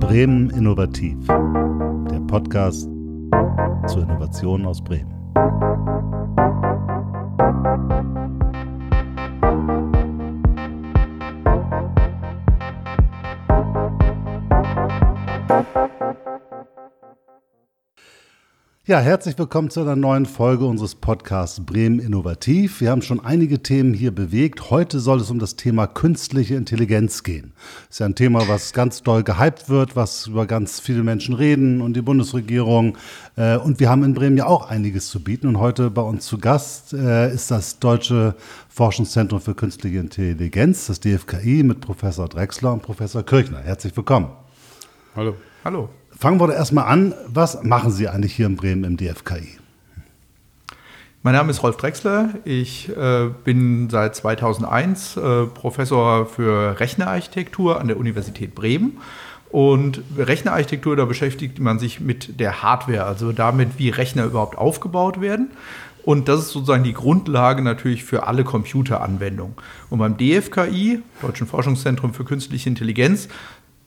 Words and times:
Bremen 0.00 0.50
Innovativ, 0.50 1.26
der 1.26 2.20
Podcast 2.26 2.88
zur 3.86 4.02
Innovation 4.02 4.66
aus 4.66 4.82
Bremen. 4.82 5.12
Ja, 18.84 18.98
herzlich 18.98 19.38
willkommen 19.38 19.70
zu 19.70 19.80
einer 19.80 19.94
neuen 19.94 20.26
Folge 20.26 20.64
unseres 20.64 20.96
Podcasts 20.96 21.64
Bremen 21.64 22.00
Innovativ. 22.00 22.80
Wir 22.80 22.90
haben 22.90 23.00
schon 23.00 23.24
einige 23.24 23.62
Themen 23.62 23.94
hier 23.94 24.12
bewegt. 24.12 24.70
Heute 24.70 24.98
soll 24.98 25.20
es 25.20 25.30
um 25.30 25.38
das 25.38 25.54
Thema 25.54 25.86
künstliche 25.86 26.56
Intelligenz 26.56 27.22
gehen. 27.22 27.52
Das 27.86 27.90
ist 27.90 27.98
ja 28.00 28.06
ein 28.06 28.16
Thema, 28.16 28.48
was 28.48 28.72
ganz 28.72 29.04
doll 29.04 29.22
gehypt 29.22 29.68
wird, 29.68 29.94
was 29.94 30.26
über 30.26 30.46
ganz 30.46 30.80
viele 30.80 31.04
Menschen 31.04 31.36
reden 31.36 31.80
und 31.80 31.94
die 31.94 32.02
Bundesregierung. 32.02 32.98
Äh, 33.36 33.56
und 33.56 33.78
wir 33.78 33.88
haben 33.88 34.02
in 34.02 34.14
Bremen 34.14 34.36
ja 34.36 34.46
auch 34.46 34.68
einiges 34.68 35.10
zu 35.10 35.22
bieten. 35.22 35.46
Und 35.46 35.60
heute 35.60 35.88
bei 35.88 36.02
uns 36.02 36.26
zu 36.26 36.38
Gast 36.38 36.92
äh, 36.92 37.32
ist 37.32 37.52
das 37.52 37.78
Deutsche 37.78 38.34
Forschungszentrum 38.68 39.40
für 39.40 39.54
künstliche 39.54 40.00
Intelligenz, 40.00 40.88
das 40.88 40.98
DFKI, 40.98 41.62
mit 41.62 41.80
Professor 41.80 42.28
Drexler 42.28 42.72
und 42.72 42.82
Professor 42.82 43.22
Kirchner. 43.22 43.60
Herzlich 43.60 43.96
willkommen. 43.96 44.32
Hallo. 45.14 45.36
Hallo. 45.62 45.88
Fangen 46.22 46.40
wir 46.40 46.46
doch 46.46 46.54
erstmal 46.54 46.84
an. 46.84 47.14
Was 47.26 47.64
machen 47.64 47.90
Sie 47.90 48.06
eigentlich 48.06 48.32
hier 48.32 48.46
in 48.46 48.54
Bremen 48.54 48.84
im 48.84 48.96
DFKI? 48.96 49.58
Mein 51.24 51.34
Name 51.34 51.50
ist 51.50 51.64
Rolf 51.64 51.76
Drexler. 51.78 52.34
Ich 52.44 52.88
äh, 52.96 53.28
bin 53.42 53.90
seit 53.90 54.14
2001 54.14 55.16
äh, 55.16 55.46
Professor 55.46 56.26
für 56.26 56.78
Rechnerarchitektur 56.78 57.80
an 57.80 57.88
der 57.88 57.96
Universität 57.96 58.54
Bremen. 58.54 58.98
Und 59.50 60.00
Rechnerarchitektur, 60.16 60.94
da 60.94 61.06
beschäftigt 61.06 61.58
man 61.58 61.80
sich 61.80 61.98
mit 61.98 62.38
der 62.38 62.62
Hardware, 62.62 63.02
also 63.02 63.32
damit, 63.32 63.70
wie 63.78 63.88
Rechner 63.88 64.24
überhaupt 64.26 64.56
aufgebaut 64.56 65.20
werden. 65.20 65.50
Und 66.04 66.28
das 66.28 66.40
ist 66.40 66.50
sozusagen 66.50 66.84
die 66.84 66.94
Grundlage 66.94 67.62
natürlich 67.62 68.04
für 68.04 68.28
alle 68.28 68.44
Computeranwendungen. 68.44 69.54
Und 69.90 69.98
beim 69.98 70.16
DFKI, 70.16 71.00
Deutschen 71.20 71.48
Forschungszentrum 71.48 72.14
für 72.14 72.24
Künstliche 72.24 72.68
Intelligenz, 72.68 73.28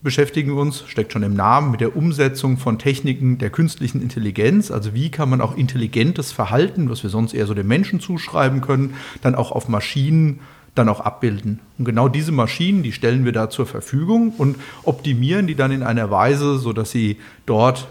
beschäftigen 0.06 0.53
uns, 0.53 0.86
steckt 0.88 1.11
schon 1.11 1.23
im 1.23 1.34
Namen, 1.34 1.72
mit 1.72 1.81
der 1.81 1.98
Umsetzung 1.98 2.58
von 2.58 2.80
Techniken 2.80 3.38
der 3.38 3.50
künstlichen 3.50 4.02
Intelligenz. 4.02 4.72
Also 4.72 4.94
wie 4.94 5.12
kann 5.12 5.30
man 5.30 5.42
auch 5.42 5.58
intelligentes 5.58 6.31
Verhalten, 6.31 6.89
was 6.89 7.03
wir 7.03 7.09
sonst 7.09 7.34
eher 7.34 7.47
so 7.47 7.53
dem 7.53 7.67
Menschen 7.67 8.00
zuschreiben 8.00 8.62
können, 8.62 8.94
dann 9.22 9.36
auch 9.36 9.52
auf 9.52 9.67
Maschinen 9.67 10.39
dann 10.75 10.89
auch 10.89 11.00
abbilden. 11.00 11.59
Und 11.78 11.86
genau 11.86 12.08
diese 12.08 12.31
Maschinen, 12.31 12.84
die 12.84 12.92
stellen 12.92 13.25
wir 13.25 13.31
da 13.31 13.50
zur 13.50 13.66
Verfügung 13.66 14.34
und 14.38 14.58
optimieren 14.84 15.47
die 15.47 15.56
dann 15.56 15.72
in 15.72 15.84
einer 15.84 16.12
Weise, 16.12 16.58
sodass 16.58 16.92
sie 16.92 17.17
dort 17.45 17.88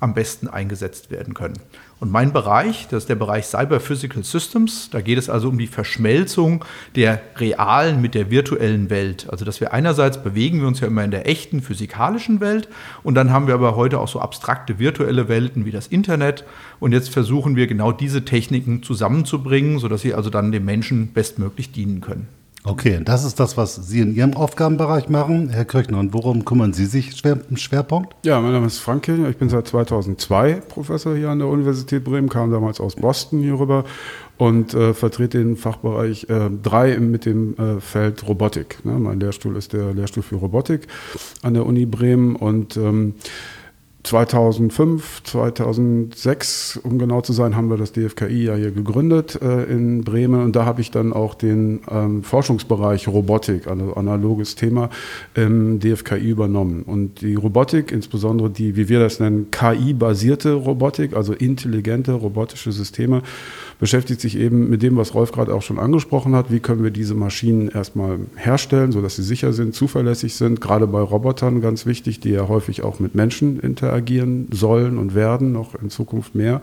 am 0.00 0.14
besten 0.14 0.48
eingesetzt 0.48 1.10
werden 1.10 1.34
können. 1.34 1.58
Und 2.00 2.10
mein 2.10 2.32
Bereich, 2.32 2.88
das 2.88 3.02
ist 3.02 3.08
der 3.10 3.14
Bereich 3.14 3.44
Cyber 3.44 3.78
Physical 3.78 4.24
Systems. 4.24 4.88
Da 4.90 5.02
geht 5.02 5.18
es 5.18 5.28
also 5.28 5.50
um 5.50 5.58
die 5.58 5.66
Verschmelzung 5.66 6.64
der 6.96 7.20
realen 7.36 8.00
mit 8.00 8.14
der 8.14 8.30
virtuellen 8.30 8.88
Welt. 8.88 9.26
Also, 9.30 9.44
dass 9.44 9.60
wir 9.60 9.74
einerseits 9.74 10.22
bewegen 10.22 10.60
wir 10.60 10.66
uns 10.66 10.80
ja 10.80 10.86
immer 10.86 11.04
in 11.04 11.10
der 11.10 11.28
echten 11.28 11.60
physikalischen 11.60 12.40
Welt 12.40 12.68
und 13.02 13.16
dann 13.16 13.30
haben 13.30 13.46
wir 13.46 13.54
aber 13.54 13.76
heute 13.76 14.00
auch 14.00 14.08
so 14.08 14.18
abstrakte 14.18 14.78
virtuelle 14.78 15.28
Welten 15.28 15.66
wie 15.66 15.72
das 15.72 15.88
Internet. 15.88 16.44
Und 16.80 16.92
jetzt 16.92 17.10
versuchen 17.10 17.54
wir 17.54 17.66
genau 17.66 17.92
diese 17.92 18.24
Techniken 18.24 18.82
zusammenzubringen, 18.82 19.78
sodass 19.78 20.00
sie 20.00 20.14
also 20.14 20.30
dann 20.30 20.52
dem 20.52 20.64
Menschen 20.64 21.12
bestmöglich 21.12 21.70
dienen 21.70 22.00
können. 22.00 22.39
Okay, 22.62 23.00
das 23.02 23.24
ist 23.24 23.40
das, 23.40 23.56
was 23.56 23.74
Sie 23.76 24.00
in 24.00 24.14
Ihrem 24.14 24.34
Aufgabenbereich 24.34 25.08
machen. 25.08 25.48
Herr 25.48 25.64
Kirchner, 25.64 25.98
und 25.98 26.12
worum 26.12 26.44
kümmern 26.44 26.74
Sie 26.74 26.84
sich 26.84 27.24
im 27.24 27.56
Schwerpunkt? 27.56 28.14
Ja, 28.22 28.38
mein 28.38 28.52
Name 28.52 28.66
ist 28.66 28.80
Frank 28.80 29.04
Kirchner. 29.04 29.30
Ich 29.30 29.38
bin 29.38 29.48
seit 29.48 29.66
2002 29.66 30.60
Professor 30.68 31.16
hier 31.16 31.30
an 31.30 31.38
der 31.38 31.48
Universität 31.48 32.04
Bremen, 32.04 32.28
kam 32.28 32.50
damals 32.50 32.78
aus 32.78 32.96
Boston 32.96 33.40
hier 33.40 33.58
rüber 33.58 33.84
und 34.36 34.74
äh, 34.74 34.92
vertrete 34.92 35.38
den 35.38 35.56
Fachbereich 35.56 36.28
äh, 36.28 36.50
3 36.62 36.98
mit 36.98 37.24
dem 37.24 37.56
äh, 37.56 37.80
Feld 37.80 38.28
Robotik. 38.28 38.84
Ne? 38.84 38.92
Mein 38.92 39.20
Lehrstuhl 39.20 39.56
ist 39.56 39.72
der 39.72 39.94
Lehrstuhl 39.94 40.22
für 40.22 40.36
Robotik 40.36 40.86
an 41.40 41.54
der 41.54 41.64
Uni 41.64 41.86
Bremen 41.86 42.36
und 42.36 42.76
ähm, 42.76 43.14
2005, 44.02 45.22
2006, 45.24 46.80
um 46.82 46.98
genau 46.98 47.20
zu 47.20 47.32
sein, 47.32 47.54
haben 47.54 47.68
wir 47.68 47.76
das 47.76 47.92
DFKI 47.92 48.44
ja 48.44 48.54
hier 48.54 48.70
gegründet 48.70 49.40
äh, 49.42 49.64
in 49.64 50.04
Bremen 50.04 50.42
und 50.42 50.56
da 50.56 50.64
habe 50.64 50.80
ich 50.80 50.90
dann 50.90 51.12
auch 51.12 51.34
den 51.34 51.80
ähm, 51.90 52.22
Forschungsbereich 52.22 53.08
Robotik, 53.08 53.66
also 53.66 53.94
analoges 53.94 54.54
Thema, 54.54 54.88
im 55.34 55.80
DFKI 55.80 56.30
übernommen. 56.30 56.82
Und 56.82 57.20
die 57.20 57.34
Robotik, 57.34 57.92
insbesondere 57.92 58.48
die, 58.48 58.76
wie 58.76 58.88
wir 58.88 59.00
das 59.00 59.20
nennen, 59.20 59.50
KI-basierte 59.50 60.54
Robotik, 60.54 61.14
also 61.14 61.34
intelligente 61.34 62.12
robotische 62.12 62.72
Systeme, 62.72 63.22
beschäftigt 63.80 64.20
sich 64.20 64.38
eben 64.38 64.68
mit 64.68 64.82
dem, 64.82 64.96
was 64.96 65.14
Rolf 65.14 65.32
gerade 65.32 65.54
auch 65.54 65.62
schon 65.62 65.78
angesprochen 65.78 66.36
hat. 66.36 66.52
Wie 66.52 66.60
können 66.60 66.84
wir 66.84 66.90
diese 66.90 67.14
Maschinen 67.14 67.68
erstmal 67.68 68.18
herstellen, 68.36 68.92
sodass 68.92 69.16
sie 69.16 69.22
sicher 69.22 69.52
sind, 69.52 69.74
zuverlässig 69.74 70.34
sind, 70.34 70.60
gerade 70.60 70.86
bei 70.86 71.00
Robotern 71.00 71.60
ganz 71.60 71.86
wichtig, 71.86 72.20
die 72.20 72.30
ja 72.30 72.46
häufig 72.46 72.82
auch 72.82 73.00
mit 73.00 73.14
Menschen 73.14 73.58
interagieren 73.58 74.48
sollen 74.52 74.98
und 74.98 75.14
werden, 75.14 75.52
noch 75.52 75.74
in 75.74 75.90
Zukunft 75.90 76.34
mehr. 76.34 76.60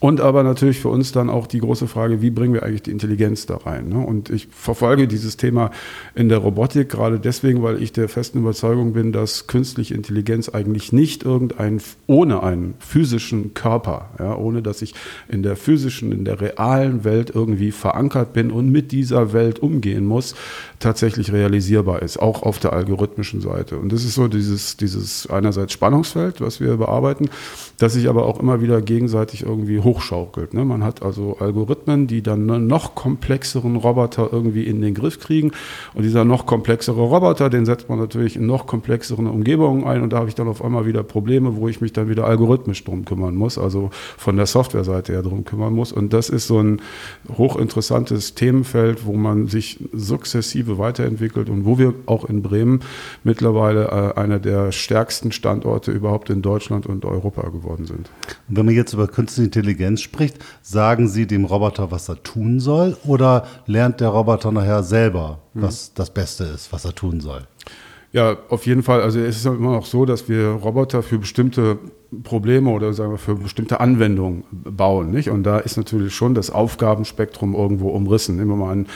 Und 0.00 0.22
aber 0.22 0.42
natürlich 0.42 0.80
für 0.80 0.88
uns 0.88 1.12
dann 1.12 1.28
auch 1.28 1.46
die 1.46 1.58
große 1.58 1.86
Frage, 1.86 2.22
wie 2.22 2.30
bringen 2.30 2.54
wir 2.54 2.62
eigentlich 2.62 2.82
die 2.82 2.90
Intelligenz 2.90 3.44
da 3.44 3.56
rein? 3.58 3.90
Ne? 3.90 3.98
Und 3.98 4.30
ich 4.30 4.48
verfolge 4.50 5.06
dieses 5.06 5.36
Thema 5.36 5.70
in 6.14 6.30
der 6.30 6.38
Robotik 6.38 6.88
gerade 6.88 7.20
deswegen, 7.20 7.62
weil 7.62 7.82
ich 7.82 7.92
der 7.92 8.08
festen 8.08 8.38
Überzeugung 8.38 8.94
bin, 8.94 9.12
dass 9.12 9.46
künstliche 9.46 9.92
Intelligenz 9.92 10.48
eigentlich 10.48 10.94
nicht 10.94 11.22
irgendein, 11.22 11.82
ohne 12.06 12.42
einen 12.42 12.74
physischen 12.78 13.52
Körper, 13.52 14.08
ja, 14.18 14.34
ohne 14.34 14.62
dass 14.62 14.80
ich 14.80 14.94
in 15.28 15.42
der 15.42 15.54
physischen, 15.54 16.12
in 16.12 16.24
der 16.24 16.40
realen 16.40 17.04
Welt 17.04 17.32
irgendwie 17.34 17.70
verankert 17.70 18.32
bin 18.32 18.50
und 18.50 18.72
mit 18.72 18.92
dieser 18.92 19.34
Welt 19.34 19.58
umgehen 19.58 20.06
muss, 20.06 20.34
tatsächlich 20.78 21.30
realisierbar 21.30 22.00
ist, 22.00 22.18
auch 22.18 22.42
auf 22.42 22.58
der 22.58 22.72
algorithmischen 22.72 23.42
Seite. 23.42 23.76
Und 23.76 23.92
das 23.92 24.06
ist 24.06 24.14
so 24.14 24.28
dieses, 24.28 24.78
dieses 24.78 25.28
einerseits 25.28 25.74
Spannungsfeld, 25.74 26.40
was 26.40 26.58
wir 26.58 26.78
bearbeiten, 26.78 27.28
das 27.76 27.92
sich 27.92 28.08
aber 28.08 28.24
auch 28.24 28.40
immer 28.40 28.62
wieder 28.62 28.80
gegenseitig 28.80 29.42
irgendwie 29.42 29.80
hochschaukelt. 29.90 30.54
Ne? 30.54 30.64
Man 30.64 30.84
hat 30.84 31.02
also 31.02 31.36
Algorithmen, 31.40 32.06
die 32.06 32.22
dann 32.22 32.48
einen 32.50 32.66
noch 32.66 32.94
komplexeren 32.94 33.76
Roboter 33.76 34.28
irgendwie 34.32 34.64
in 34.64 34.80
den 34.80 34.94
Griff 34.94 35.18
kriegen. 35.18 35.52
Und 35.94 36.04
dieser 36.04 36.24
noch 36.24 36.46
komplexere 36.46 37.00
Roboter, 37.00 37.50
den 37.50 37.66
setzt 37.66 37.88
man 37.88 37.98
natürlich 37.98 38.36
in 38.36 38.46
noch 38.46 38.66
komplexeren 38.66 39.26
Umgebungen 39.26 39.84
ein. 39.84 40.02
Und 40.02 40.12
da 40.12 40.18
habe 40.18 40.28
ich 40.28 40.34
dann 40.34 40.48
auf 40.48 40.64
einmal 40.64 40.86
wieder 40.86 41.02
Probleme, 41.02 41.56
wo 41.56 41.68
ich 41.68 41.80
mich 41.80 41.92
dann 41.92 42.08
wieder 42.08 42.26
algorithmisch 42.26 42.84
drum 42.84 43.04
kümmern 43.04 43.34
muss, 43.34 43.58
also 43.58 43.90
von 44.16 44.36
der 44.36 44.46
Softwareseite 44.46 45.12
her 45.12 45.22
drum 45.22 45.44
kümmern 45.44 45.74
muss. 45.74 45.92
Und 45.92 46.12
das 46.12 46.28
ist 46.28 46.46
so 46.46 46.62
ein 46.62 46.80
hochinteressantes 47.36 48.34
Themenfeld, 48.34 49.06
wo 49.06 49.14
man 49.14 49.48
sich 49.48 49.80
sukzessive 49.92 50.78
weiterentwickelt 50.78 51.50
und 51.50 51.64
wo 51.64 51.78
wir 51.78 51.94
auch 52.06 52.24
in 52.24 52.42
Bremen 52.42 52.80
mittlerweile 53.24 54.14
äh, 54.16 54.20
einer 54.20 54.38
der 54.38 54.72
stärksten 54.72 55.32
Standorte 55.32 55.90
überhaupt 55.90 56.30
in 56.30 56.42
Deutschland 56.42 56.86
und 56.86 57.04
Europa 57.04 57.48
geworden 57.48 57.86
sind. 57.86 58.10
Und 58.48 58.56
wenn 58.56 58.66
man 58.66 58.74
jetzt 58.74 58.92
über 58.92 59.08
künstliche 59.08 59.46
Intelligenz 59.46 59.79
Intelligenz 59.80 60.02
spricht, 60.02 60.38
sagen 60.62 61.08
Sie 61.08 61.26
dem 61.26 61.44
Roboter, 61.44 61.90
was 61.90 62.08
er 62.08 62.22
tun 62.22 62.60
soll, 62.60 62.96
oder 63.04 63.46
lernt 63.66 64.00
der 64.00 64.08
Roboter 64.08 64.52
nachher 64.52 64.82
selber, 64.82 65.38
was 65.54 65.90
mhm. 65.90 65.92
das 65.94 66.10
Beste 66.10 66.44
ist, 66.44 66.72
was 66.72 66.84
er 66.84 66.94
tun 66.94 67.20
soll? 67.20 67.46
Ja, 68.12 68.38
auf 68.48 68.66
jeden 68.66 68.82
Fall. 68.82 69.02
Also 69.02 69.20
es 69.20 69.36
ist 69.36 69.46
immer 69.46 69.72
noch 69.72 69.86
so, 69.86 70.04
dass 70.04 70.28
wir 70.28 70.48
Roboter 70.48 71.02
für 71.02 71.18
bestimmte 71.18 71.78
Probleme 72.24 72.70
oder 72.70 72.92
sagen 72.92 73.12
wir 73.12 73.18
für 73.18 73.36
bestimmte 73.36 73.78
Anwendungen 73.78 74.42
bauen. 74.50 75.12
Nicht? 75.12 75.30
Und 75.30 75.44
da 75.44 75.60
ist 75.60 75.76
natürlich 75.76 76.12
schon 76.12 76.34
das 76.34 76.50
Aufgabenspektrum 76.50 77.54
irgendwo 77.54 77.90
umrissen. 77.90 78.36
Nehmen 78.36 78.50
wir 78.50 78.56
mal 78.56 78.72
einen, 78.72 78.86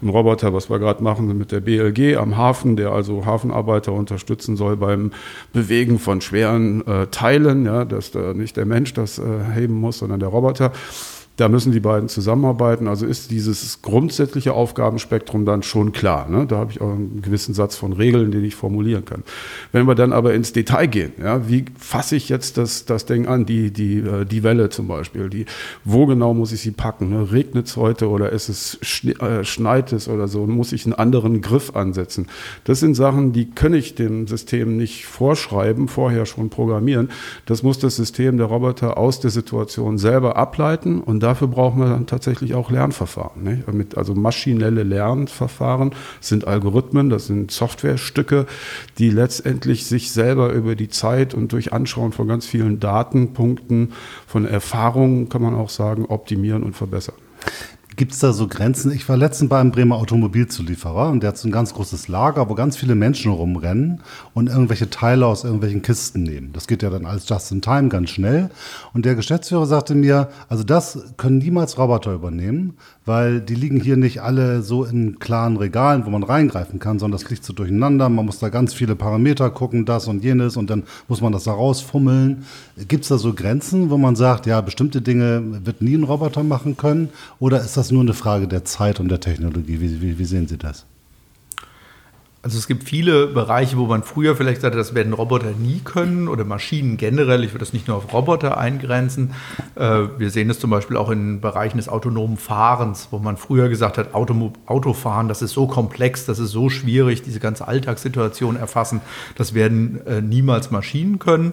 einen 0.00 0.10
Roboter, 0.10 0.54
was 0.54 0.70
wir 0.70 0.78
gerade 0.78 1.02
machen 1.02 1.36
mit 1.36 1.52
der 1.52 1.60
BLG 1.60 2.16
am 2.16 2.38
Hafen, 2.38 2.76
der 2.76 2.92
also 2.92 3.26
Hafenarbeiter 3.26 3.92
unterstützen 3.92 4.56
soll 4.56 4.78
beim 4.78 5.12
Bewegen 5.52 5.98
von 5.98 6.22
schweren 6.22 6.86
äh, 6.86 7.08
Teilen, 7.08 7.66
ja, 7.66 7.84
dass 7.84 8.10
da 8.10 8.32
nicht 8.32 8.56
der 8.56 8.64
Mensch 8.64 8.94
das 8.94 9.18
äh, 9.18 9.22
heben 9.54 9.74
muss, 9.74 9.98
sondern 9.98 10.20
der 10.20 10.30
Roboter. 10.30 10.72
Da 11.36 11.48
müssen 11.48 11.72
die 11.72 11.80
beiden 11.80 12.10
zusammenarbeiten. 12.10 12.88
Also 12.88 13.06
ist 13.06 13.30
dieses 13.30 13.80
grundsätzliche 13.80 14.52
Aufgabenspektrum 14.52 15.46
dann 15.46 15.62
schon 15.62 15.92
klar. 15.92 16.28
Ne? 16.28 16.46
Da 16.46 16.58
habe 16.58 16.72
ich 16.72 16.80
auch 16.80 16.92
einen 16.92 17.22
gewissen 17.22 17.54
Satz 17.54 17.74
von 17.76 17.94
Regeln, 17.94 18.30
den 18.30 18.44
ich 18.44 18.54
formulieren 18.54 19.06
kann. 19.06 19.22
Wenn 19.72 19.86
wir 19.86 19.94
dann 19.94 20.12
aber 20.12 20.34
ins 20.34 20.52
Detail 20.52 20.86
gehen, 20.86 21.12
ja, 21.22 21.48
wie 21.48 21.64
fasse 21.78 22.16
ich 22.16 22.28
jetzt 22.28 22.58
das, 22.58 22.84
das 22.84 23.06
Ding 23.06 23.26
an, 23.26 23.46
die, 23.46 23.72
die, 23.72 23.98
äh, 23.98 24.26
die 24.26 24.42
Welle 24.42 24.68
zum 24.68 24.88
Beispiel, 24.88 25.30
die, 25.30 25.46
wo 25.84 26.04
genau 26.04 26.34
muss 26.34 26.52
ich 26.52 26.60
sie 26.60 26.70
packen? 26.70 27.08
Ne? 27.08 27.32
Regnet 27.32 27.66
es 27.66 27.76
heute 27.78 28.10
oder 28.10 28.30
ist 28.30 28.50
es 28.50 28.78
äh, 29.04 29.42
schneit 29.42 29.92
es 29.92 30.08
oder 30.08 30.28
so? 30.28 30.46
Muss 30.46 30.72
ich 30.72 30.84
einen 30.84 30.94
anderen 30.94 31.40
Griff 31.40 31.74
ansetzen? 31.74 32.26
Das 32.64 32.80
sind 32.80 32.94
Sachen, 32.94 33.32
die 33.32 33.50
kann 33.50 33.72
ich 33.72 33.94
dem 33.94 34.26
System 34.26 34.76
nicht 34.76 35.06
vorschreiben, 35.06 35.88
vorher 35.88 36.26
schon 36.26 36.50
programmieren. 36.50 37.08
Das 37.46 37.62
muss 37.62 37.78
das 37.78 37.96
System 37.96 38.36
der 38.36 38.46
Roboter 38.46 38.98
aus 38.98 39.20
der 39.20 39.30
Situation 39.30 39.96
selber 39.96 40.36
ableiten 40.36 41.00
und 41.00 41.22
da 41.22 41.31
dafür 41.32 41.48
brauchen 41.48 41.80
wir 41.80 41.88
dann 41.88 42.06
tatsächlich 42.06 42.54
auch 42.54 42.70
Lernverfahren. 42.70 43.42
Nicht? 43.42 43.96
Also 43.96 44.14
maschinelle 44.14 44.82
Lernverfahren 44.82 45.92
sind 46.20 46.46
Algorithmen, 46.46 47.08
das 47.08 47.26
sind 47.26 47.50
Softwarestücke, 47.50 48.44
die 48.98 49.08
letztendlich 49.08 49.86
sich 49.86 50.12
selber 50.12 50.52
über 50.52 50.74
die 50.76 50.90
Zeit 50.90 51.32
und 51.32 51.52
durch 51.52 51.72
Anschauen 51.72 52.12
von 52.12 52.28
ganz 52.28 52.44
vielen 52.44 52.80
Datenpunkten, 52.80 53.94
von 54.26 54.44
Erfahrungen, 54.44 55.30
kann 55.30 55.40
man 55.40 55.54
auch 55.54 55.70
sagen, 55.70 56.04
optimieren 56.04 56.62
und 56.62 56.76
verbessern. 56.76 57.16
Gibt 57.96 58.12
es 58.12 58.20
da 58.20 58.32
so 58.32 58.48
Grenzen? 58.48 58.90
Ich 58.90 59.06
war 59.08 59.18
letztens 59.18 59.50
beim 59.50 59.70
Bremer 59.70 59.96
Automobilzulieferer 59.96 61.10
und 61.10 61.22
der 61.22 61.28
hat 61.28 61.36
so 61.36 61.46
ein 61.46 61.52
ganz 61.52 61.74
großes 61.74 62.08
Lager, 62.08 62.48
wo 62.48 62.54
ganz 62.54 62.76
viele 62.76 62.94
Menschen 62.94 63.30
rumrennen 63.30 64.00
und 64.32 64.48
irgendwelche 64.48 64.88
Teile 64.88 65.26
aus 65.26 65.44
irgendwelchen 65.44 65.82
Kisten 65.82 66.22
nehmen. 66.22 66.52
Das 66.54 66.66
geht 66.66 66.82
ja 66.82 66.88
dann 66.88 67.04
alles 67.04 67.28
just 67.28 67.52
in 67.52 67.60
time 67.60 67.88
ganz 67.88 68.08
schnell. 68.08 68.48
Und 68.94 69.04
der 69.04 69.14
Geschäftsführer 69.14 69.66
sagte 69.66 69.94
mir, 69.94 70.28
also 70.48 70.64
das 70.64 71.12
können 71.18 71.38
niemals 71.38 71.76
Roboter 71.76 72.14
übernehmen, 72.14 72.78
weil 73.04 73.40
die 73.42 73.54
liegen 73.54 73.78
hier 73.78 73.98
nicht 73.98 74.22
alle 74.22 74.62
so 74.62 74.84
in 74.84 75.18
klaren 75.18 75.58
Regalen, 75.58 76.06
wo 76.06 76.10
man 76.10 76.22
reingreifen 76.22 76.78
kann, 76.78 76.98
sondern 76.98 77.20
das 77.20 77.28
liegt 77.28 77.44
so 77.44 77.52
durcheinander. 77.52 78.08
Man 78.08 78.24
muss 78.24 78.38
da 78.38 78.48
ganz 78.48 78.72
viele 78.72 78.96
Parameter 78.96 79.50
gucken, 79.50 79.84
das 79.84 80.08
und 80.08 80.24
jenes 80.24 80.56
und 80.56 80.70
dann 80.70 80.84
muss 81.08 81.20
man 81.20 81.32
das 81.32 81.44
da 81.44 81.52
rausfummeln. 81.52 82.44
Gibt 82.88 83.02
es 83.02 83.08
da 83.08 83.18
so 83.18 83.34
Grenzen, 83.34 83.90
wo 83.90 83.98
man 83.98 84.16
sagt, 84.16 84.46
ja, 84.46 84.62
bestimmte 84.62 85.02
Dinge 85.02 85.42
wird 85.64 85.82
nie 85.82 85.94
ein 85.94 86.04
Roboter 86.04 86.42
machen 86.42 86.78
können? 86.78 87.10
Oder 87.38 87.60
ist 87.60 87.76
das 87.76 87.81
nur 87.90 88.02
eine 88.02 88.14
Frage 88.14 88.48
der 88.48 88.64
Zeit 88.64 89.00
und 89.00 89.08
der 89.08 89.20
Technologie? 89.20 89.80
Wie, 89.80 90.00
wie, 90.00 90.18
wie 90.18 90.24
sehen 90.24 90.46
Sie 90.46 90.58
das? 90.58 90.86
Also 92.44 92.58
es 92.58 92.66
gibt 92.66 92.82
viele 92.82 93.28
Bereiche, 93.28 93.76
wo 93.76 93.86
man 93.86 94.02
früher 94.02 94.34
vielleicht 94.34 94.62
sagte, 94.62 94.76
das 94.76 94.96
werden 94.96 95.12
Roboter 95.12 95.52
nie 95.52 95.78
können 95.78 96.26
oder 96.26 96.44
Maschinen 96.44 96.96
generell. 96.96 97.44
Ich 97.44 97.50
würde 97.50 97.60
das 97.60 97.72
nicht 97.72 97.86
nur 97.86 97.96
auf 97.96 98.12
Roboter 98.12 98.58
eingrenzen. 98.58 99.32
Äh, 99.76 100.08
wir 100.18 100.28
sehen 100.30 100.50
es 100.50 100.58
zum 100.58 100.68
Beispiel 100.68 100.96
auch 100.96 101.10
in 101.10 101.40
Bereichen 101.40 101.76
des 101.76 101.88
autonomen 101.88 102.36
Fahrens, 102.36 103.08
wo 103.12 103.20
man 103.20 103.36
früher 103.36 103.68
gesagt 103.68 103.96
hat, 103.96 104.12
Auto, 104.12 104.52
Autofahren, 104.66 105.28
das 105.28 105.40
ist 105.40 105.52
so 105.52 105.68
komplex, 105.68 106.26
das 106.26 106.40
ist 106.40 106.50
so 106.50 106.68
schwierig, 106.68 107.22
diese 107.22 107.38
ganze 107.38 107.68
Alltagssituation 107.68 108.56
erfassen, 108.56 109.02
das 109.36 109.54
werden 109.54 110.04
äh, 110.08 110.20
niemals 110.20 110.72
Maschinen 110.72 111.20
können. 111.20 111.52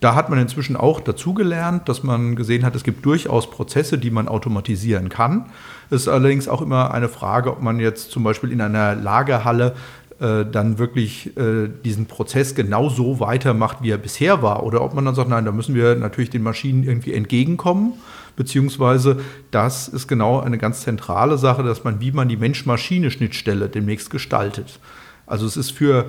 Da 0.00 0.14
hat 0.14 0.28
man 0.28 0.38
inzwischen 0.38 0.76
auch 0.76 1.00
dazugelernt, 1.00 1.88
dass 1.88 2.02
man 2.02 2.36
gesehen 2.36 2.64
hat, 2.64 2.76
es 2.76 2.84
gibt 2.84 3.04
durchaus 3.04 3.50
Prozesse, 3.50 3.98
die 3.98 4.10
man 4.10 4.28
automatisieren 4.28 5.08
kann. 5.08 5.46
Es 5.90 6.02
ist 6.02 6.08
allerdings 6.08 6.48
auch 6.48 6.60
immer 6.60 6.92
eine 6.92 7.08
Frage, 7.08 7.50
ob 7.50 7.62
man 7.62 7.80
jetzt 7.80 8.10
zum 8.10 8.22
Beispiel 8.22 8.52
in 8.52 8.60
einer 8.60 8.94
Lagerhalle 8.94 9.74
äh, 10.18 10.44
dann 10.50 10.78
wirklich 10.78 11.36
äh, 11.36 11.68
diesen 11.84 12.06
Prozess 12.06 12.54
genau 12.54 12.88
so 12.88 13.20
weitermacht, 13.20 13.78
wie 13.82 13.90
er 13.90 13.98
bisher 13.98 14.42
war. 14.42 14.62
Oder 14.62 14.82
ob 14.82 14.94
man 14.94 15.04
dann 15.04 15.14
sagt, 15.14 15.28
nein, 15.28 15.44
da 15.44 15.52
müssen 15.52 15.74
wir 15.74 15.94
natürlich 15.94 16.30
den 16.30 16.42
Maschinen 16.42 16.84
irgendwie 16.84 17.12
entgegenkommen. 17.12 17.92
Beziehungsweise 18.34 19.20
das 19.50 19.88
ist 19.88 20.08
genau 20.08 20.40
eine 20.40 20.58
ganz 20.58 20.82
zentrale 20.82 21.36
Sache, 21.38 21.62
dass 21.62 21.84
man, 21.84 22.00
wie 22.00 22.12
man 22.12 22.28
die 22.28 22.36
Mensch-Maschine-Schnittstelle 22.36 23.68
demnächst 23.68 24.10
gestaltet. 24.10 24.78
Also 25.26 25.46
es 25.46 25.56
ist 25.56 25.70
für 25.70 26.06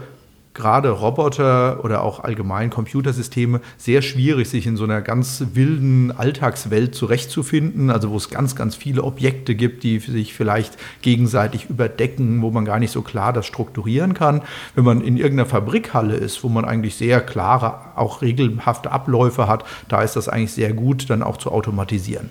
gerade 0.57 0.89
Roboter 0.89 1.83
oder 1.86 2.04
auch 2.04 2.24
allgemein 2.24 2.69
Computersysteme 2.69 3.62
sehr 3.77 4.01
schwierig, 4.01 4.50
sich 4.50 4.68
in 4.68 4.75
so 4.75 4.83
einer 4.83 5.01
ganz 5.01 5.45
wilden 5.54 6.12
Alltagswelt 6.12 6.94
zurechtzufinden, 6.95 7.89
also 7.89 8.09
wo 8.09 8.18
es 8.18 8.30
ganz, 8.30 8.56
ganz 8.56 8.75
viele 8.75 9.04
Objekte 9.04 9.56
gibt, 9.56 9.83
die 9.83 10.00
sich 10.00 10.33
vielleicht 10.33 10.77
gegenseitig 11.01 11.69
überdecken, 11.69 12.42
wo 12.42 12.51
man 12.51 12.65
gar 12.65 12.80
nicht 12.80 12.92
so 12.92 13.01
klar 13.01 13.31
das 13.31 13.45
strukturieren 13.45 14.13
kann. 14.13 14.42
Wenn 14.75 14.83
man 14.83 15.01
in 15.01 15.15
irgendeiner 15.15 15.48
Fabrikhalle 15.48 16.15
ist, 16.15 16.44
wo 16.44 16.50
man 16.50 16.65
eigentlich 16.65 16.95
sehr 16.95 17.21
klare, 17.21 17.95
auch 17.95 18.21
regelhafte 18.21 18.92
Abläufe 18.92 19.48
hat, 19.48 19.63
da 19.88 20.01
ist 20.01 20.15
das 20.15 20.27
eigentlich 20.27 20.53
sehr 20.53 20.74
gut, 20.74 21.10
dann 21.10 21.24
auch 21.24 21.38
zu 21.38 21.51
automatisieren. 21.51 22.30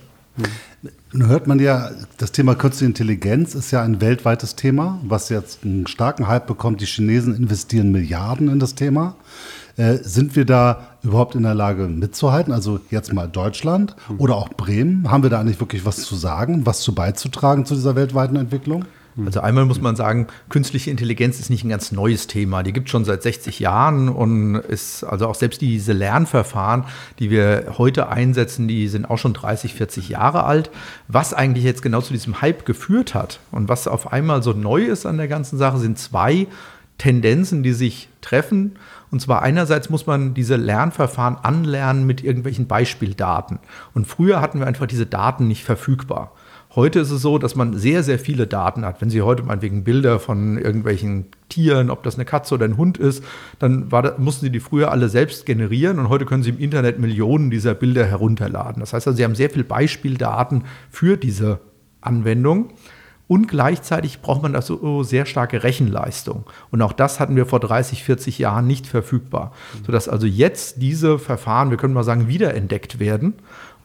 Nun 1.12 1.28
hört 1.28 1.46
man 1.46 1.58
ja, 1.58 1.90
das 2.18 2.32
Thema 2.32 2.54
Künstliche 2.54 2.86
Intelligenz 2.86 3.54
ist 3.54 3.70
ja 3.70 3.82
ein 3.82 4.00
weltweites 4.00 4.54
Thema, 4.54 5.00
was 5.02 5.28
jetzt 5.28 5.64
einen 5.64 5.86
starken 5.86 6.28
Hype 6.28 6.46
bekommt. 6.46 6.80
Die 6.80 6.86
Chinesen 6.86 7.34
investieren 7.34 7.90
Milliarden 7.90 8.48
in 8.48 8.58
das 8.58 8.74
Thema. 8.74 9.16
Äh, 9.76 9.98
sind 10.02 10.36
wir 10.36 10.44
da 10.44 10.88
überhaupt 11.02 11.34
in 11.34 11.42
der 11.42 11.54
Lage 11.54 11.86
mitzuhalten? 11.88 12.52
Also 12.52 12.80
jetzt 12.90 13.12
mal 13.12 13.28
Deutschland 13.28 13.94
oder 14.18 14.36
auch 14.36 14.48
Bremen. 14.48 15.10
Haben 15.10 15.22
wir 15.22 15.30
da 15.30 15.40
eigentlich 15.40 15.60
wirklich 15.60 15.84
was 15.84 16.02
zu 16.02 16.16
sagen, 16.16 16.66
was 16.66 16.80
zu 16.80 16.94
beizutragen 16.94 17.66
zu 17.66 17.74
dieser 17.74 17.94
weltweiten 17.94 18.36
Entwicklung? 18.36 18.84
Also 19.24 19.40
einmal 19.40 19.64
muss 19.64 19.80
man 19.80 19.96
sagen, 19.96 20.26
künstliche 20.50 20.90
Intelligenz 20.90 21.40
ist 21.40 21.48
nicht 21.48 21.64
ein 21.64 21.70
ganz 21.70 21.90
neues 21.90 22.26
Thema. 22.26 22.62
Die 22.62 22.74
gibt 22.74 22.88
es 22.88 22.90
schon 22.90 23.06
seit 23.06 23.22
60 23.22 23.60
Jahren 23.60 24.10
und 24.10 24.56
ist 24.56 25.04
also 25.04 25.26
auch 25.26 25.34
selbst 25.34 25.62
diese 25.62 25.94
Lernverfahren, 25.94 26.84
die 27.18 27.30
wir 27.30 27.74
heute 27.78 28.08
einsetzen, 28.10 28.68
die 28.68 28.88
sind 28.88 29.08
auch 29.08 29.16
schon 29.16 29.32
30, 29.32 29.72
40 29.72 30.10
Jahre 30.10 30.44
alt. 30.44 30.70
Was 31.08 31.32
eigentlich 31.32 31.64
jetzt 31.64 31.80
genau 31.80 32.02
zu 32.02 32.12
diesem 32.12 32.42
Hype 32.42 32.66
geführt 32.66 33.14
hat 33.14 33.40
und 33.52 33.70
was 33.70 33.88
auf 33.88 34.12
einmal 34.12 34.42
so 34.42 34.52
neu 34.52 34.84
ist 34.84 35.06
an 35.06 35.16
der 35.16 35.28
ganzen 35.28 35.56
Sache, 35.56 35.78
sind 35.78 35.98
zwei 35.98 36.46
Tendenzen, 36.98 37.62
die 37.62 37.72
sich 37.72 38.08
treffen. 38.20 38.78
Und 39.10 39.20
zwar 39.20 39.40
einerseits 39.42 39.88
muss 39.88 40.06
man 40.06 40.34
diese 40.34 40.56
Lernverfahren 40.56 41.36
anlernen 41.36 42.06
mit 42.06 42.22
irgendwelchen 42.22 42.66
Beispieldaten. 42.66 43.60
Und 43.94 44.06
früher 44.06 44.42
hatten 44.42 44.58
wir 44.58 44.66
einfach 44.66 44.86
diese 44.86 45.06
Daten 45.06 45.48
nicht 45.48 45.64
verfügbar. 45.64 46.32
Heute 46.76 47.00
ist 47.00 47.11
es 47.11 47.23
so, 47.23 47.38
dass 47.38 47.56
man 47.56 47.78
sehr, 47.78 48.02
sehr 48.02 48.19
viele 48.19 48.46
Daten 48.46 48.84
hat. 48.84 49.00
Wenn 49.00 49.08
Sie 49.08 49.23
heute 49.23 49.43
meinetwegen 49.43 49.82
Bilder 49.82 50.20
von 50.20 50.58
irgendwelchen 50.58 51.25
Tieren, 51.49 51.88
ob 51.88 52.02
das 52.02 52.17
eine 52.17 52.26
Katze 52.26 52.55
oder 52.55 52.67
ein 52.67 52.76
Hund 52.76 52.99
ist, 52.99 53.25
dann 53.58 53.88
da, 53.88 54.14
mussten 54.19 54.44
Sie 54.44 54.52
die 54.52 54.61
früher 54.61 54.90
alle 54.90 55.08
selbst 55.08 55.46
generieren 55.46 55.99
und 55.99 56.11
heute 56.11 56.26
können 56.26 56.43
Sie 56.43 56.50
im 56.50 56.58
Internet 56.58 56.99
Millionen 56.99 57.50
dieser 57.50 57.73
Bilder 57.75 58.05
herunterladen. 58.05 58.81
Das 58.81 58.93
heißt 58.93 59.06
also, 59.06 59.17
Sie 59.17 59.25
haben 59.25 59.34
sehr 59.34 59.49
viel 59.49 59.64
Beispieldaten 59.64 60.64
für 60.90 61.17
diese 61.17 61.61
Anwendung. 62.02 62.75
Und 63.29 63.49
gleichzeitig 63.49 64.20
braucht 64.20 64.43
man 64.43 64.52
dazu 64.52 64.79
so 64.81 65.02
sehr 65.02 65.26
starke 65.26 65.64
Rechenleistung. 65.64 66.44
Und 66.70 66.81
auch 66.82 66.93
das 66.93 67.19
hatten 67.19 67.34
wir 67.34 67.46
vor 67.46 67.58
30, 67.58 68.05
40 68.05 68.38
Jahren 68.38 68.69
nicht 68.69 68.87
verfügbar. 68.87 69.52
Sodass 69.84 70.08
also 70.08 70.29
jetzt 70.29 70.81
diese 70.81 71.19
Verfahren, 71.19 71.70
wir 71.70 71.76
können 71.76 71.94
mal 71.94 72.05
sagen, 72.05 72.29
wiederentdeckt 72.29 73.00
werden 73.00 73.34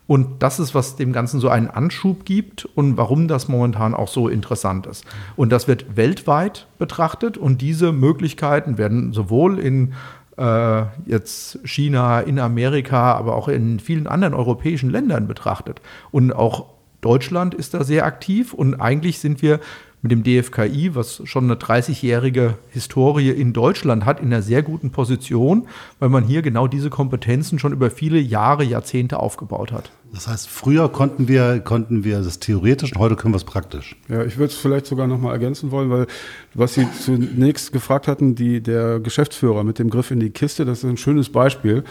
und 0.07 0.43
das 0.43 0.59
ist, 0.59 0.75
was 0.75 0.95
dem 0.95 1.13
Ganzen 1.13 1.39
so 1.39 1.49
einen 1.49 1.67
Anschub 1.67 2.25
gibt 2.25 2.65
und 2.65 2.97
warum 2.97 3.27
das 3.27 3.47
momentan 3.47 3.93
auch 3.93 4.07
so 4.07 4.27
interessant 4.27 4.85
ist. 4.85 5.05
Und 5.35 5.51
das 5.51 5.67
wird 5.67 5.95
weltweit 5.95 6.67
betrachtet 6.79 7.37
und 7.37 7.61
diese 7.61 7.91
Möglichkeiten 7.91 8.77
werden 8.77 9.13
sowohl 9.13 9.59
in 9.59 9.93
äh, 10.37 10.83
jetzt 11.05 11.59
China, 11.63 12.19
in 12.19 12.39
Amerika, 12.39 13.13
aber 13.13 13.35
auch 13.35 13.47
in 13.47 13.79
vielen 13.79 14.07
anderen 14.07 14.33
europäischen 14.33 14.89
Ländern 14.89 15.27
betrachtet. 15.27 15.81
Und 16.11 16.33
auch 16.33 16.65
Deutschland 17.01 17.53
ist 17.53 17.73
da 17.73 17.83
sehr 17.83 18.05
aktiv 18.05 18.53
und 18.53 18.75
eigentlich 18.75 19.19
sind 19.19 19.41
wir 19.41 19.59
mit 20.01 20.11
dem 20.11 20.23
DFKI, 20.23 20.95
was 20.95 21.21
schon 21.25 21.45
eine 21.45 21.55
30-jährige 21.55 22.57
Historie 22.69 23.29
in 23.29 23.53
Deutschland 23.53 24.05
hat, 24.05 24.19
in 24.19 24.27
einer 24.27 24.41
sehr 24.41 24.63
guten 24.63 24.91
Position, 24.91 25.67
weil 25.99 26.09
man 26.09 26.23
hier 26.23 26.41
genau 26.41 26.67
diese 26.67 26.89
Kompetenzen 26.89 27.59
schon 27.59 27.73
über 27.73 27.91
viele 27.91 28.19
Jahre, 28.19 28.63
Jahrzehnte 28.63 29.19
aufgebaut 29.19 29.71
hat. 29.71 29.91
Das 30.13 30.27
heißt, 30.27 30.49
früher 30.49 30.89
konnten 30.89 31.29
wir, 31.29 31.61
konnten 31.61 32.03
wir 32.03 32.19
das 32.19 32.39
theoretisch 32.39 32.91
und 32.93 32.99
heute 32.99 33.15
können 33.15 33.33
wir 33.33 33.37
es 33.37 33.45
praktisch. 33.45 33.95
Ja, 34.09 34.25
ich 34.25 34.37
würde 34.37 34.51
es 34.51 34.57
vielleicht 34.57 34.85
sogar 34.85 35.07
noch 35.07 35.17
mal 35.17 35.31
ergänzen 35.31 35.71
wollen, 35.71 35.89
weil 35.89 36.05
was 36.53 36.73
Sie 36.73 36.85
zunächst 36.99 37.71
gefragt 37.71 38.09
hatten, 38.09 38.35
die, 38.35 38.59
der 38.59 38.99
Geschäftsführer 38.99 39.63
mit 39.63 39.79
dem 39.79 39.89
Griff 39.89 40.11
in 40.11 40.19
die 40.19 40.29
Kiste, 40.29 40.65
das 40.65 40.79
ist 40.79 40.89
ein 40.89 40.97
schönes 40.97 41.29
Beispiel 41.29 41.85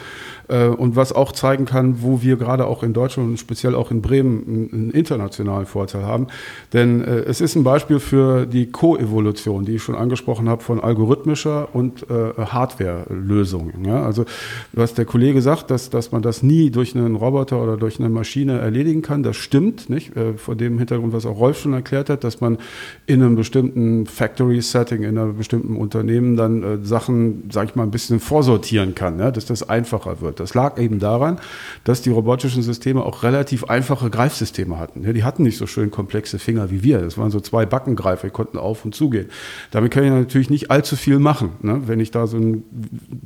äh, 0.49 0.67
und 0.67 0.95
was 0.95 1.13
auch 1.13 1.31
zeigen 1.31 1.65
kann, 1.65 2.03
wo 2.03 2.21
wir 2.21 2.37
gerade 2.37 2.67
auch 2.67 2.83
in 2.83 2.93
Deutschland 2.93 3.27
und 3.29 3.37
speziell 3.37 3.73
auch 3.73 3.89
in 3.89 4.03
Bremen 4.03 4.43
einen, 4.45 4.69
einen 4.71 4.91
internationalen 4.91 5.65
Vorteil 5.65 6.03
haben. 6.03 6.27
Denn 6.73 7.03
äh, 7.03 7.21
es 7.21 7.41
ist 7.41 7.55
ein 7.55 7.63
Beispiel 7.63 7.99
für 7.99 8.45
die 8.45 8.67
Koevolution, 8.67 9.65
die 9.65 9.75
ich 9.75 9.83
schon 9.83 9.95
angesprochen 9.95 10.47
habe, 10.47 10.61
von 10.61 10.79
algorithmischer 10.79 11.73
und 11.73 12.07
äh, 12.11 12.33
Hardware-Lösungen. 12.37 13.83
Ja? 13.83 14.03
Also 14.03 14.25
was 14.73 14.93
der 14.93 15.05
Kollege 15.05 15.41
sagt, 15.41 15.71
dass, 15.71 15.89
dass 15.89 16.11
man 16.11 16.21
das 16.21 16.43
nie 16.43 16.69
durch 16.69 16.95
einen 16.95 17.15
Roboter 17.15 17.63
oder 17.63 17.77
durch 17.77 17.99
eine 17.99 18.10
Maschine 18.11 18.59
erledigen 18.59 19.01
kann. 19.01 19.23
Das 19.23 19.37
stimmt, 19.37 19.89
nicht? 19.89 20.15
Äh, 20.15 20.33
vor 20.33 20.55
dem 20.55 20.77
Hintergrund, 20.77 21.13
was 21.13 21.25
auch 21.25 21.39
Rolf 21.39 21.59
schon 21.59 21.73
erklärt 21.73 22.09
hat, 22.09 22.23
dass 22.23 22.41
man 22.41 22.57
in 23.05 23.21
einem 23.21 23.35
bestimmten 23.35 24.05
Factory-Setting, 24.05 25.03
in 25.03 25.17
einem 25.17 25.37
bestimmten 25.37 25.75
Unternehmen 25.75 26.35
dann 26.35 26.63
äh, 26.63 26.77
Sachen, 26.85 27.49
sag 27.51 27.69
ich 27.69 27.75
mal, 27.75 27.83
ein 27.83 27.91
bisschen 27.91 28.19
vorsortieren 28.19 28.95
kann, 28.95 29.19
ja? 29.19 29.31
dass 29.31 29.45
das 29.45 29.67
einfacher 29.67 30.21
wird. 30.21 30.39
Das 30.39 30.53
lag 30.53 30.79
eben 30.79 30.99
daran, 30.99 31.39
dass 31.83 32.01
die 32.01 32.09
robotischen 32.09 32.61
Systeme 32.61 33.03
auch 33.03 33.23
relativ 33.23 33.63
einfache 33.65 34.09
Greifsysteme 34.09 34.77
hatten. 34.77 35.03
Ja? 35.03 35.13
Die 35.13 35.23
hatten 35.23 35.43
nicht 35.43 35.57
so 35.57 35.67
schön 35.67 35.91
komplexe 35.91 36.39
Finger 36.39 36.71
wie 36.71 36.83
wir. 36.83 36.99
Das 36.99 37.17
waren 37.17 37.31
so 37.31 37.39
zwei 37.39 37.65
Backengreifer, 37.65 38.27
die 38.27 38.33
konnten 38.33 38.57
auf 38.57 38.85
und 38.85 38.95
zugehen. 38.95 39.27
Damit 39.71 39.91
kann 39.91 40.03
ich 40.03 40.11
natürlich 40.11 40.49
nicht 40.49 40.71
allzu 40.71 40.95
viel 40.95 41.19
machen. 41.19 41.51
Ne? 41.61 41.81
Wenn 41.85 41.99
ich 41.99 42.11
da 42.11 42.27
so 42.27 42.37
eine 42.37 42.61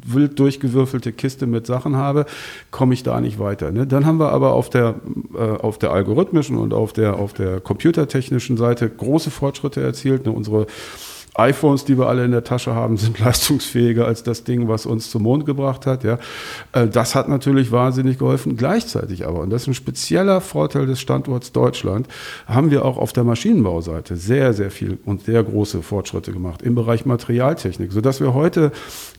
wild 0.05 0.39
durchgewürfelte 0.39 1.11
Kiste 1.11 1.47
mit 1.47 1.65
Sachen 1.67 1.95
habe, 1.95 2.25
komme 2.71 2.93
ich 2.93 3.03
da 3.03 3.19
nicht 3.21 3.39
weiter. 3.39 3.71
Ne? 3.71 3.87
Dann 3.87 4.05
haben 4.05 4.19
wir 4.19 4.31
aber 4.31 4.53
auf 4.53 4.69
der, 4.75 4.95
äh, 5.33 5.39
auf 5.39 5.79
der 5.79 5.91
algorithmischen 5.91 6.57
und 6.57 6.73
auf 6.73 6.93
der, 6.93 7.17
auf 7.17 7.33
der 7.33 7.59
computertechnischen 7.59 8.57
Seite 8.57 8.89
große 8.89 9.31
Fortschritte 9.31 9.81
erzielt. 9.81 10.25
Ne, 10.25 10.31
unsere 10.31 10.67
iPhones, 11.37 11.85
die 11.85 11.97
wir 11.97 12.07
alle 12.07 12.25
in 12.25 12.31
der 12.31 12.43
Tasche 12.43 12.75
haben, 12.75 12.97
sind 12.97 13.19
leistungsfähiger 13.25 14.05
als 14.05 14.23
das 14.23 14.43
Ding, 14.43 14.67
was 14.67 14.85
uns 14.85 15.09
zum 15.09 15.23
Mond 15.23 15.45
gebracht 15.45 15.85
hat. 15.85 16.03
Ja. 16.03 16.17
Äh, 16.71 16.87
das 16.87 17.15
hat 17.15 17.27
natürlich 17.29 17.71
wahnsinnig 17.71 18.17
geholfen. 18.19 18.57
Gleichzeitig 18.57 19.27
aber, 19.27 19.41
und 19.41 19.49
das 19.49 19.63
ist 19.63 19.67
ein 19.67 19.73
spezieller 19.73 20.41
Vorteil 20.41 20.85
des 20.85 20.99
Standorts 20.99 21.51
Deutschland, 21.51 22.07
haben 22.47 22.71
wir 22.71 22.85
auch 22.85 22.97
auf 22.97 23.13
der 23.13 23.23
Maschinenbauseite 23.23 24.15
sehr, 24.15 24.53
sehr 24.53 24.71
viel 24.71 24.97
und 25.05 25.25
sehr 25.25 25.43
große 25.43 25.81
Fortschritte 25.81 26.31
gemacht 26.31 26.61
im 26.61 26.75
Bereich 26.75 27.05
Materialtechnik, 27.05 27.91
sodass 27.91 28.19
wir 28.19 28.33
heute 28.33 28.71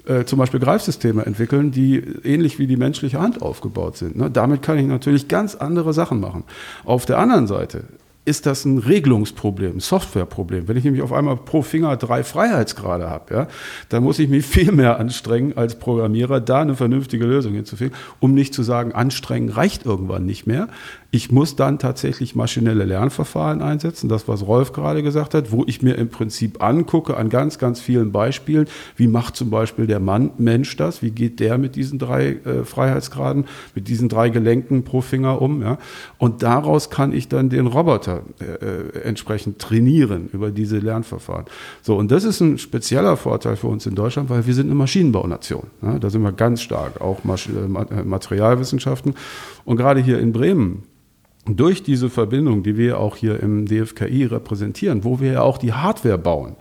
äh, 0.07 0.25
zum 0.25 0.39
Beispiel 0.39 0.61
Greifsysteme 0.61 1.27
entwickeln, 1.27 1.71
die 1.71 1.97
ähnlich 2.25 2.59
wie 2.59 2.67
die 2.67 2.77
menschliche 2.77 3.21
Hand 3.21 3.43
aufgebaut 3.43 3.97
sind. 3.97 4.17
Ne? 4.17 4.31
Damit 4.31 4.63
kann 4.63 4.79
ich 4.79 4.87
natürlich 4.87 5.29
ganz 5.29 5.55
andere 5.55 5.93
Sachen 5.93 6.21
machen. 6.21 6.45
Auf 6.85 7.07
der 7.07 7.19
anderen 7.19 7.47
Seite 7.47 7.85
ist 8.27 8.45
das 8.45 8.65
ein 8.65 8.79
Regelungsproblem, 8.79 9.77
ein 9.77 9.81
Softwareproblem. 9.81 10.67
Wenn 10.67 10.77
ich 10.77 10.83
nämlich 10.83 11.03
auf 11.03 11.13
einmal 11.13 11.37
pro 11.37 11.63
Finger 11.63 11.97
drei 11.97 12.25
Freiheitsgrade 12.25 13.09
habe, 13.09 13.33
ja, 13.33 13.49
dann 13.89 14.03
muss 14.03 14.19
ich 14.19 14.29
mich 14.29 14.45
viel 14.45 14.73
mehr 14.73 14.99
anstrengen 14.99 15.57
als 15.57 15.79
Programmierer, 15.79 16.41
da 16.41 16.61
eine 16.61 16.75
vernünftige 16.75 17.25
Lösung 17.25 17.55
hinzufinden, 17.55 17.97
um 18.19 18.35
nicht 18.35 18.53
zu 18.53 18.65
sagen, 18.65 18.93
anstrengen 18.93 19.49
reicht 19.49 19.87
irgendwann 19.87 20.27
nicht 20.27 20.45
mehr. 20.45 20.67
Ich 21.13 21.31
muss 21.31 21.55
dann 21.55 21.79
tatsächlich 21.79 22.35
maschinelle 22.35 22.85
Lernverfahren 22.85 23.63
einsetzen, 23.63 24.09
das, 24.09 24.27
was 24.27 24.45
Rolf 24.45 24.73
gerade 24.73 25.05
gesagt 25.05 25.33
hat, 25.33 25.53
wo 25.53 25.65
ich 25.67 25.81
mir 25.81 25.95
im 25.95 26.09
Prinzip 26.09 26.63
angucke 26.63 27.17
an 27.17 27.31
ganz, 27.31 27.59
ganz 27.59 27.81
vielen 27.81 28.11
Beispielen, 28.11 28.67
wie 28.97 29.07
macht 29.07 29.37
zum 29.37 29.51
Beispiel 29.51 29.87
der 29.87 30.01
Mann, 30.01 30.33
Mensch 30.37 30.77
das, 30.77 31.01
wie 31.01 31.13
geht 31.13 31.39
der 31.39 31.59
mit 31.59 31.77
diesen 31.77 32.01
drei 32.01 32.33
äh, 32.45 32.65
Freiheitsgraden, 32.65 33.45
mit 33.77 33.87
diesen 33.87 34.09
drei 34.09 34.31
Gelenken 34.31 34.83
pro 34.83 35.01
Finger 35.01 35.41
um. 35.41 35.63
Ja? 35.63 35.79
Und 36.19 36.43
daraus 36.43 36.91
kann 36.91 37.13
ich 37.13 37.29
dann 37.29 37.51
den 37.51 37.69
Roboter 37.69 38.16
äh, 38.41 38.99
entsprechend 39.05 39.59
trainieren 39.59 40.29
über 40.33 40.51
diese 40.51 40.79
Lernverfahren. 40.79 41.47
So, 41.83 41.97
und 41.97 42.11
das 42.11 42.25
ist 42.25 42.41
ein 42.41 42.59
spezieller 42.59 43.17
Vorteil 43.17 43.57
für 43.57 43.69
uns 43.69 43.87
in 43.87 43.95
Deutschland, 43.95 44.31
weil 44.31 44.47
wir 44.47 44.55
sind 44.55 44.67
eine 44.67 44.75
Maschinenbaunation. 44.75 45.65
Ja? 45.83 45.99
Da 45.99 46.11
sind 46.11 46.23
wir 46.23 46.33
ganz 46.33 46.63
stark, 46.63 47.01
auch 47.01 47.25
Masch 47.25 47.49
äh, 47.49 48.03
Materialwissenschaften. 48.05 49.15
Und 49.65 49.77
gerade 49.77 50.01
hier 50.01 50.19
in 50.19 50.33
Bremen, 50.33 50.85
durch 51.49 51.83
diese 51.83 52.11
Verbindung, 52.11 52.63
die 52.63 52.77
wir 52.77 52.99
auch 52.99 53.17
hier 53.17 53.41
im 53.41 53.67
DFKI 53.67 54.25
repräsentieren, 54.25 55.05
wo 55.05 55.21
wir 55.21 55.33
ja 55.33 55.43
auch 55.43 55.59
die 55.59 55.73
Hardware 55.73 56.19
bauen. 56.19 56.57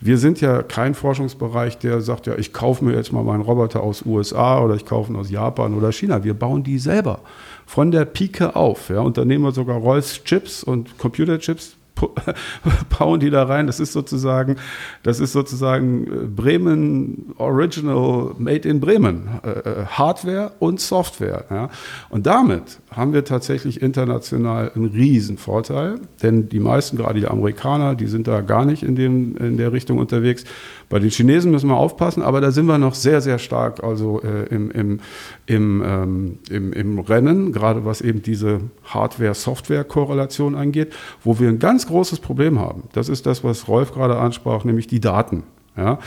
Wir 0.00 0.16
sind 0.16 0.40
ja 0.40 0.62
kein 0.62 0.94
Forschungsbereich, 0.94 1.78
der 1.78 2.00
sagt, 2.00 2.28
ja, 2.28 2.36
ich 2.36 2.52
kaufe 2.52 2.84
mir 2.84 2.94
jetzt 2.94 3.12
mal 3.12 3.24
meinen 3.24 3.40
Roboter 3.40 3.82
aus 3.82 4.06
USA 4.06 4.62
oder 4.62 4.76
ich 4.76 4.84
kaufe 4.84 5.12
ihn 5.12 5.16
aus 5.16 5.30
Japan 5.30 5.74
oder 5.74 5.90
China. 5.90 6.22
Wir 6.22 6.34
bauen 6.34 6.62
die 6.62 6.78
selber 6.78 7.20
von 7.68 7.90
der 7.90 8.06
Pike 8.06 8.56
auf. 8.56 8.88
Ja, 8.88 9.00
und 9.00 9.18
dann 9.18 9.28
nehmen 9.28 9.44
wir 9.44 9.52
sogar 9.52 9.76
Rolls 9.76 10.24
Chips 10.24 10.64
und 10.64 10.96
Computerchips, 10.96 11.76
bauen 12.98 13.20
die 13.20 13.28
da 13.28 13.42
rein. 13.42 13.66
Das 13.66 13.78
ist 13.78 13.92
sozusagen, 13.92 14.56
das 15.02 15.20
ist 15.20 15.32
sozusagen 15.32 16.06
äh, 16.06 16.26
Bremen 16.26 17.34
Original 17.36 18.32
Made 18.38 18.66
in 18.66 18.80
Bremen. 18.80 19.28
Äh, 19.44 19.50
äh, 19.50 19.86
Hardware 19.86 20.52
und 20.60 20.80
Software. 20.80 21.44
Ja. 21.50 21.68
Und 22.08 22.26
damit 22.26 22.78
haben 22.90 23.12
wir 23.12 23.24
tatsächlich 23.24 23.82
international 23.82 24.72
einen 24.74 24.86
riesen 24.86 25.36
Vorteil, 25.36 26.00
denn 26.22 26.48
die 26.48 26.60
meisten, 26.60 26.96
gerade 26.96 27.20
die 27.20 27.26
Amerikaner, 27.26 27.96
die 27.96 28.06
sind 28.06 28.28
da 28.28 28.40
gar 28.40 28.64
nicht 28.64 28.82
in, 28.82 28.96
dem, 28.96 29.36
in 29.36 29.58
der 29.58 29.72
Richtung 29.72 29.98
unterwegs. 29.98 30.44
Bei 30.88 30.98
den 30.98 31.10
Chinesen 31.10 31.50
müssen 31.50 31.68
wir 31.68 31.76
aufpassen, 31.76 32.22
aber 32.22 32.40
da 32.40 32.50
sind 32.50 32.66
wir 32.66 32.78
noch 32.78 32.94
sehr, 32.94 33.20
sehr 33.20 33.38
stark 33.38 33.84
also 33.84 34.22
äh, 34.22 34.46
im, 34.46 34.70
im, 34.70 35.00
im, 35.46 35.82
ähm, 35.84 36.38
im, 36.48 36.72
im 36.72 36.98
Rennen, 36.98 37.52
gerade 37.52 37.84
was 37.84 38.00
eben 38.00 38.22
diese 38.22 38.60
Hardware-Software-Korrelation 38.84 40.54
angeht, 40.54 40.92
wo 41.22 41.38
wir 41.38 41.48
ein 41.48 41.58
ganz 41.58 41.86
großes 41.86 42.20
Problem 42.20 42.58
haben. 42.58 42.84
Das 42.92 43.08
ist 43.08 43.26
das, 43.26 43.44
was 43.44 43.68
Rolf 43.68 43.92
gerade 43.92 44.18
ansprach, 44.18 44.64
nämlich 44.64 44.86
die 44.86 45.00
Daten. 45.00 45.42
Ja, 45.78 45.98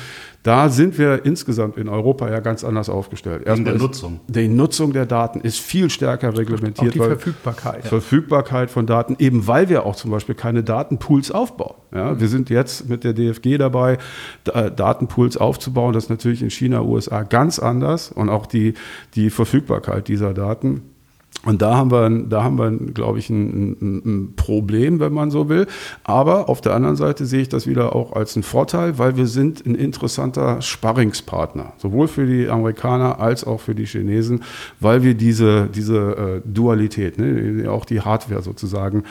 da 0.43 0.67
sind 0.67 0.97
wir 0.97 1.25
insgesamt 1.25 1.77
in 1.77 1.87
Europa 1.87 2.29
ja 2.29 2.41
ganz 2.41 2.65
anders 2.65 2.89
aufgestellt. 2.89 3.45
Erstmal 3.45 3.73
der 3.73 3.81
Nutzung. 3.81 4.19
Die 4.27 4.49
Nutzung 4.49 4.91
der 4.91 5.05
Daten 5.05 5.39
ist 5.39 5.59
viel 5.59 5.89
stärker 5.89 6.37
reglementiert. 6.37 6.89
Auch 6.89 6.93
die 6.93 6.99
Verfügbarkeit. 6.99 7.87
Verfügbarkeit 7.87 8.69
von 8.69 8.85
Daten, 8.85 9.15
eben 9.19 9.47
weil 9.47 9.69
wir 9.69 9.85
auch 9.85 9.95
zum 9.95 10.11
Beispiel 10.11 10.35
keine 10.35 10.61
Datenpools 10.61 11.31
aufbauen. 11.31 11.75
Ja, 11.93 12.19
wir 12.19 12.27
sind 12.27 12.49
jetzt 12.49 12.89
mit 12.89 13.05
der 13.05 13.13
DFG 13.13 13.57
dabei, 13.57 13.97
Datenpools 14.43 15.37
aufzubauen. 15.37 15.93
Das 15.93 16.05
ist 16.05 16.09
natürlich 16.09 16.41
in 16.41 16.49
China, 16.49 16.81
USA 16.81 17.23
ganz 17.23 17.57
anders 17.57 18.11
und 18.11 18.29
auch 18.29 18.45
die, 18.45 18.73
die 19.15 19.29
Verfügbarkeit 19.29 20.09
dieser 20.09 20.33
Daten 20.33 20.90
und 21.43 21.63
da 21.63 21.75
haben 21.75 21.89
wir, 21.89 22.07
da 22.29 22.43
haben 22.43 22.59
wir, 22.59 22.69
glaube 22.93 23.17
ich, 23.17 23.31
ein, 23.31 23.71
ein, 23.81 24.33
Problem, 24.35 24.99
wenn 24.99 25.11
man 25.11 25.31
so 25.31 25.49
will. 25.49 25.65
Aber 26.03 26.49
auf 26.49 26.61
der 26.61 26.75
anderen 26.75 26.95
Seite 26.95 27.25
sehe 27.25 27.41
ich 27.41 27.49
das 27.49 27.65
wieder 27.65 27.95
auch 27.95 28.13
als 28.13 28.35
einen 28.35 28.43
Vorteil, 28.43 28.99
weil 28.99 29.17
wir 29.17 29.25
sind 29.25 29.65
ein 29.65 29.73
interessanter 29.73 30.61
Sparringspartner, 30.61 31.73
sowohl 31.77 32.07
für 32.07 32.27
die 32.27 32.47
Amerikaner 32.47 33.19
als 33.19 33.43
auch 33.43 33.59
für 33.59 33.73
die 33.73 33.85
Chinesen, 33.85 34.43
weil 34.79 35.01
wir 35.01 35.15
diese, 35.15 35.67
diese 35.73 36.41
äh, 36.45 36.47
Dualität, 36.47 37.17
ne, 37.17 37.67
auch 37.71 37.85
die 37.85 38.01
Hardware 38.01 38.43
sozusagen, 38.43 39.03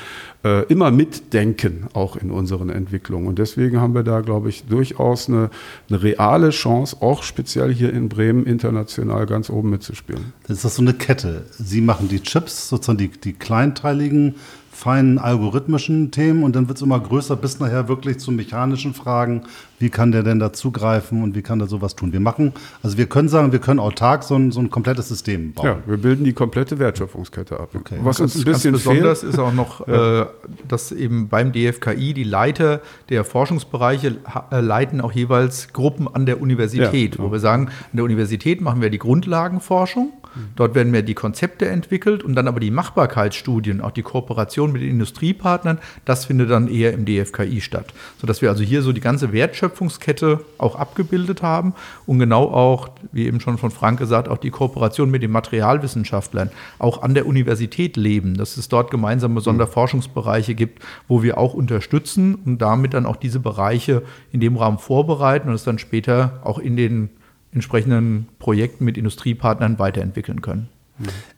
äh, 0.45 0.65
immer 0.67 0.93
mitdenken, 0.93 1.89
auch 1.95 2.17
in 2.17 2.31
unseren 2.31 2.71
Entwicklungen. 2.71 3.27
Und 3.27 3.41
deswegen 3.41 3.81
haben 3.81 3.95
wir 3.95 4.05
da, 4.05 4.21
glaube 4.21 4.51
ich, 4.51 4.67
durchaus 4.67 5.29
eine, 5.29 5.51
eine 5.89 6.03
reale 6.03 6.51
Chance, 6.51 6.99
auch 7.01 7.25
speziell 7.25 7.75
hier 7.75 7.93
in 7.93 8.09
Bremen 8.09 8.47
international 8.47 9.27
ganz 9.27 9.51
oben 9.51 9.71
mitzuspielen. 9.71 10.33
Das 10.47 10.59
ist 10.59 10.65
das 10.65 10.77
so 10.77 10.83
eine 10.83 10.95
Kette. 10.95 11.47
Sie 11.59 11.81
machen 11.81 12.09
die 12.11 12.23
Chips, 12.23 12.69
sozusagen 12.69 12.99
die, 12.99 13.09
die 13.09 13.33
kleinteiligen 13.33 14.37
feinen 14.71 15.19
algorithmischen 15.19 16.11
Themen 16.11 16.43
und 16.43 16.57
dann 16.57 16.69
wird 16.69 16.79
es 16.79 16.83
immer 16.83 16.99
größer 16.99 17.37
bis 17.37 17.61
nachher 17.61 17.89
wirklich 17.89 18.19
zu 18.19 18.33
mechanischen 18.33 18.95
Fragen. 18.95 19.43
Wie 19.81 19.89
kann 19.89 20.13
der 20.13 20.23
denn 20.23 20.39
da 20.39 20.53
zugreifen 20.53 21.23
und 21.23 21.35
wie 21.35 21.41
kann 21.41 21.59
der 21.59 21.67
sowas 21.67 21.97
tun? 21.97 22.13
Wir 22.13 22.21
machen, 22.21 22.53
also 22.83 22.99
wir 22.99 23.07
können 23.07 23.29
sagen, 23.31 23.51
wir 23.51 23.59
können 23.59 23.81
autark 23.81 24.23
so 24.23 24.37
ein, 24.37 24.53
so 24.53 24.61
ein 24.61 24.71
komplettes 24.71 25.09
System 25.09 25.55
bauen. 25.55 25.67
Ja, 25.67 25.79
wir 25.87 25.97
bilden 25.97 26.25
die 26.25 26.35
komplette 26.35 26.79
Wertschöpfungskette 26.79 27.59
ab. 27.59 27.71
Okay. 27.75 27.97
Was 28.03 28.21
uns 28.21 28.37
ein 28.37 28.45
bisschen 28.45 28.73
ganz 28.73 28.85
besonders 28.85 29.21
fehlt, 29.21 29.33
ist 29.33 29.39
auch 29.39 29.55
noch, 29.55 29.89
äh, 29.89 30.27
dass 30.69 30.93
eben 30.93 31.29
beim 31.29 31.53
DFKI 31.53 32.13
die 32.13 32.25
Leiter 32.25 32.83
der 33.09 33.25
Forschungsbereiche 33.25 34.17
äh, 34.51 34.61
leiten 34.61 35.01
auch 35.01 35.13
jeweils 35.13 35.73
Gruppen 35.73 36.07
an 36.07 36.27
der 36.27 36.43
Universität, 36.43 37.17
ja, 37.17 37.25
wo 37.25 37.33
wir 37.33 37.41
sagen, 37.41 37.69
an 37.69 37.97
der 37.97 38.05
Universität 38.05 38.61
machen 38.61 38.83
wir 38.83 38.91
die 38.91 38.99
Grundlagenforschung 38.99 40.13
Dort 40.57 40.75
werden 40.75 40.91
mehr 40.91 41.03
die 41.03 41.15
Konzepte 41.15 41.67
entwickelt 41.67 42.23
und 42.23 42.35
dann 42.35 42.47
aber 42.47 42.61
die 42.61 42.71
Machbarkeitsstudien, 42.71 43.81
auch 43.81 43.91
die 43.91 44.03
Kooperation 44.03 44.73
mit 44.73 44.83
den 44.83 44.91
Industriepartnern, 44.91 45.79
das 46.05 46.27
findet 46.27 46.51
dann 46.51 46.69
eher 46.69 46.93
im 46.93 47.05
DFKI 47.05 47.61
statt. 47.61 47.93
Sodass 48.21 48.43
wir 48.43 48.51
also 48.51 48.63
hier 48.63 48.83
so 48.83 48.93
die 48.93 49.01
ganze 49.01 49.33
Wertschöpfungskette 49.71 50.45
auch 50.59 50.77
abgebildet 50.77 51.43
haben 51.43 51.75
und 52.07 52.19
genau 52.19 52.45
auch, 52.45 52.91
wie 53.13 53.27
eben 53.27 53.41
schon 53.41 53.59
von 53.59 53.71
Frank 53.71 53.99
gesagt, 53.99 54.29
auch 54.29 54.39
die 54.39 54.51
Kooperation 54.51 55.11
mit 55.11 55.23
den 55.23 55.31
Materialwissenschaftlern 55.31 56.51
auch 56.79 57.03
an 57.03 57.15
der 57.15 57.27
Universität 57.27 57.97
leben, 57.97 58.37
dass 58.37 58.57
es 58.57 58.69
dort 58.69 58.91
gemeinsame 58.91 59.41
Sonderforschungsbereiche 59.41 60.55
gibt, 60.55 60.83
wo 61.09 61.23
wir 61.23 61.39
auch 61.39 61.55
unterstützen 61.55 62.35
und 62.35 62.59
damit 62.59 62.95
dann 62.95 63.07
auch 63.07 63.17
diese 63.17 63.41
Bereiche 63.41 64.03
in 64.33 64.41
dem 64.41 64.57
Rahmen 64.57 64.79
vorbereiten 64.79 65.49
und 65.49 65.55
es 65.55 65.65
dann 65.65 65.79
später 65.79 66.41
auch 66.45 66.59
in 66.59 66.77
den 66.77 67.11
entsprechenden 67.53 68.29
Projekten 68.39 68.85
mit 68.85 68.97
Industriepartnern 68.97 69.79
weiterentwickeln 69.79 70.41
können. 70.41 70.69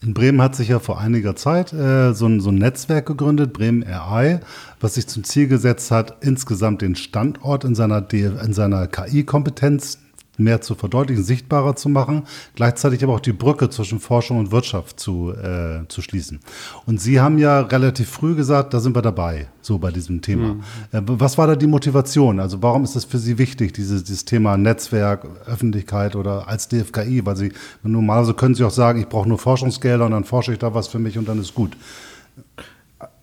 In 0.02 0.14
Bremen 0.14 0.42
hat 0.42 0.56
sich 0.56 0.68
ja 0.68 0.78
vor 0.78 1.00
einiger 1.00 1.36
Zeit 1.36 1.72
äh, 1.72 2.12
so, 2.14 2.26
ein, 2.26 2.40
so, 2.40 2.50
ein, 2.50 2.56
Netzwerk 2.56 3.06
gegründet, 3.06 3.52
Bremen 3.52 3.84
RI, 3.84 4.40
was 4.80 4.94
sich 4.94 5.06
zum 5.06 5.24
Ziel 5.24 5.46
gesetzt 5.46 5.90
hat, 5.90 6.16
insgesamt 6.20 6.82
den 6.82 6.96
Standort 6.96 7.64
in 7.64 7.74
seiner, 7.74 8.06
seiner 8.50 8.86
KI-Kompetenz 8.88 9.98
mehr 10.42 10.60
zu 10.60 10.74
verdeutlichen, 10.74 11.24
sichtbarer 11.24 11.76
zu 11.76 11.88
machen, 11.88 12.24
gleichzeitig 12.54 13.02
aber 13.02 13.14
auch 13.14 13.20
die 13.20 13.32
Brücke 13.32 13.70
zwischen 13.70 14.00
Forschung 14.00 14.38
und 14.38 14.52
Wirtschaft 14.52 15.00
zu, 15.00 15.32
äh, 15.32 15.86
zu 15.88 16.02
schließen. 16.02 16.40
Und 16.86 17.00
Sie 17.00 17.20
haben 17.20 17.38
ja 17.38 17.60
relativ 17.60 18.10
früh 18.10 18.34
gesagt, 18.34 18.74
da 18.74 18.80
sind 18.80 18.96
wir 18.96 19.02
dabei, 19.02 19.48
so 19.60 19.78
bei 19.78 19.90
diesem 19.90 20.22
Thema. 20.22 20.54
Mhm. 20.54 20.62
Äh, 20.92 21.00
was 21.04 21.38
war 21.38 21.46
da 21.46 21.56
die 21.56 21.66
Motivation? 21.66 22.40
Also 22.40 22.62
warum 22.62 22.84
ist 22.84 22.96
es 22.96 23.04
für 23.04 23.18
Sie 23.18 23.38
wichtig, 23.38 23.72
dieses, 23.72 24.04
dieses 24.04 24.24
Thema 24.24 24.56
Netzwerk, 24.56 25.26
Öffentlichkeit 25.46 26.16
oder 26.16 26.48
als 26.48 26.68
DFKI? 26.68 27.24
Weil 27.24 27.36
Sie 27.36 27.52
normalerweise 27.82 28.34
können 28.34 28.54
Sie 28.54 28.64
auch 28.64 28.70
sagen, 28.70 29.00
ich 29.00 29.08
brauche 29.08 29.28
nur 29.28 29.38
Forschungsgelder 29.38 30.06
und 30.06 30.12
dann 30.12 30.24
forsche 30.24 30.52
ich 30.52 30.58
da 30.58 30.74
was 30.74 30.88
für 30.88 30.98
mich 30.98 31.18
und 31.18 31.28
dann 31.28 31.40
ist 31.40 31.54
gut 31.54 31.76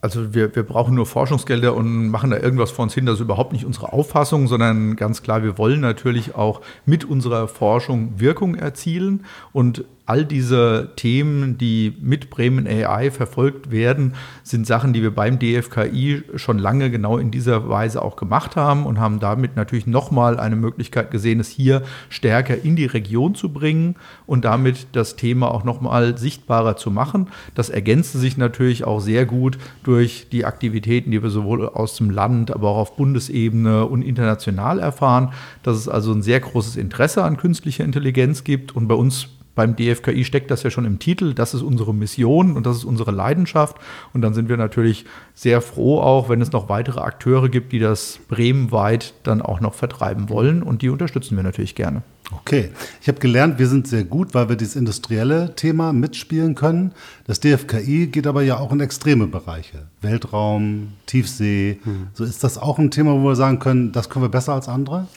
also 0.01 0.33
wir, 0.33 0.55
wir 0.55 0.63
brauchen 0.63 0.95
nur 0.95 1.05
Forschungsgelder 1.05 1.75
und 1.75 2.09
machen 2.09 2.31
da 2.31 2.37
irgendwas 2.37 2.71
vor 2.71 2.83
uns 2.83 2.93
hin. 2.93 3.05
Das 3.05 3.15
ist 3.15 3.21
überhaupt 3.21 3.51
nicht 3.51 3.65
unsere 3.65 3.91
Auffassung, 3.91 4.47
sondern 4.47 4.95
ganz 4.95 5.21
klar, 5.21 5.43
wir 5.43 5.57
wollen 5.57 5.81
natürlich 5.81 6.35
auch 6.35 6.61
mit 6.85 7.03
unserer 7.03 7.47
Forschung 7.47 8.13
Wirkung 8.17 8.55
erzielen. 8.55 9.25
Und 9.51 9.83
all 10.09 10.25
diese 10.25 10.89
Themen, 10.95 11.59
die 11.59 11.95
mit 12.01 12.31
Bremen 12.31 12.67
AI 12.67 13.11
verfolgt 13.11 13.69
werden, 13.69 14.15
sind 14.41 14.65
Sachen, 14.65 14.91
die 14.91 15.03
wir 15.03 15.13
beim 15.13 15.37
DFKI 15.37 16.23
schon 16.35 16.57
lange 16.57 16.89
genau 16.89 17.19
in 17.19 17.29
dieser 17.29 17.69
Weise 17.69 18.01
auch 18.01 18.15
gemacht 18.15 18.55
haben 18.55 18.87
und 18.87 18.99
haben 18.99 19.19
damit 19.19 19.55
natürlich 19.55 19.85
nochmal 19.85 20.39
eine 20.39 20.55
Möglichkeit 20.55 21.11
gesehen, 21.11 21.39
es 21.39 21.49
hier 21.49 21.83
stärker 22.09 22.57
in 22.57 22.75
die 22.75 22.87
Region 22.87 23.35
zu 23.35 23.49
bringen 23.49 23.97
und 24.25 24.45
damit 24.45 24.87
das 24.93 25.15
Thema 25.15 25.51
auch 25.51 25.63
nochmal 25.63 26.17
sichtbarer 26.17 26.75
zu 26.75 26.89
machen. 26.89 27.27
Das 27.53 27.69
ergänzte 27.69 28.17
sich 28.17 28.35
natürlich 28.35 28.85
auch 28.85 29.01
sehr 29.01 29.27
gut 29.27 29.59
durch 29.83 30.27
die 30.31 30.43
Aktivitäten, 30.43 31.11
die 31.11 31.21
wir 31.21 31.29
sowohl 31.29 31.69
aus 31.69 31.97
dem 31.97 32.09
Land, 32.09 32.51
aber 32.51 32.69
auch 32.69 32.77
auf 32.77 32.95
Bundesebene 32.95 33.85
und 33.85 34.01
international 34.01 34.79
erfahren, 34.79 35.33
dass 35.61 35.77
es 35.77 35.87
also 35.87 36.11
ein 36.13 36.23
sehr 36.23 36.39
großes 36.39 36.77
Interesse 36.77 37.23
an 37.23 37.37
künstlicher 37.37 37.83
Intelligenz 37.83 38.43
gibt 38.43 38.75
und 38.75 38.87
bei 38.87 38.95
uns 38.95 39.27
beim 39.59 39.75
DFKI 39.75 40.23
steckt 40.23 40.51
das 40.51 40.63
ja 40.63 40.69
schon 40.69 40.85
im 40.85 40.99
Titel. 40.99 41.33
Das 41.33 41.53
ist 41.53 41.63
unsere 41.63 41.93
Mission 41.93 42.55
und 42.55 42.65
das 42.65 42.77
ist 42.77 42.85
unsere 42.85 43.11
Leidenschaft. 43.11 43.75
Und 44.13 44.21
dann 44.21 44.33
sind 44.33 44.47
wir 44.47 44.55
natürlich 44.55 45.03
sehr 45.35 45.59
froh 45.59 45.99
auch, 45.99 46.29
wenn 46.29 46.41
es 46.41 46.53
noch 46.53 46.69
weitere 46.69 47.01
Akteure 47.01 47.49
gibt, 47.49 47.73
die 47.73 47.79
das 47.79 48.19
bremenweit 48.29 49.13
dann 49.23 49.41
auch 49.41 49.59
noch 49.59 49.73
vertreiben 49.73 50.29
wollen. 50.29 50.63
Und 50.63 50.81
die 50.81 50.87
unterstützen 50.87 51.35
wir 51.35 51.43
natürlich 51.43 51.75
gerne. 51.75 52.03
Okay, 52.31 52.69
ich 53.01 53.09
habe 53.09 53.19
gelernt, 53.19 53.59
wir 53.59 53.67
sind 53.67 53.85
sehr 53.85 54.05
gut, 54.05 54.33
weil 54.33 54.47
wir 54.47 54.55
dieses 54.55 54.77
industrielle 54.77 55.53
Thema 55.57 55.91
mitspielen 55.91 56.55
können. 56.55 56.93
Das 57.27 57.41
DFKI 57.41 58.07
geht 58.07 58.27
aber 58.27 58.43
ja 58.43 58.59
auch 58.59 58.71
in 58.71 58.79
extreme 58.79 59.27
Bereiche. 59.27 59.87
Weltraum, 59.99 60.93
Tiefsee. 61.05 61.79
Hm. 61.83 62.07
So 62.13 62.23
ist 62.23 62.45
das 62.45 62.57
auch 62.57 62.79
ein 62.79 62.91
Thema, 62.91 63.11
wo 63.11 63.27
wir 63.27 63.35
sagen 63.35 63.59
können, 63.59 63.91
das 63.91 64.09
können 64.09 64.23
wir 64.23 64.29
besser 64.29 64.53
als 64.53 64.69
andere? 64.69 65.07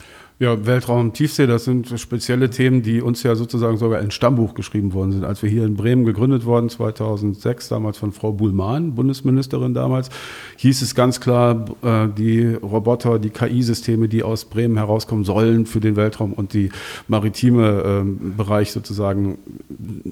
Ja, 0.43 0.67
Weltraum, 0.67 1.13
Tiefsee, 1.13 1.47
das 1.47 1.67
sind 1.67 1.89
spezielle 2.01 2.51
Themen, 2.51 2.83
die 2.83 3.01
uns 3.01 3.23
ja 3.23 3.37
sozusagen 3.37 3.77
sogar 3.77 4.01
ins 4.01 4.15
Stammbuch 4.15 4.55
geschrieben 4.55 4.93
worden 4.93 5.13
sind. 5.13 5.25
Als 5.25 5.41
wir 5.45 5.49
hier 5.49 5.65
in 5.65 5.77
Bremen 5.77 6.05
gegründet 6.05 6.45
wurden, 6.47 6.69
2006, 6.69 7.69
damals 7.69 7.97
von 7.97 8.11
Frau 8.11 8.33
Buhlmann, 8.33 8.97
Bundesministerin 8.97 9.73
damals, 9.73 10.09
hieß 10.57 10.83
es 10.83 10.97
ganz 10.97 11.21
klar, 11.21 11.67
äh, 11.83 12.09
die 12.09 12.55
Roboter, 12.55 13.21
die 13.21 13.31
KI-Systeme, 13.31 14.09
die 14.09 14.25
aus 14.25 14.45
Bremen 14.45 14.79
herauskommen 14.79 15.23
sollen 15.23 15.65
für 15.65 15.79
den 15.79 15.95
Weltraum 15.95 16.33
und 16.33 16.55
die 16.55 16.71
maritime 17.07 17.85
ähm, 17.87 18.35
Bereich 18.37 18.73
sozusagen 18.73 19.39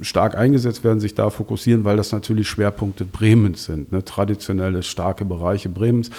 stark 0.01 0.37
eingesetzt 0.37 0.85
werden, 0.85 1.01
sich 1.01 1.17
da 1.17 1.31
fokussieren, 1.31 1.83
weil 1.83 1.97
das 1.97 2.13
natürlich 2.13 2.49
Schwerpunkte 2.49 3.05
Bremens 3.05 3.65
sind, 3.65 3.91
ne? 3.91 4.05
traditionelle, 4.05 4.85
starke 4.85 5.25
Bereiche 5.25 5.71
Bremens. 5.71 6.11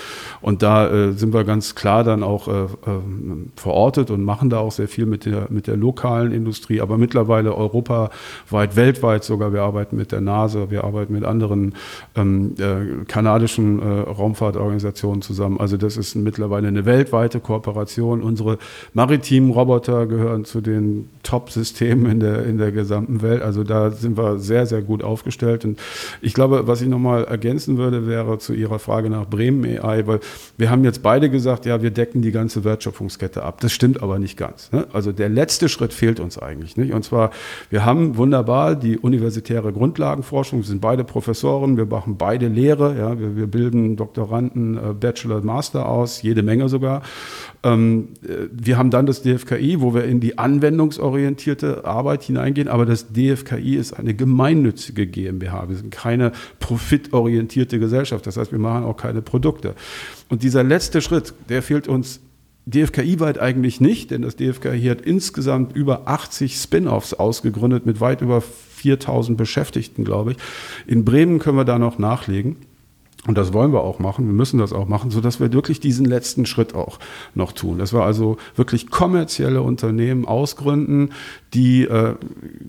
Und 0.41 0.63
da 0.63 0.89
äh, 0.91 1.13
sind 1.13 1.33
wir 1.33 1.45
ganz 1.45 1.75
klar 1.75 2.03
dann 2.03 2.23
auch 2.23 2.49
äh, 2.49 2.67
verortet 3.55 4.00
gestartet 4.01 4.11
und 4.11 4.23
machen 4.23 4.49
da 4.49 4.59
auch 4.59 4.71
sehr 4.71 4.87
viel 4.87 5.05
mit 5.05 5.25
der, 5.25 5.47
mit 5.49 5.67
der 5.67 5.77
lokalen 5.77 6.31
Industrie, 6.31 6.81
aber 6.81 6.97
mittlerweile 6.97 7.55
europaweit, 7.55 8.75
weltweit 8.75 9.23
sogar. 9.23 9.53
Wir 9.53 9.61
arbeiten 9.61 9.95
mit 9.95 10.11
der 10.11 10.21
NASA, 10.21 10.69
wir 10.69 10.83
arbeiten 10.83 11.13
mit 11.13 11.23
anderen 11.23 11.73
ähm, 12.15 12.55
äh, 12.57 13.05
kanadischen 13.05 13.79
äh, 13.79 14.01
Raumfahrtorganisationen 14.09 15.21
zusammen. 15.21 15.59
Also 15.59 15.77
das 15.77 15.97
ist 15.97 16.15
mittlerweile 16.15 16.67
eine 16.67 16.85
weltweite 16.85 17.39
Kooperation. 17.39 18.21
Unsere 18.21 18.57
maritimen 18.93 19.51
Roboter 19.51 20.07
gehören 20.07 20.45
zu 20.45 20.61
den 20.61 21.09
Top-Systemen 21.23 22.11
in 22.11 22.19
der, 22.19 22.45
in 22.45 22.57
der 22.57 22.71
gesamten 22.71 23.21
Welt. 23.21 23.41
Also 23.41 23.63
da 23.63 23.91
sind 23.91 24.17
wir 24.17 24.39
sehr, 24.39 24.65
sehr 24.65 24.81
gut 24.81 25.03
aufgestellt. 25.03 25.65
Und 25.65 25.79
ich 26.21 26.33
glaube, 26.33 26.67
was 26.67 26.81
ich 26.81 26.87
nochmal 26.87 27.23
ergänzen 27.25 27.77
würde, 27.77 28.07
wäre 28.07 28.37
zu 28.39 28.53
Ihrer 28.53 28.79
Frage 28.79 29.09
nach 29.09 29.27
Bremen 29.27 29.63
AI, 29.63 30.07
weil 30.07 30.19
wir 30.57 30.69
haben 30.69 30.83
jetzt 30.83 31.03
beide 31.03 31.29
gesagt, 31.29 31.65
ja, 31.65 31.81
wir 31.81 31.91
decken 31.91 32.21
die 32.21 32.31
ganze 32.31 32.63
Wertschöpfungskette 32.63 33.43
ab. 33.43 33.61
Das 33.61 33.71
stimmt 33.71 33.90
aber 33.99 34.19
nicht 34.19 34.37
ganz. 34.37 34.71
Ne? 34.71 34.87
Also 34.93 35.11
der 35.11 35.29
letzte 35.29 35.69
Schritt 35.69 35.93
fehlt 35.93 36.19
uns 36.19 36.37
eigentlich 36.37 36.77
nicht. 36.77 36.93
Und 36.93 37.03
zwar, 37.03 37.31
wir 37.69 37.85
haben 37.85 38.17
wunderbar 38.17 38.75
die 38.75 38.97
universitäre 38.97 39.73
Grundlagenforschung. 39.73 40.59
Wir 40.59 40.67
sind 40.67 40.81
beide 40.81 41.03
Professoren, 41.03 41.77
wir 41.77 41.85
machen 41.85 42.17
beide 42.17 42.47
Lehre. 42.47 42.97
Ja? 42.97 43.19
Wir, 43.19 43.35
wir 43.35 43.47
bilden 43.47 43.95
Doktoranden, 43.95 44.77
äh, 44.77 44.93
Bachelor, 44.93 45.41
Master 45.41 45.87
aus, 45.87 46.21
jede 46.21 46.43
Menge 46.43 46.69
sogar. 46.69 47.01
Ähm, 47.63 48.09
äh, 48.23 48.47
wir 48.51 48.77
haben 48.77 48.91
dann 48.91 49.05
das 49.05 49.21
DFKI, 49.21 49.81
wo 49.81 49.93
wir 49.93 50.03
in 50.05 50.19
die 50.19 50.37
anwendungsorientierte 50.37 51.85
Arbeit 51.85 52.23
hineingehen. 52.23 52.67
Aber 52.67 52.85
das 52.85 53.07
DFKI 53.13 53.75
ist 53.75 53.93
eine 53.93 54.13
gemeinnützige 54.13 55.07
GmbH. 55.07 55.69
Wir 55.69 55.75
sind 55.75 55.91
keine 55.91 56.31
profitorientierte 56.59 57.79
Gesellschaft. 57.79 58.27
Das 58.27 58.37
heißt, 58.37 58.51
wir 58.51 58.59
machen 58.59 58.85
auch 58.85 58.97
keine 58.97 59.21
Produkte. 59.21 59.75
Und 60.29 60.43
dieser 60.43 60.63
letzte 60.63 61.01
Schritt, 61.01 61.33
der 61.49 61.61
fehlt 61.61 61.87
uns 61.87 62.21
DFKI-weit 62.65 63.39
eigentlich 63.39 63.81
nicht, 63.81 64.11
denn 64.11 64.21
das 64.21 64.35
DFKI 64.35 64.83
hat 64.83 65.01
insgesamt 65.01 65.75
über 65.75 66.07
80 66.07 66.55
Spin-offs 66.55 67.13
ausgegründet 67.13 67.85
mit 67.85 67.99
weit 67.99 68.21
über 68.21 68.41
4000 68.41 69.37
Beschäftigten, 69.37 70.03
glaube 70.03 70.31
ich. 70.31 70.37
In 70.85 71.03
Bremen 71.03 71.39
können 71.39 71.57
wir 71.57 71.65
da 71.65 71.79
noch 71.79 71.97
nachlegen. 71.97 72.57
Und 73.27 73.37
das 73.37 73.53
wollen 73.53 73.71
wir 73.71 73.81
auch 73.81 73.99
machen. 73.99 74.25
Wir 74.25 74.33
müssen 74.33 74.57
das 74.57 74.73
auch 74.73 74.87
machen, 74.87 75.11
sodass 75.11 75.39
wir 75.39 75.53
wirklich 75.53 75.79
diesen 75.79 76.07
letzten 76.07 76.47
Schritt 76.47 76.73
auch 76.73 76.97
noch 77.35 77.51
tun. 77.51 77.77
Dass 77.77 77.93
wir 77.93 78.01
also 78.01 78.37
wirklich 78.55 78.89
kommerzielle 78.89 79.61
Unternehmen 79.61 80.25
ausgründen, 80.25 81.11
die 81.53 81.83
äh, 81.83 82.15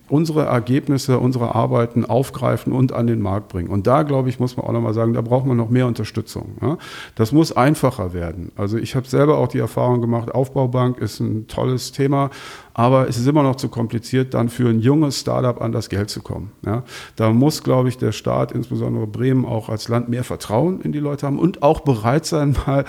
unsere 0.09 0.45
Ergebnisse, 0.45 1.19
unsere 1.19 1.55
Arbeiten 1.55 2.05
aufgreifen 2.05 2.73
und 2.73 2.93
an 2.93 3.07
den 3.07 3.23
Markt 3.23 3.49
bringen. 3.49 3.69
Und 3.69 3.87
da, 3.87 4.03
glaube 4.03 4.29
ich, 4.29 4.41
muss 4.41 4.57
man 4.57 4.67
auch 4.67 4.73
nochmal 4.73 4.95
sagen, 4.95 5.13
da 5.13 5.21
braucht 5.21 5.47
man 5.47 5.57
noch 5.57 5.71
mehr 5.71 5.87
Unterstützung. 5.87 6.57
Ja? 6.61 6.79
Das 7.15 7.31
muss 7.31 7.57
einfacher 7.57 8.13
werden. 8.13 8.51
Also 8.57 8.79
ich 8.79 8.97
habe 8.97 9.07
selber 9.07 9.39
auch 9.39 9.49
die 9.49 9.61
Erfahrung 9.61 10.01
gemacht, 10.01 10.35
Aufbaubank 10.35 10.99
ist 10.99 11.21
ein 11.21 11.47
tolles 11.47 11.93
Thema, 11.93 12.31
aber 12.75 13.09
es 13.09 13.19
ist 13.19 13.29
immer 13.29 13.43
noch 13.43 13.57
zu 13.57 13.69
kompliziert, 13.69 14.35
dann 14.35 14.49
für 14.49 14.69
ein 14.69 14.81
junges 14.81 15.21
Startup 15.21 15.61
an 15.61 15.71
das 15.71 15.89
Geld 15.89 16.11
zu 16.11 16.21
kommen. 16.21 16.51
Ja? 16.67 16.83
Da 17.15 17.31
muss, 17.31 17.63
glaube 17.63 17.89
ich, 17.89 17.99
der 17.99 18.13
Staat, 18.13 18.51
insbesondere 18.51 19.07
Bremen, 19.07 19.45
auch 19.45 19.69
als 19.69 19.89
Land 19.89 20.09
mehr 20.09 20.25
Vertrauen 20.25 20.81
in 20.81 20.91
die 20.91 20.99
Leute 20.99 21.27
haben 21.27 21.39
und 21.39 21.63
auch 21.63 21.81
bereit 21.81 22.27
sein, 22.27 22.57
mal 22.67 22.85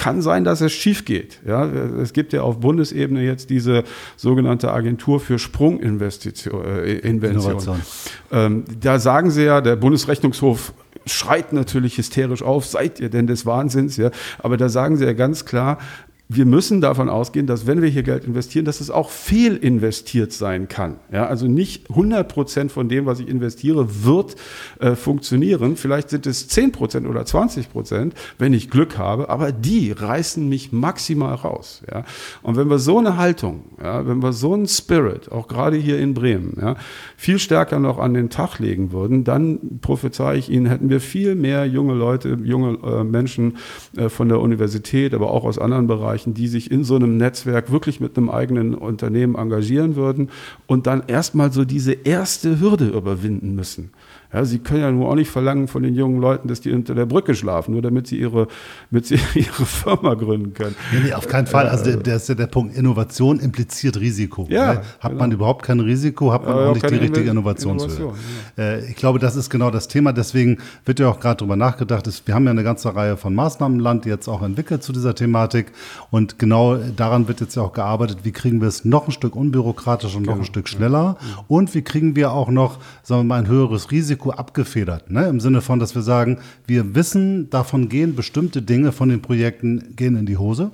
kann 0.00 0.22
sein, 0.22 0.44
dass 0.44 0.62
es 0.62 0.72
schief 0.72 1.04
geht. 1.04 1.40
Ja, 1.46 1.66
es 1.66 2.14
gibt 2.14 2.32
ja 2.32 2.40
auf 2.40 2.58
Bundesebene 2.58 3.22
jetzt 3.22 3.50
diese 3.50 3.84
sogenannte 4.16 4.72
Agentur 4.72 5.20
für 5.20 5.38
Sprunginvestition. 5.38 6.64
Äh, 6.64 6.98
Ähm, 8.32 8.64
da 8.80 8.98
sagen 8.98 9.30
sie 9.30 9.44
ja, 9.44 9.60
der 9.60 9.76
Bundesrechnungshof 9.76 10.72
schreit 11.04 11.52
natürlich 11.52 11.98
hysterisch 11.98 12.42
auf, 12.42 12.64
seid 12.64 12.98
ihr 12.98 13.10
denn 13.10 13.26
des 13.26 13.44
Wahnsinns? 13.44 13.98
Ja? 13.98 14.10
Aber 14.38 14.56
da 14.56 14.70
sagen 14.70 14.96
sie 14.96 15.04
ja 15.04 15.12
ganz 15.12 15.44
klar, 15.44 15.76
wir 16.32 16.46
müssen 16.46 16.80
davon 16.80 17.08
ausgehen, 17.08 17.48
dass 17.48 17.66
wenn 17.66 17.82
wir 17.82 17.88
hier 17.88 18.04
Geld 18.04 18.24
investieren, 18.24 18.64
dass 18.64 18.80
es 18.80 18.88
auch 18.88 19.10
fehlinvestiert 19.10 20.32
sein 20.32 20.68
kann. 20.68 20.94
Ja, 21.10 21.26
also 21.26 21.48
nicht 21.48 21.90
100 21.90 22.28
Prozent 22.28 22.70
von 22.70 22.88
dem, 22.88 23.04
was 23.04 23.18
ich 23.18 23.26
investiere, 23.26 24.04
wird 24.04 24.36
äh, 24.78 24.94
funktionieren. 24.94 25.74
Vielleicht 25.74 26.08
sind 26.10 26.28
es 26.28 26.46
10 26.46 26.70
Prozent 26.70 27.08
oder 27.08 27.26
20 27.26 27.72
Prozent, 27.72 28.14
wenn 28.38 28.52
ich 28.52 28.70
Glück 28.70 28.96
habe, 28.96 29.28
aber 29.28 29.50
die 29.50 29.90
reißen 29.90 30.48
mich 30.48 30.70
maximal 30.70 31.34
raus. 31.34 31.82
Ja, 31.90 32.04
und 32.42 32.56
wenn 32.56 32.70
wir 32.70 32.78
so 32.78 32.98
eine 32.98 33.16
Haltung, 33.16 33.64
ja, 33.82 34.06
wenn 34.06 34.22
wir 34.22 34.32
so 34.32 34.54
einen 34.54 34.68
Spirit, 34.68 35.32
auch 35.32 35.48
gerade 35.48 35.78
hier 35.78 35.98
in 35.98 36.14
Bremen, 36.14 36.56
ja, 36.60 36.76
viel 37.16 37.40
stärker 37.40 37.80
noch 37.80 37.98
an 37.98 38.14
den 38.14 38.30
Tag 38.30 38.60
legen 38.60 38.92
würden, 38.92 39.24
dann 39.24 39.80
prophezei 39.80 40.36
ich 40.36 40.48
Ihnen, 40.48 40.66
hätten 40.66 40.90
wir 40.90 41.00
viel 41.00 41.34
mehr 41.34 41.66
junge 41.66 41.94
Leute, 41.94 42.38
junge 42.40 42.78
äh, 42.84 43.02
Menschen 43.02 43.56
äh, 43.96 44.08
von 44.08 44.28
der 44.28 44.38
Universität, 44.38 45.12
aber 45.12 45.32
auch 45.32 45.42
aus 45.42 45.58
anderen 45.58 45.88
Bereichen 45.88 46.19
Bereichen, 46.20 46.34
die 46.34 46.48
sich 46.48 46.70
in 46.70 46.84
so 46.84 46.96
einem 46.96 47.16
Netzwerk 47.16 47.70
wirklich 47.70 48.00
mit 48.00 48.16
einem 48.16 48.30
eigenen 48.30 48.74
Unternehmen 48.74 49.36
engagieren 49.36 49.96
würden 49.96 50.30
und 50.66 50.86
dann 50.86 51.02
erstmal 51.06 51.52
so 51.52 51.64
diese 51.64 51.92
erste 51.92 52.60
Hürde 52.60 52.88
überwinden 52.88 53.54
müssen. 53.54 53.90
Ja, 54.32 54.44
sie 54.44 54.60
können 54.60 54.80
ja 54.80 54.92
nur 54.92 55.08
auch 55.08 55.16
nicht 55.16 55.28
verlangen 55.28 55.66
von 55.66 55.82
den 55.82 55.94
jungen 55.94 56.20
Leuten, 56.20 56.46
dass 56.46 56.60
die 56.60 56.70
unter 56.70 56.94
der 56.94 57.04
Brücke 57.04 57.34
schlafen, 57.34 57.72
nur 57.72 57.82
damit 57.82 58.06
sie 58.06 58.16
ihre, 58.16 58.46
damit 58.90 59.06
sie 59.06 59.18
ihre 59.34 59.66
Firma 59.66 60.14
gründen 60.14 60.54
können. 60.54 60.76
Nee, 60.92 61.00
nee 61.06 61.12
auf 61.14 61.26
keinen 61.26 61.48
Fall. 61.48 61.68
Also 61.68 61.84
der, 61.84 61.96
der 61.96 62.16
ist 62.16 62.28
ja 62.28 62.36
der 62.36 62.46
Punkt, 62.46 62.76
Innovation 62.76 63.40
impliziert 63.40 63.98
Risiko. 63.98 64.46
Ja, 64.48 64.74
ne? 64.74 64.82
Hat 65.00 65.10
genau. 65.10 65.22
man 65.22 65.32
überhaupt 65.32 65.64
kein 65.64 65.80
Risiko, 65.80 66.32
hat 66.32 66.44
man 66.44 66.56
ja, 66.56 66.66
auch 66.68 66.74
nicht 66.74 66.88
die 66.88 66.94
richtige 66.94 67.28
Innovationshöhe. 67.28 67.88
Innovation, 67.88 68.14
ja. 68.56 68.62
Äh, 68.64 68.90
ich 68.90 68.94
glaube, 68.94 69.18
das 69.18 69.34
ist 69.34 69.50
genau 69.50 69.72
das 69.72 69.88
Thema. 69.88 70.12
Deswegen 70.12 70.58
wird 70.84 71.00
ja 71.00 71.08
auch 71.08 71.18
gerade 71.18 71.38
darüber 71.38 71.56
nachgedacht. 71.56 72.08
wir 72.24 72.34
haben 72.34 72.44
ja 72.44 72.52
eine 72.52 72.62
ganze 72.62 72.94
Reihe 72.94 73.16
von 73.16 73.34
Maßnahmen 73.34 73.78
im 73.78 73.84
Land 73.84 74.06
jetzt 74.06 74.28
auch 74.28 74.42
entwickelt 74.42 74.84
zu 74.84 74.92
dieser 74.92 75.16
Thematik. 75.16 75.72
Und 76.12 76.38
genau 76.38 76.76
daran 76.76 77.26
wird 77.26 77.40
jetzt 77.40 77.56
ja 77.56 77.62
auch 77.62 77.72
gearbeitet, 77.72 78.18
wie 78.22 78.32
kriegen 78.32 78.60
wir 78.60 78.68
es 78.68 78.84
noch 78.84 79.08
ein 79.08 79.12
Stück 79.12 79.34
unbürokratischer 79.34 80.16
und 80.16 80.22
noch 80.22 80.34
genau. 80.34 80.42
ein 80.42 80.46
Stück 80.46 80.68
schneller. 80.68 81.16
Und 81.48 81.74
wie 81.74 81.82
kriegen 81.82 82.14
wir 82.14 82.30
auch 82.30 82.48
noch, 82.48 82.78
sagen 83.02 83.22
wir 83.22 83.24
mal, 83.24 83.40
ein 83.40 83.48
höheres 83.48 83.90
Risiko 83.90 84.19
Risiko 84.20 84.30
abgefedert. 84.30 85.10
Ne? 85.10 85.28
Im 85.28 85.40
Sinne 85.40 85.60
von, 85.62 85.78
dass 85.78 85.94
wir 85.94 86.02
sagen, 86.02 86.38
wir 86.66 86.94
wissen, 86.94 87.48
davon 87.50 87.88
gehen 87.88 88.14
bestimmte 88.14 88.62
Dinge 88.62 88.92
von 88.92 89.08
den 89.08 89.22
Projekten 89.22 89.96
gehen 89.96 90.16
in 90.16 90.26
die 90.26 90.36
Hose. 90.36 90.70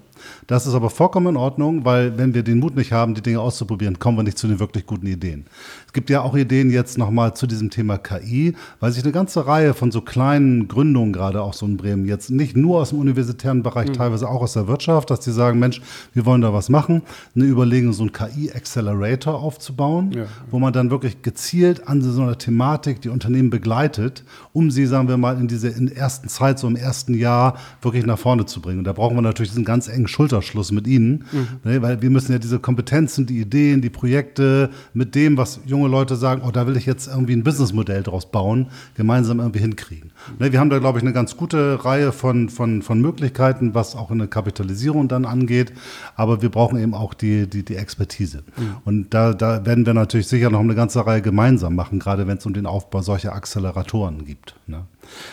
Das 0.47 0.67
ist 0.67 0.75
aber 0.75 0.91
vollkommen 0.91 1.29
in 1.29 1.37
Ordnung, 1.37 1.85
weil 1.85 2.19
wenn 2.19 2.35
wir 2.35 2.43
den 2.43 2.59
Mut 2.59 2.77
nicht 2.77 2.93
haben, 2.93 3.15
die 3.15 3.23
Dinge 3.23 3.41
auszuprobieren, 3.41 3.99
kommen 3.99 4.19
wir 4.19 4.23
nicht 4.23 4.39
zu 4.39 4.47
den 4.47 4.59
wirklich 4.59 4.87
guten 4.87 5.07
Ideen. 5.07 5.47
Es 5.87 5.93
gibt 5.93 6.11
ja 6.11 6.23
auch 6.23 6.37
Ideen 6.37 6.71
jetzt 6.71 6.99
nochmal 6.99 7.35
zu 7.35 7.47
diesem 7.47 7.71
Thema 7.71 7.99
KI, 7.99 8.55
weil 8.81 8.93
sich 8.93 9.03
eine 9.03 9.13
ganze 9.13 9.47
Reihe 9.47 9.75
von 9.75 9.91
so 9.91 10.01
kleinen 10.01 10.69
Gründungen 10.69 11.13
gerade 11.13 11.43
auch 11.43 11.55
so 11.55 11.67
in 11.67 11.77
Bremen 11.77 12.07
jetzt 12.07 12.31
nicht 12.31 12.57
nur 12.57 12.81
aus 12.81 12.91
dem 12.91 12.99
universitären 12.99 13.63
Bereich, 13.63 13.89
mhm. 13.89 13.95
teilweise 13.95 14.29
auch 14.29 14.43
aus 14.43 14.53
der 14.53 14.69
Wirtschaft, 14.69 15.11
dass 15.11 15.21
die 15.21 15.33
sagen, 15.33 15.59
Mensch, 15.59 15.81
wir 16.15 16.27
wollen 16.27 16.41
da 16.41 16.53
was 16.53 16.69
machen, 16.69 17.03
eine 17.35 17.45
Überlegung, 17.45 17.93
so 17.93 18.05
ein 18.05 18.13
KI-Accelerator 18.13 19.35
aufzubauen, 19.35 20.13
ja. 20.13 20.27
wo 20.51 20.59
man 20.59 20.73
dann 20.73 20.91
wirklich 20.91 21.23
gezielt 21.23 21.89
an 21.89 22.03
so 22.03 22.23
einer 22.23 22.39
Thematik 22.39 23.01
die 23.01 23.09
Unternehmen 23.09 23.51
begleitet, 23.51 24.25
um 24.53 24.71
sie, 24.71 24.87
sagen 24.87 25.09
wir 25.09 25.17
mal, 25.17 25.39
in 25.39 25.49
dieser 25.49 25.75
in 25.75 25.89
ersten 25.89 26.29
Zeit, 26.29 26.59
so 26.59 26.67
im 26.67 26.77
ersten 26.77 27.15
Jahr, 27.15 27.57
wirklich 27.83 28.07
nach 28.07 28.19
vorne 28.19 28.47
zu 28.47 28.61
bringen. 28.61 28.79
Und 28.79 28.85
da 28.85 28.93
brauchen 28.93 29.17
wir 29.17 29.23
natürlich 29.23 29.51
diesen 29.51 29.65
ganz 29.65 29.89
engen 29.89 30.09
Schulterschluss 30.17 30.73
mit 30.73 30.87
ihnen, 30.87 31.25
mhm. 31.31 31.71
ne, 31.71 31.83
weil 31.83 32.01
wir 32.01 32.09
müssen 32.09 32.33
ja 32.33 32.39
diese 32.39 32.59
Kompetenzen, 32.59 33.27
die 33.27 33.39
Ideen, 33.39 33.83
die 33.83 33.91
Projekte 33.91 34.71
mit 34.95 35.15
dem, 35.15 35.37
was 35.37 35.61
junge 35.67 35.89
Leute 35.89 36.17
sagen, 36.17 36.41
oh, 36.43 36.51
da 36.51 36.67
will 36.67 36.77
ich 36.79 36.87
jetzt 36.87 37.07
irgendwie 37.07 37.35
ein 37.35 37.45
Businessmodell 37.45 38.03
draus 38.03 38.31
bauen, 38.31 38.69
gemeinsam 38.95 39.41
irgendwie 39.41 39.59
hinkriegen. 39.59 40.13
Ne, 40.39 40.53
wir 40.53 40.59
haben 40.59 40.71
da, 40.71 40.79
glaube 40.79 40.99
ich, 40.99 41.05
eine 41.05 41.13
ganz 41.13 41.37
gute 41.37 41.85
Reihe 41.85 42.13
von, 42.13 42.49
von, 42.49 42.81
von 42.81 42.99
Möglichkeiten, 43.03 43.75
was 43.75 43.95
auch 43.95 44.11
eine 44.11 44.27
Kapitalisierung 44.27 45.07
dann 45.09 45.27
angeht, 45.27 45.75
aber 46.15 46.41
wir 46.41 46.49
brauchen 46.49 46.79
eben 46.79 46.95
auch 46.95 47.13
die, 47.13 47.47
die, 47.47 47.63
die 47.63 47.77
Expertise. 47.77 48.43
Mhm. 48.57 48.77
Und 48.87 49.15
da, 49.15 49.35
da 49.35 49.67
werden 49.67 49.85
wir 49.85 49.93
natürlich 49.93 50.29
sicher 50.29 50.49
noch 50.49 50.61
eine 50.61 50.75
ganze 50.75 51.07
Reihe 51.07 51.21
gemeinsam 51.21 51.75
machen, 51.75 51.99
gerade 51.99 52.27
wenn 52.27 52.39
es 52.39 52.47
um 52.47 52.55
den 52.55 52.65
Aufbau 52.65 53.03
solcher 53.03 53.35
Acceleratoren 53.35 54.25
gibt. 54.25 54.55
Ne? 54.67 54.87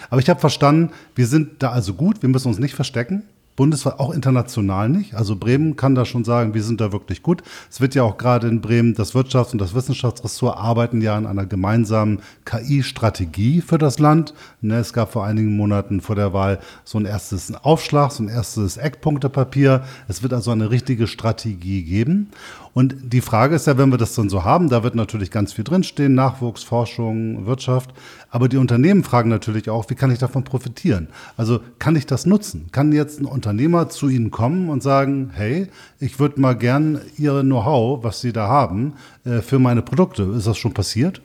Aber 0.09 0.19
ich 0.19 0.29
habe 0.29 0.41
verstanden, 0.41 0.91
wir 1.15 1.27
sind 1.27 1.63
da 1.63 1.71
also 1.71 1.93
gut, 1.93 2.21
wir 2.21 2.27
müssen 2.27 2.49
uns 2.49 2.59
nicht 2.59 2.75
verstecken 2.75 3.23
bundesweit, 3.55 3.99
auch 3.99 4.11
international 4.11 4.89
nicht. 4.89 5.13
Also 5.15 5.35
Bremen 5.35 5.75
kann 5.75 5.95
da 5.95 6.05
schon 6.05 6.23
sagen, 6.23 6.53
wir 6.53 6.63
sind 6.63 6.81
da 6.81 6.91
wirklich 6.91 7.21
gut. 7.21 7.43
Es 7.69 7.81
wird 7.81 7.95
ja 7.95 8.03
auch 8.03 8.17
gerade 8.17 8.47
in 8.47 8.61
Bremen, 8.61 8.95
das 8.95 9.13
Wirtschafts- 9.13 9.51
und 9.51 9.59
das 9.59 9.75
Wissenschaftsressort 9.75 10.57
arbeiten 10.57 11.01
ja 11.01 11.15
an 11.15 11.27
einer 11.27 11.45
gemeinsamen 11.45 12.21
KI-Strategie 12.45 13.61
für 13.61 13.77
das 13.77 13.99
Land. 13.99 14.33
Ne, 14.61 14.77
es 14.77 14.93
gab 14.93 15.11
vor 15.11 15.25
einigen 15.25 15.55
Monaten 15.55 16.01
vor 16.01 16.15
der 16.15 16.33
Wahl 16.33 16.59
so 16.83 16.97
ein 16.97 17.05
erstes 17.05 17.53
Aufschlag, 17.63 18.11
so 18.11 18.23
ein 18.23 18.29
erstes 18.29 18.77
Eckpunktepapier. 18.77 19.83
Es 20.07 20.23
wird 20.23 20.33
also 20.33 20.51
eine 20.51 20.71
richtige 20.71 21.07
Strategie 21.07 21.83
geben. 21.83 22.29
Und 22.73 22.95
die 23.13 23.21
Frage 23.21 23.55
ist 23.55 23.67
ja, 23.67 23.77
wenn 23.77 23.89
wir 23.89 23.97
das 23.97 24.15
dann 24.15 24.29
so 24.29 24.43
haben, 24.43 24.69
da 24.69 24.83
wird 24.83 24.95
natürlich 24.95 25.29
ganz 25.29 25.53
viel 25.53 25.63
drinstehen, 25.63 26.15
Nachwuchs, 26.15 26.63
Forschung, 26.63 27.45
Wirtschaft. 27.45 27.93
Aber 28.31 28.49
die 28.49 28.57
Unternehmen 28.57 29.03
fragen 29.03 29.29
natürlich 29.29 29.69
auch, 29.69 29.89
wie 29.89 29.95
kann 29.95 30.09
ich 30.09 30.17
davon 30.17 30.43
profitieren? 30.43 31.07
Also 31.38 31.59
kann 31.77 31.95
ich 31.95 32.07
das 32.07 32.25
nutzen? 32.25 32.67
Kann 32.71 32.91
jetzt 32.91 33.19
ein 33.19 33.25
Unternehmer 33.25 33.89
zu 33.89 34.09
Ihnen 34.09 34.31
kommen 34.31 34.69
und 34.69 34.81
sagen, 34.81 35.29
hey, 35.33 35.67
ich 35.99 36.19
würde 36.19 36.41
mal 36.41 36.57
gern 36.57 36.99
Ihr 37.17 37.41
Know-how, 37.41 38.03
was 38.03 38.21
Sie 38.21 38.33
da 38.33 38.47
haben, 38.47 38.93
äh, 39.23 39.41
für 39.41 39.59
meine 39.59 39.83
Produkte. 39.83 40.23
Ist 40.23 40.47
das 40.47 40.57
schon 40.57 40.73
passiert? 40.73 41.21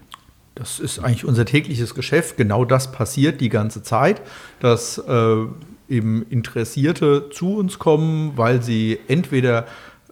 Das 0.55 0.81
ist 0.81 0.99
eigentlich 0.99 1.25
unser 1.25 1.47
tägliches 1.47 1.95
Geschäft. 1.95 2.37
Genau 2.37 2.65
das 2.65 2.93
passiert 2.93 3.41
die 3.41 3.49
ganze 3.49 3.83
Zeit, 3.83 4.21
dass 4.61 4.99
äh, 4.99 5.45
eben 5.89 6.27
Interessierte 6.29 7.31
zu 7.31 7.57
uns 7.57 7.79
kommen, 7.79 8.33
weil 8.37 8.63
sie 8.63 8.99
entweder 9.09 9.67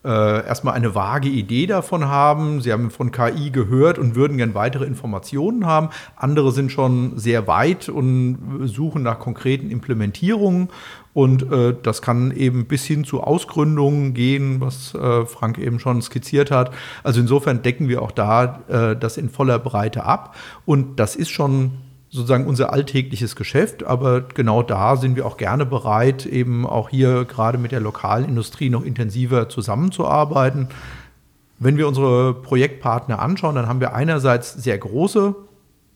äh, 0.07 0.47
erstmal 0.47 0.75
eine 0.75 0.95
vage 0.95 1.29
Idee 1.29 1.67
davon 1.67 2.07
haben. 2.07 2.61
Sie 2.61 2.73
haben 2.73 2.91
von 2.91 3.11
KI 3.11 3.51
gehört 3.51 3.99
und 3.99 4.15
würden 4.15 4.37
gern 4.37 4.55
weitere 4.55 4.85
Informationen 4.85 5.67
haben. 5.67 5.89
Andere 6.15 6.53
sind 6.53 6.71
schon 6.71 7.19
sehr 7.19 7.49
weit 7.49 7.89
und 7.89 8.39
suchen 8.65 9.03
nach 9.03 9.19
konkreten 9.19 9.71
Implementierungen. 9.71 10.69
Und 11.13 11.51
äh, 11.51 11.75
das 11.83 12.03
kann 12.03 12.31
eben 12.31 12.67
bis 12.67 12.85
hin 12.85 13.05
zu 13.05 13.23
Ausgründungen 13.23 14.15
gehen, 14.15 14.61
was 14.61 14.95
äh, 14.95 15.25
Frank 15.27 15.59
eben 15.59 15.81
schon 15.81 16.03
skizziert 16.03 16.51
hat. 16.51 16.73
Also 17.03 17.21
insofern 17.21 17.63
decken 17.63 17.89
wir 17.89 18.03
auch 18.03 18.13
da 18.13 18.61
äh, 18.69 18.97
das 18.97 19.17
in 19.17 19.31
voller 19.31 19.59
Breite 19.59 20.05
ab. 20.05 20.37
Und 20.67 21.01
das 21.01 21.17
ist 21.17 21.31
schon 21.31 21.73
sozusagen 22.17 22.47
unser 22.47 22.73
alltägliches 22.73 23.37
Geschäft, 23.37 23.85
aber 23.85 24.23
genau 24.23 24.63
da 24.63 24.97
sind 24.97 25.17
wir 25.17 25.27
auch 25.27 25.37
gerne 25.37 25.67
bereit, 25.67 26.27
eben 26.27 26.67
auch 26.67 26.89
hier 26.89 27.25
gerade 27.25 27.59
mit 27.59 27.73
der 27.73 27.81
lokalen 27.81 28.25
Industrie 28.25 28.71
noch 28.71 28.85
intensiver 28.85 29.49
zusammenzuarbeiten. 29.49 30.69
Wenn 31.59 31.77
wir 31.77 31.89
unsere 31.89 32.35
Projektpartner 32.35 33.21
anschauen, 33.21 33.55
dann 33.55 33.69
haben 33.69 33.81
wir 33.81 33.95
einerseits 33.95 34.53
sehr 34.53 34.79
große 34.79 35.35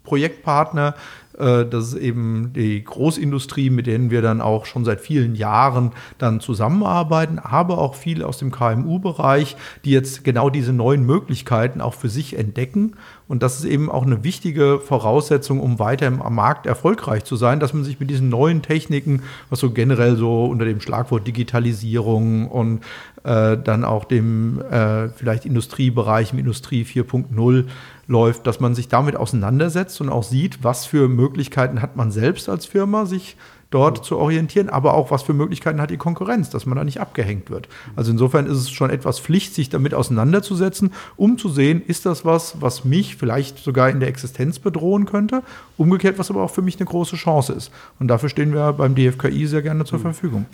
Projektpartner, 0.04 0.94
äh, 1.40 1.66
das 1.66 1.88
ist 1.88 1.94
eben 1.94 2.52
die 2.54 2.84
Großindustrie, 2.84 3.70
mit 3.70 3.86
denen 3.86 4.10
wir 4.10 4.22
dann 4.22 4.40
auch 4.40 4.66
schon 4.66 4.84
seit 4.84 5.00
vielen 5.00 5.34
Jahren 5.34 5.92
dann 6.18 6.40
zusammenarbeiten, 6.40 7.38
aber 7.38 7.78
auch 7.78 7.94
viele 7.94 8.26
aus 8.26 8.38
dem 8.38 8.50
KMU-Bereich, 8.50 9.56
die 9.84 9.90
jetzt 9.90 10.24
genau 10.24 10.50
diese 10.50 10.72
neuen 10.72 11.04
Möglichkeiten 11.04 11.80
auch 11.80 11.94
für 11.94 12.08
sich 12.08 12.38
entdecken. 12.38 12.96
Und 13.28 13.42
das 13.42 13.60
ist 13.60 13.64
eben 13.64 13.90
auch 13.90 14.04
eine 14.04 14.24
wichtige 14.24 14.80
Voraussetzung, 14.80 15.60
um 15.60 15.78
weiter 15.78 16.06
im 16.08 16.20
Markt 16.30 16.66
erfolgreich 16.66 17.24
zu 17.24 17.36
sein, 17.36 17.60
dass 17.60 17.72
man 17.72 17.84
sich 17.84 18.00
mit 18.00 18.10
diesen 18.10 18.28
neuen 18.28 18.60
Techniken, 18.60 19.22
was 19.50 19.60
so 19.60 19.70
generell 19.70 20.16
so 20.16 20.46
unter 20.46 20.64
dem 20.64 20.80
Schlagwort 20.80 21.26
Digitalisierung 21.26 22.48
und 22.48 22.80
äh, 23.22 23.56
dann 23.56 23.84
auch 23.84 24.04
dem 24.04 24.60
äh, 24.62 25.10
vielleicht 25.10 25.46
Industriebereich, 25.46 26.32
im 26.32 26.40
Industrie 26.40 26.84
4.0 26.84 27.66
läuft, 28.10 28.46
dass 28.46 28.58
man 28.58 28.74
sich 28.74 28.88
damit 28.88 29.16
auseinandersetzt 29.16 30.00
und 30.00 30.08
auch 30.08 30.24
sieht, 30.24 30.64
was 30.64 30.84
für 30.84 31.08
Möglichkeiten 31.08 31.80
hat 31.80 31.96
man 31.96 32.10
selbst 32.10 32.48
als 32.48 32.66
Firma, 32.66 33.06
sich 33.06 33.36
dort 33.70 34.04
zu 34.04 34.18
orientieren, 34.18 34.68
aber 34.68 34.94
auch 34.94 35.12
was 35.12 35.22
für 35.22 35.32
Möglichkeiten 35.32 35.80
hat 35.80 35.90
die 35.90 35.96
Konkurrenz, 35.96 36.50
dass 36.50 36.66
man 36.66 36.76
da 36.76 36.82
nicht 36.82 37.00
abgehängt 37.00 37.50
wird. 37.50 37.68
Also 37.94 38.10
insofern 38.10 38.46
ist 38.46 38.56
es 38.56 38.70
schon 38.70 38.90
etwas 38.90 39.20
Pflicht, 39.20 39.54
sich 39.54 39.68
damit 39.68 39.94
auseinanderzusetzen, 39.94 40.90
um 41.16 41.38
zu 41.38 41.48
sehen, 41.48 41.80
ist 41.86 42.04
das 42.04 42.24
was, 42.24 42.60
was 42.60 42.84
mich 42.84 43.14
vielleicht 43.14 43.58
sogar 43.58 43.88
in 43.88 44.00
der 44.00 44.08
Existenz 44.08 44.58
bedrohen 44.58 45.06
könnte, 45.06 45.44
umgekehrt, 45.76 46.18
was 46.18 46.30
aber 46.30 46.42
auch 46.42 46.50
für 46.50 46.62
mich 46.62 46.80
eine 46.80 46.86
große 46.86 47.14
Chance 47.14 47.52
ist. 47.52 47.70
Und 48.00 48.08
dafür 48.08 48.28
stehen 48.28 48.52
wir 48.52 48.72
beim 48.72 48.96
DFKI 48.96 49.46
sehr 49.46 49.62
gerne 49.62 49.84
zur 49.84 50.00
Verfügung. 50.00 50.46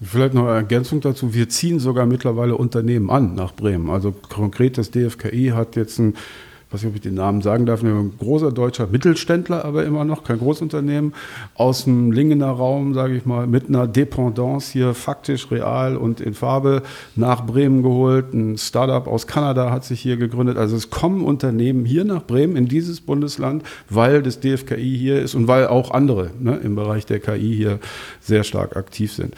Vielleicht 0.00 0.34
noch 0.34 0.46
eine 0.46 0.54
Ergänzung 0.54 1.00
dazu. 1.00 1.34
Wir 1.34 1.48
ziehen 1.48 1.80
sogar 1.80 2.06
mittlerweile 2.06 2.56
Unternehmen 2.56 3.10
an 3.10 3.34
nach 3.34 3.54
Bremen. 3.54 3.90
Also 3.90 4.12
konkret 4.12 4.78
das 4.78 4.92
DFKI 4.92 5.52
hat 5.54 5.74
jetzt 5.74 5.98
ein 5.98 6.14
weiß 6.72 6.82
nicht, 6.82 6.90
ob 6.90 6.96
ich 6.96 7.02
den 7.02 7.14
Namen 7.14 7.42
sagen 7.42 7.66
darf, 7.66 7.82
ein 7.82 8.12
großer 8.18 8.52
deutscher 8.52 8.86
Mittelständler, 8.86 9.64
aber 9.64 9.84
immer 9.84 10.04
noch 10.04 10.24
kein 10.24 10.38
Großunternehmen, 10.38 11.14
aus 11.54 11.84
dem 11.84 12.12
Lingener 12.12 12.50
Raum, 12.50 12.94
sage 12.94 13.14
ich 13.14 13.26
mal, 13.26 13.46
mit 13.46 13.68
einer 13.68 13.86
Dependance 13.86 14.72
hier 14.72 14.94
faktisch, 14.94 15.50
real 15.50 15.96
und 15.96 16.20
in 16.20 16.34
Farbe 16.34 16.82
nach 17.16 17.44
Bremen 17.44 17.82
geholt. 17.82 18.32
Ein 18.32 18.56
Startup 18.56 19.06
aus 19.06 19.26
Kanada 19.26 19.70
hat 19.70 19.84
sich 19.84 20.00
hier 20.00 20.16
gegründet. 20.16 20.56
Also 20.56 20.76
es 20.76 20.90
kommen 20.90 21.24
Unternehmen 21.24 21.84
hier 21.84 22.04
nach 22.04 22.22
Bremen, 22.22 22.56
in 22.56 22.66
dieses 22.66 23.00
Bundesland, 23.00 23.62
weil 23.88 24.22
das 24.22 24.40
DFKI 24.40 24.96
hier 24.98 25.20
ist 25.20 25.34
und 25.34 25.48
weil 25.48 25.66
auch 25.66 25.90
andere 25.90 26.30
ne, 26.38 26.56
im 26.62 26.74
Bereich 26.74 27.06
der 27.06 27.20
KI 27.20 27.54
hier 27.54 27.78
sehr 28.20 28.44
stark 28.44 28.76
aktiv 28.76 29.12
sind. 29.12 29.34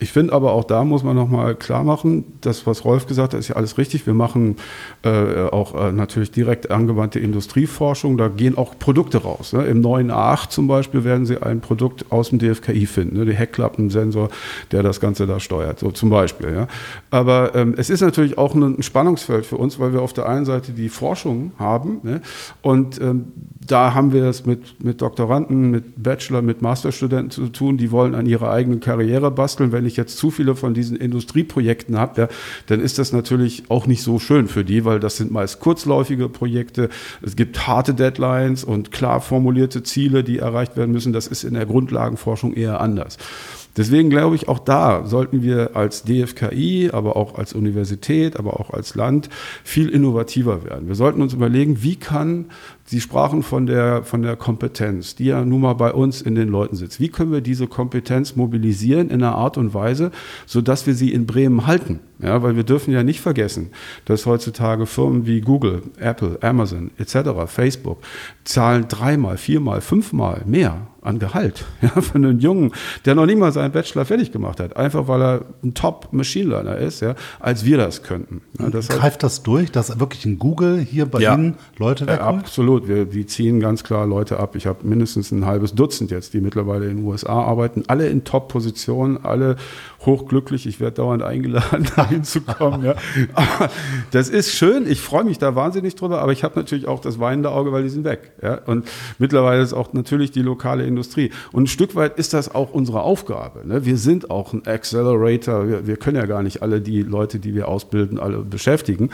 Ich 0.00 0.12
finde 0.12 0.32
aber 0.32 0.52
auch 0.52 0.64
da 0.64 0.84
muss 0.84 1.02
man 1.02 1.16
nochmal 1.16 1.54
klar 1.56 1.82
machen, 1.82 2.24
das, 2.40 2.66
was 2.66 2.84
Rolf 2.84 3.06
gesagt 3.06 3.32
hat, 3.32 3.40
ist 3.40 3.48
ja 3.48 3.56
alles 3.56 3.78
richtig. 3.78 4.06
Wir 4.06 4.14
machen 4.14 4.56
äh, 5.02 5.48
auch 5.50 5.74
äh, 5.74 5.92
natürlich 5.92 6.30
direkt 6.30 6.70
angewandte 6.70 7.18
Industrieforschung. 7.18 8.16
Da 8.16 8.28
gehen 8.28 8.56
auch 8.56 8.78
Produkte 8.78 9.18
raus. 9.18 9.52
Ne? 9.52 9.64
Im 9.64 9.80
neuen 9.80 10.12
A8 10.12 10.50
zum 10.50 10.68
Beispiel 10.68 11.04
werden 11.04 11.26
Sie 11.26 11.42
ein 11.42 11.60
Produkt 11.60 12.12
aus 12.12 12.30
dem 12.30 12.38
DFKI 12.38 12.86
finden. 12.86 13.16
Ne? 13.16 13.26
Die 13.26 13.34
Heckklappensensor, 13.34 14.28
der 14.70 14.82
das 14.82 15.00
Ganze 15.00 15.26
da 15.26 15.40
steuert, 15.40 15.80
so 15.80 15.90
zum 15.90 16.10
Beispiel. 16.10 16.52
Ja? 16.54 16.68
Aber 17.10 17.54
ähm, 17.54 17.74
es 17.76 17.90
ist 17.90 18.00
natürlich 18.00 18.38
auch 18.38 18.54
ein, 18.54 18.82
Spannungsfeld 18.82 19.46
für 19.46 19.56
uns, 19.56 19.80
weil 19.80 19.92
wir 19.92 20.02
auf 20.02 20.12
der 20.12 20.28
einen 20.28 20.44
Seite 20.44 20.72
die 20.72 20.88
Forschung 20.88 21.52
haben 21.58 21.98
ne? 22.02 22.20
und 22.62 23.00
ähm, 23.00 23.32
da 23.68 23.94
haben 23.94 24.12
wir 24.12 24.24
es 24.24 24.46
mit, 24.46 24.82
mit 24.82 25.02
Doktoranden, 25.02 25.70
mit 25.70 26.02
Bachelor, 26.02 26.42
mit 26.42 26.62
Masterstudenten 26.62 27.30
zu 27.30 27.48
tun, 27.48 27.76
die 27.76 27.90
wollen 27.90 28.14
an 28.14 28.26
ihrer 28.26 28.50
eigenen 28.50 28.80
Karriere 28.80 29.30
basteln. 29.30 29.72
Wenn 29.72 29.84
ich 29.88 29.96
jetzt 29.96 30.16
zu 30.16 30.30
viele 30.30 30.54
von 30.54 30.74
diesen 30.74 30.96
Industrieprojekten 30.96 31.98
habe, 31.98 32.20
ja, 32.22 32.28
dann 32.66 32.80
ist 32.80 32.98
das 32.98 33.12
natürlich 33.12 33.64
auch 33.68 33.86
nicht 33.86 34.02
so 34.02 34.18
schön 34.18 34.48
für 34.48 34.64
die, 34.64 34.84
weil 34.84 35.00
das 35.00 35.16
sind 35.16 35.30
meist 35.30 35.60
kurzläufige 35.60 36.28
Projekte. 36.28 36.88
Es 37.22 37.36
gibt 37.36 37.66
harte 37.66 37.94
Deadlines 37.94 38.64
und 38.64 38.92
klar 38.92 39.20
formulierte 39.20 39.82
Ziele, 39.82 40.22
die 40.24 40.38
erreicht 40.38 40.76
werden 40.76 40.92
müssen. 40.92 41.12
Das 41.12 41.26
ist 41.26 41.44
in 41.44 41.54
der 41.54 41.66
Grundlagenforschung 41.66 42.54
eher 42.54 42.80
anders. 42.80 43.18
Deswegen 43.78 44.10
glaube 44.10 44.34
ich, 44.34 44.48
auch 44.48 44.58
da 44.58 45.06
sollten 45.06 45.42
wir 45.42 45.76
als 45.76 46.02
DFKI, 46.02 46.90
aber 46.92 47.16
auch 47.16 47.38
als 47.38 47.52
Universität, 47.52 48.36
aber 48.36 48.58
auch 48.58 48.70
als 48.70 48.96
Land 48.96 49.28
viel 49.62 49.88
innovativer 49.88 50.64
werden. 50.64 50.88
Wir 50.88 50.96
sollten 50.96 51.22
uns 51.22 51.32
überlegen, 51.32 51.80
wie 51.84 51.94
kann, 51.94 52.46
Sie 52.90 53.02
sprachen 53.02 53.42
von 53.42 53.66
der, 53.66 54.02
von 54.02 54.22
der 54.22 54.34
Kompetenz, 54.34 55.14
die 55.14 55.26
ja 55.26 55.44
nun 55.44 55.60
mal 55.60 55.74
bei 55.74 55.92
uns 55.92 56.22
in 56.22 56.34
den 56.34 56.48
Leuten 56.48 56.74
sitzt. 56.74 57.00
Wie 57.00 57.10
können 57.10 57.30
wir 57.30 57.42
diese 57.42 57.66
Kompetenz 57.66 58.34
mobilisieren 58.34 59.10
in 59.10 59.22
einer 59.22 59.34
Art 59.34 59.58
und 59.58 59.74
Weise, 59.74 60.10
sodass 60.46 60.86
wir 60.86 60.94
sie 60.94 61.12
in 61.12 61.26
Bremen 61.26 61.66
halten? 61.66 62.00
Ja, 62.20 62.42
weil 62.42 62.56
wir 62.56 62.64
dürfen 62.64 62.92
ja 62.92 63.04
nicht 63.04 63.20
vergessen, 63.20 63.70
dass 64.06 64.26
heutzutage 64.26 64.86
Firmen 64.86 65.26
wie 65.26 65.40
Google, 65.40 65.82
Apple, 65.98 66.38
Amazon 66.40 66.90
etc., 66.98 67.30
Facebook 67.46 67.98
zahlen 68.44 68.86
dreimal, 68.88 69.36
viermal, 69.36 69.80
fünfmal 69.82 70.42
mehr 70.46 70.88
an 71.00 71.20
Gehalt 71.20 71.64
ja, 71.80 72.00
für 72.00 72.16
einen 72.16 72.40
Jungen, 72.40 72.72
der 73.04 73.14
noch 73.14 73.26
nicht 73.26 73.38
mal 73.38 73.52
seinen 73.52 73.70
Bachelor 73.70 74.04
fertig 74.04 74.32
gemacht 74.32 74.58
hat, 74.58 74.76
einfach 74.76 75.06
weil 75.06 75.22
er 75.22 75.44
ein 75.62 75.74
Top-Machine 75.74 76.50
Learner 76.50 76.76
ist, 76.76 77.00
ja, 77.00 77.14
als 77.38 77.64
wir 77.64 77.78
das 77.78 78.02
könnten. 78.02 78.42
Ja, 78.58 78.68
das 78.68 78.88
Greift 78.88 79.22
das 79.22 79.44
durch, 79.44 79.70
dass 79.70 80.00
wirklich 80.00 80.26
in 80.26 80.38
Google 80.38 80.78
hier 80.78 81.06
bei 81.06 81.20
Ihnen 81.20 81.54
Leute 81.76 82.06
wegholt? 82.06 82.42
Ja, 82.42 82.48
absolut, 82.78 82.88
wir, 82.88 83.04
die 83.04 83.26
ziehen 83.26 83.60
ganz 83.60 83.84
klar 83.84 84.06
Leute 84.06 84.38
ab. 84.38 84.56
Ich 84.56 84.66
habe 84.66 84.86
mindestens 84.86 85.30
ein 85.30 85.46
halbes 85.46 85.74
Dutzend 85.74 86.10
jetzt, 86.10 86.34
die 86.34 86.40
mittlerweile 86.40 86.88
in 86.88 86.98
den 86.98 87.06
USA 87.06 87.42
arbeiten, 87.42 87.84
alle 87.88 88.08
in 88.08 88.24
Top-Positionen, 88.24 89.24
alle 89.24 89.56
hochglücklich. 90.04 90.66
Ich 90.66 90.80
werde 90.80 90.96
dauernd 90.96 91.22
eingeladen, 91.22 91.86
da 91.96 92.08
hinzukommen. 92.08 92.84
ja. 92.84 92.94
das 94.10 94.28
ist 94.28 94.52
schön, 94.52 94.88
ich 94.88 95.00
freue 95.00 95.24
mich 95.24 95.38
da 95.38 95.54
wahnsinnig 95.54 95.96
drüber, 95.96 96.20
aber 96.20 96.32
ich 96.32 96.44
habe 96.44 96.58
natürlich 96.58 96.86
auch 96.86 97.00
das 97.00 97.18
weinende 97.18 97.50
Auge, 97.50 97.72
weil 97.72 97.82
die 97.82 97.88
sind 97.88 98.04
weg. 98.04 98.32
Ja? 98.42 98.60
Und 98.66 98.86
mittlerweile 99.18 99.62
ist 99.62 99.72
auch 99.72 99.92
natürlich 99.92 100.30
die 100.30 100.42
lokale 100.42 100.84
Industrie. 100.84 101.30
Und 101.52 101.64
ein 101.64 101.68
Stück 101.68 101.94
weit 101.94 102.18
ist 102.18 102.34
das 102.34 102.54
auch 102.54 102.72
unsere 102.72 103.02
Aufgabe. 103.02 103.66
Ne? 103.66 103.84
Wir 103.84 103.96
sind 103.96 104.30
auch 104.30 104.52
ein 104.52 104.66
Accelerator. 104.66 105.68
Wir, 105.68 105.86
wir 105.86 105.96
können 105.96 106.16
ja 106.16 106.26
gar 106.26 106.42
nicht 106.42 106.62
alle 106.62 106.80
die 106.80 107.02
Leute, 107.02 107.38
die 107.38 107.54
wir 107.54 107.68
ausbilden, 107.68 108.18
alle 108.18 108.38
beschäftigen. 108.38 109.10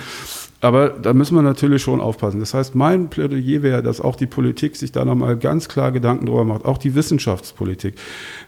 Aber 0.65 0.89
da 0.89 1.13
müssen 1.13 1.35
wir 1.35 1.43
natürlich 1.43 1.83
schon 1.83 2.01
aufpassen. 2.01 2.41
Das 2.41 2.55
heißt, 2.55 2.75
mein 2.75 3.11
Plädoyer 3.11 3.63
wäre, 3.63 3.83
dass 3.83 4.01
auch 4.01 4.17
die 4.17 4.27
Politik 4.27 4.77
sich 4.77 4.93
da 4.93 5.05
nochmal 5.05 5.37
ganz 5.37 5.69
klar 5.69 5.93
Gedanken 5.93 6.25
drüber 6.25 6.45
macht, 6.45 6.65
auch 6.65 6.79
die 6.79 6.95
Wissenschaftspolitik. 6.95 7.97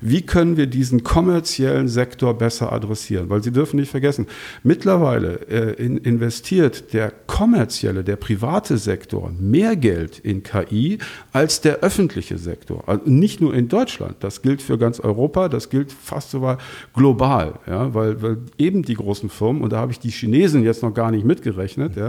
Wie 0.00 0.22
können 0.22 0.56
wir 0.56 0.66
diesen 0.66 1.04
kommerziellen 1.04 1.88
Sektor 1.88 2.32
besser 2.32 2.72
adressieren? 2.72 3.28
Weil 3.28 3.42
Sie 3.42 3.52
dürfen 3.52 3.78
nicht 3.78 3.90
vergessen, 3.90 4.28
mittlerweile 4.62 5.46
äh, 5.50 5.72
in, 5.74 5.98
investiert 5.98 6.94
der 6.94 7.12
kommerzielle, 7.26 8.02
der 8.02 8.16
private 8.16 8.78
Sektor 8.78 9.30
mehr 9.38 9.76
Geld 9.76 10.18
in 10.18 10.42
KI 10.42 10.96
als 11.34 11.60
der 11.60 11.80
öffentliche 11.80 12.38
Sektor. 12.38 12.84
Also 12.86 13.02
nicht 13.04 13.42
nur 13.42 13.52
in 13.52 13.68
Deutschland, 13.68 14.16
das 14.20 14.40
gilt 14.40 14.62
für 14.62 14.78
ganz 14.78 15.00
Europa, 15.00 15.50
das 15.50 15.68
gilt 15.68 15.92
fast 15.92 16.30
sogar 16.30 16.56
global, 16.94 17.58
ja, 17.66 17.92
weil, 17.92 18.22
weil 18.22 18.38
eben 18.56 18.84
die 18.84 18.94
großen 18.94 19.28
Firmen, 19.28 19.60
und 19.60 19.74
da 19.74 19.80
habe 19.80 19.92
ich 19.92 19.98
die 19.98 20.08
Chinesen 20.10 20.62
jetzt 20.62 20.82
noch 20.82 20.94
gar 20.94 21.10
nicht 21.10 21.26
mitgerechnet, 21.26 21.94
ja, 21.94 22.05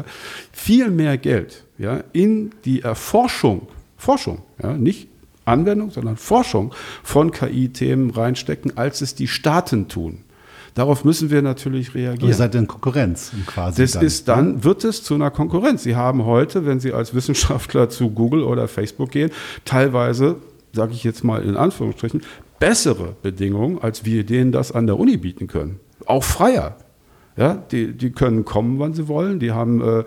viel 0.52 0.90
mehr 0.90 1.18
Geld 1.18 1.64
ja, 1.78 2.04
in 2.14 2.52
die 2.66 2.82
Erforschung, 2.82 3.68
Forschung, 3.98 4.42
ja, 4.62 4.74
nicht 4.74 5.08
Anwendung, 5.46 5.92
sondern 5.92 6.18
Forschung 6.18 6.74
von 7.04 7.32
KI-Themen 7.32 8.12
reinstecken, 8.12 8.78
als 8.78 9.02
es 9.02 9.16
die 9.16 9.28
Staaten 9.28 9.88
tun. 9.88 10.24
Darauf 10.78 11.04
müssen 11.04 11.32
wir 11.32 11.42
natürlich 11.42 11.96
reagieren. 11.96 12.30
Ihr 12.30 12.36
seid 12.36 12.54
in 12.54 12.68
Konkurrenz 12.68 13.32
quasi. 13.48 13.82
Das 13.82 13.94
dann. 13.94 14.06
ist 14.06 14.28
dann, 14.28 14.64
wird 14.64 14.84
es 14.84 15.02
zu 15.04 15.16
einer 15.16 15.32
Konkurrenz. 15.32 15.82
Sie 15.82 15.96
haben 15.96 16.26
heute, 16.26 16.68
wenn 16.68 16.80
Sie 16.80 16.94
als 16.94 17.16
Wissenschaftler 17.16 17.90
zu 17.90 18.12
Google 18.12 18.44
oder 18.44 18.68
Facebook 18.68 19.10
gehen, 19.10 19.32
teilweise, 19.66 20.36
sage 20.74 20.94
ich 20.94 21.04
jetzt 21.04 21.24
mal 21.24 21.42
in 21.42 21.58
Anführungsstrichen, 21.58 22.22
bessere 22.60 23.16
Bedingungen, 23.24 23.80
als 23.80 24.06
wir 24.06 24.24
denen 24.24 24.52
das 24.52 24.72
an 24.72 24.86
der 24.86 25.00
Uni 25.00 25.18
bieten 25.18 25.48
können. 25.48 25.80
Auch 26.06 26.24
freier. 26.24 26.78
Ja, 27.38 27.54
die, 27.54 27.94
die 27.94 28.10
können 28.10 28.46
kommen, 28.46 28.80
wann 28.80 28.96
sie 28.96 29.08
wollen. 29.08 29.40
Die 29.40 29.52
haben 29.52 29.80
äh, 29.80 30.04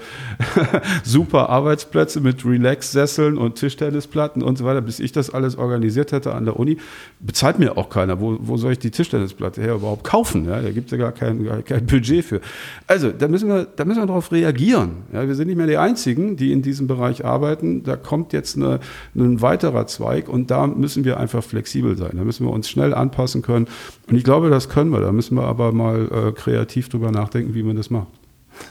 super 1.04 1.48
Arbeitsplätze 1.48 2.20
mit 2.20 2.44
Relax-Sesseln 2.44 3.38
und 3.38 3.54
Tischtennisplatten 3.54 4.42
und 4.42 4.58
so 4.58 4.64
weiter. 4.64 4.80
Bis 4.80 4.98
ich 4.98 5.12
das 5.12 5.30
alles 5.30 5.56
organisiert 5.56 6.10
hätte 6.10 6.34
an 6.34 6.44
der 6.44 6.58
Uni, 6.58 6.78
bezahlt 7.20 7.60
mir 7.60 7.78
auch 7.78 7.88
keiner. 7.88 8.20
Wo, 8.20 8.36
wo 8.40 8.56
soll 8.56 8.72
ich 8.72 8.80
die 8.80 8.90
Tischtennisplatte 8.90 9.62
her 9.62 9.74
überhaupt 9.74 10.02
kaufen? 10.02 10.46
Ja, 10.46 10.60
da 10.60 10.72
gibt 10.72 10.86
es 10.86 10.90
ja 10.90 10.98
gar 10.98 11.12
kein, 11.12 11.44
gar 11.44 11.62
kein 11.62 11.86
Budget 11.86 12.24
für. 12.24 12.40
Also, 12.88 13.12
da 13.12 13.28
müssen 13.28 13.48
wir, 13.48 13.64
da 13.76 13.84
müssen 13.84 14.02
wir 14.02 14.06
darauf 14.06 14.32
reagieren. 14.32 15.04
Ja, 15.12 15.28
wir 15.28 15.36
sind 15.36 15.46
nicht 15.46 15.56
mehr 15.56 15.68
die 15.68 15.76
Einzigen, 15.76 16.36
die 16.36 16.50
in 16.50 16.62
diesem 16.62 16.88
Bereich 16.88 17.24
arbeiten. 17.24 17.84
Da 17.84 17.94
kommt 17.94 18.32
jetzt 18.32 18.56
eine, 18.56 18.80
ein 19.14 19.40
weiterer 19.40 19.86
Zweig 19.86 20.28
und 20.28 20.50
da 20.50 20.66
müssen 20.66 21.04
wir 21.04 21.20
einfach 21.20 21.44
flexibel 21.44 21.96
sein. 21.96 22.14
Da 22.14 22.24
müssen 22.24 22.44
wir 22.44 22.52
uns 22.52 22.68
schnell 22.68 22.92
anpassen 22.92 23.42
können. 23.42 23.68
Und 24.08 24.16
ich 24.16 24.24
glaube, 24.24 24.50
das 24.50 24.68
können 24.68 24.90
wir. 24.90 24.98
Da 24.98 25.12
müssen 25.12 25.36
wir 25.36 25.44
aber 25.44 25.70
mal 25.70 26.08
äh, 26.10 26.32
kreativ 26.32 26.88
drüber 26.88 27.12
nachdenken 27.12 27.19
nachdenken, 27.20 27.54
wie 27.54 27.62
man 27.62 27.76
das 27.76 27.90
macht. 27.90 28.08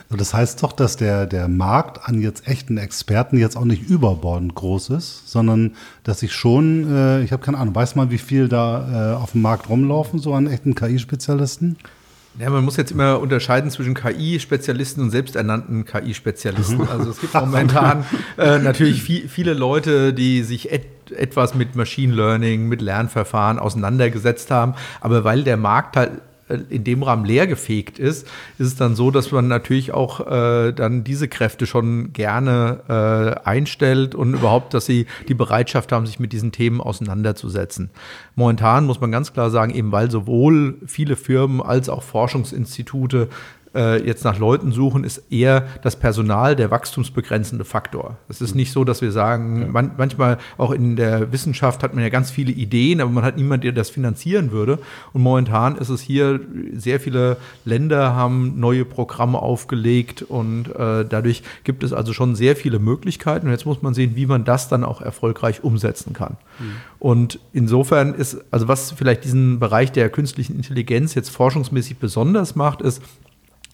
Das 0.09 0.33
heißt 0.33 0.61
doch, 0.63 0.71
dass 0.71 0.97
der, 0.97 1.25
der 1.25 1.47
Markt 1.47 2.07
an 2.07 2.21
jetzt 2.21 2.47
echten 2.47 2.77
Experten 2.77 3.37
jetzt 3.37 3.55
auch 3.55 3.65
nicht 3.65 3.89
überbordend 3.89 4.55
groß 4.55 4.89
ist, 4.89 5.29
sondern 5.29 5.75
dass 6.03 6.23
ich 6.23 6.33
schon, 6.33 6.91
äh, 6.91 7.23
ich 7.23 7.31
habe 7.31 7.43
keine 7.43 7.57
Ahnung, 7.57 7.75
weiß 7.75 7.95
man, 7.95 8.11
wie 8.11 8.17
viel 8.17 8.47
da 8.47 9.13
äh, 9.13 9.15
auf 9.15 9.31
dem 9.31 9.41
Markt 9.41 9.69
rumlaufen, 9.69 10.19
so 10.19 10.33
an 10.33 10.47
echten 10.47 10.75
KI-Spezialisten? 10.75 11.77
Ja, 12.39 12.49
man 12.49 12.63
muss 12.63 12.77
jetzt 12.77 12.91
immer 12.91 13.19
unterscheiden 13.19 13.69
zwischen 13.71 13.95
KI-Spezialisten 13.95 15.01
und 15.01 15.09
selbsternannten 15.09 15.85
KI-Spezialisten. 15.85 16.77
Mhm. 16.77 16.87
Also 16.89 17.11
es 17.11 17.19
gibt 17.19 17.33
momentan 17.33 18.05
äh, 18.37 18.59
natürlich 18.59 19.01
viel, 19.01 19.27
viele 19.27 19.53
Leute, 19.53 20.13
die 20.13 20.43
sich 20.43 20.71
et 20.71 20.85
etwas 21.17 21.55
mit 21.55 21.75
Machine 21.75 22.13
Learning, 22.13 22.67
mit 22.67 22.83
Lernverfahren 22.83 23.57
auseinandergesetzt 23.57 24.51
haben, 24.51 24.75
aber 25.01 25.23
weil 25.23 25.43
der 25.43 25.57
Markt 25.57 25.97
halt 25.97 26.11
in 26.69 26.83
dem 26.83 27.03
Rahmen 27.03 27.25
leergefegt 27.25 27.99
ist, 27.99 28.27
ist 28.57 28.67
es 28.67 28.75
dann 28.75 28.95
so, 28.95 29.11
dass 29.11 29.31
man 29.31 29.47
natürlich 29.47 29.93
auch 29.93 30.19
äh, 30.19 30.73
dann 30.73 31.03
diese 31.03 31.27
Kräfte 31.27 31.65
schon 31.65 32.13
gerne 32.13 33.37
äh, 33.43 33.47
einstellt 33.47 34.15
und 34.15 34.33
überhaupt, 34.33 34.73
dass 34.73 34.85
sie 34.85 35.05
die 35.27 35.33
Bereitschaft 35.33 35.91
haben, 35.91 36.05
sich 36.05 36.19
mit 36.19 36.33
diesen 36.33 36.51
Themen 36.51 36.81
auseinanderzusetzen. 36.81 37.89
Momentan 38.35 38.85
muss 38.85 38.99
man 39.01 39.11
ganz 39.11 39.33
klar 39.33 39.49
sagen, 39.51 39.73
eben 39.73 39.91
weil 39.91 40.09
sowohl 40.09 40.77
viele 40.85 41.15
Firmen 41.15 41.61
als 41.61 41.89
auch 41.89 42.03
Forschungsinstitute 42.03 43.29
äh, 43.75 44.05
jetzt 44.05 44.23
nach 44.23 44.39
Leuten 44.39 44.71
suchen, 44.71 45.03
ist 45.03 45.31
eher 45.31 45.67
das 45.83 45.95
Personal 45.95 46.55
der 46.55 46.71
wachstumsbegrenzende 46.71 47.65
Faktor. 47.65 48.17
Es 48.27 48.41
ist 48.41 48.55
nicht 48.55 48.71
so, 48.71 48.83
dass 48.83 49.01
wir 49.01 49.11
sagen, 49.11 49.61
ja. 49.61 49.67
man, 49.67 49.91
manchmal 49.97 50.37
auch 50.57 50.71
in 50.71 50.95
der 50.95 51.31
Wissenschaft 51.31 51.83
hat 51.83 51.93
man 51.93 52.03
ja 52.03 52.09
ganz 52.09 52.31
viele 52.31 52.51
Ideen, 52.51 53.01
aber 53.01 53.11
man 53.11 53.23
hat 53.23 53.37
niemanden, 53.37 53.63
der 53.63 53.71
das 53.73 53.89
finanzieren 53.89 54.51
würde. 54.51 54.79
Und 55.13 55.21
momentan 55.21 55.75
ist 55.77 55.89
es 55.89 56.01
hier, 56.01 56.39
sehr 56.73 56.99
viele 56.99 57.37
Länder 57.65 58.15
haben 58.15 58.59
neue 58.59 58.85
Programme 58.85 59.39
aufgelegt 59.39 60.23
und 60.23 60.67
äh, 60.75 61.05
dadurch 61.05 61.43
gibt 61.63 61.83
es 61.83 61.93
also 61.93 62.13
schon 62.13 62.35
sehr 62.35 62.55
viele 62.55 62.79
Möglichkeiten. 62.79 63.47
Und 63.47 63.51
jetzt 63.51 63.65
muss 63.65 63.81
man 63.81 63.93
sehen, 63.93 64.15
wie 64.15 64.25
man 64.25 64.45
das 64.45 64.69
dann 64.69 64.83
auch 64.83 65.01
erfolgreich 65.01 65.63
umsetzen 65.63 66.13
kann. 66.13 66.37
Mhm. 66.59 66.75
Und 66.99 67.39
insofern 67.53 68.13
ist, 68.13 68.37
also 68.51 68.67
was 68.67 68.91
vielleicht 68.91 69.23
diesen 69.23 69.59
Bereich 69.59 69.91
der 69.91 70.09
künstlichen 70.09 70.55
Intelligenz 70.55 71.15
jetzt 71.15 71.29
forschungsmäßig 71.29 71.97
besonders 71.97 72.55
macht, 72.55 72.81
ist, 72.81 73.01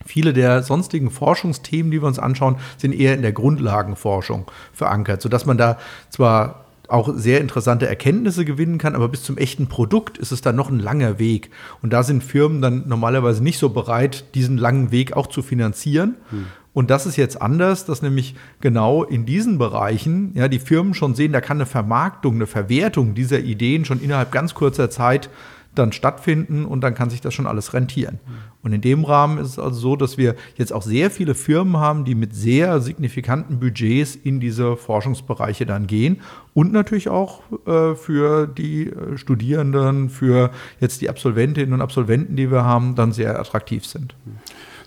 Viele 0.06 0.34
der 0.34 0.64
sonstigen 0.64 1.10
Forschungsthemen, 1.10 1.92
die 1.92 2.02
wir 2.02 2.08
uns 2.08 2.20
anschauen, 2.20 2.58
sind 2.78 2.94
eher 2.94 3.16
in 3.16 3.22
der 3.22 3.32
Grundlagenforschung 3.32 4.46
verankert, 4.72 5.22
sodass 5.22 5.46
man 5.46 5.58
da 5.58 5.78
zwar 6.10 6.66
auch 6.88 7.10
sehr 7.16 7.42
interessante 7.42 7.88
Erkenntnisse 7.88 8.46
gewinnen 8.46 8.78
kann, 8.78 8.96
aber 8.96 9.08
bis 9.08 9.24
zum 9.24 9.38
echten 9.38 9.68
Produkt 9.68 10.18
ist 10.18 10.32
es 10.32 10.42
dann 10.42 10.56
noch 10.56 10.70
ein 10.70 10.80
langer 10.80 11.20
Weg. 11.20 11.50
Und 11.82 11.94
da 11.94 12.04
sind 12.04 12.24
Firmen 12.24 12.62
dann 12.62 12.84
normalerweise 12.88 13.44
nicht 13.44 13.58
so 13.58 13.70
bereit, 13.70 14.26
diesen 14.36 14.58
langen 14.58 14.92
Weg 14.92 15.14
auch 15.14 15.28
zu 15.28 15.42
finanzieren. 15.42 16.16
Hm. 16.30 16.46
Und 16.74 16.90
das 16.90 17.06
ist 17.06 17.16
jetzt 17.16 17.42
anders, 17.42 17.86
dass 17.86 18.02
nämlich 18.02 18.36
genau 18.60 19.04
in 19.04 19.26
diesen 19.26 19.58
Bereichen 19.58 20.32
ja 20.36 20.50
die 20.50 20.60
Firmen 20.60 20.94
schon 20.94 21.16
sehen, 21.16 21.32
da 21.32 21.40
kann 21.40 21.58
eine 21.58 21.66
Vermarktung, 21.66 22.36
eine 22.36 22.48
Verwertung 22.48 23.16
dieser 23.16 23.40
Ideen 23.40 23.86
schon 23.86 24.02
innerhalb 24.02 24.32
ganz 24.32 24.54
kurzer 24.54 24.90
Zeit 24.90 25.30
dann 25.76 25.92
stattfinden 25.92 26.66
und 26.66 26.82
dann 26.82 26.96
kann 26.96 27.10
sich 27.10 27.22
das 27.22 27.34
schon 27.34 27.48
alles 27.48 27.74
rentieren. 27.74 28.20
Und 28.64 28.74
in 28.74 28.82
dem 28.82 29.04
Rahmen 29.04 29.38
ist 29.38 29.50
es 29.50 29.60
also 29.60 29.80
so, 29.80 29.96
dass 29.96 30.18
wir 30.18 30.36
jetzt 30.56 30.74
auch 30.74 30.82
sehr 30.82 31.12
viele 31.12 31.36
Firmen 31.36 31.78
haben, 31.78 32.06
die 32.06 32.16
mit 32.16 32.34
sehr 32.34 32.82
signifikanten 32.82 33.60
Budgets 33.60 34.16
in 34.16 34.40
diese 34.40 34.76
Forschungsbereiche 34.76 35.66
dann 35.66 35.88
gehen 35.88 36.22
und 36.54 36.72
natürlich 36.72 37.10
auch 37.10 37.42
äh, 37.68 37.96
für 37.96 38.48
die 38.48 38.88
äh, 38.88 39.18
Studierenden, 39.18 40.10
für 40.10 40.52
jetzt 40.80 41.02
die 41.02 41.10
Absolventinnen 41.10 41.74
und 41.74 41.82
Absolventen, 41.82 42.36
die 42.36 42.50
wir 42.52 42.64
haben, 42.64 42.96
dann 42.96 43.12
sehr 43.12 43.40
attraktiv 43.40 43.86
sind. 43.86 44.16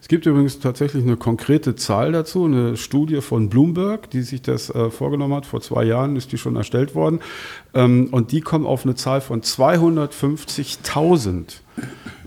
Es 0.09 0.11
gibt 0.11 0.25
übrigens 0.25 0.59
tatsächlich 0.59 1.05
eine 1.05 1.19
konkrete 1.19 1.77
Zahl 1.77 2.13
dazu, 2.13 2.47
eine 2.47 2.79
Studie 2.79 3.21
von 3.21 3.51
Bloomberg, 3.51 4.09
die 4.09 4.23
sich 4.23 4.41
das 4.41 4.71
äh, 4.71 4.89
vorgenommen 4.89 5.35
hat. 5.35 5.45
Vor 5.45 5.61
zwei 5.61 5.85
Jahren 5.85 6.17
ist 6.17 6.33
die 6.33 6.39
schon 6.39 6.57
erstellt 6.57 6.95
worden. 6.95 7.21
Ähm, 7.75 8.09
und 8.11 8.33
die 8.33 8.41
kommen 8.41 8.65
auf 8.65 8.87
eine 8.87 8.95
Zahl 8.95 9.21
von 9.21 9.43
250.000 9.43 11.61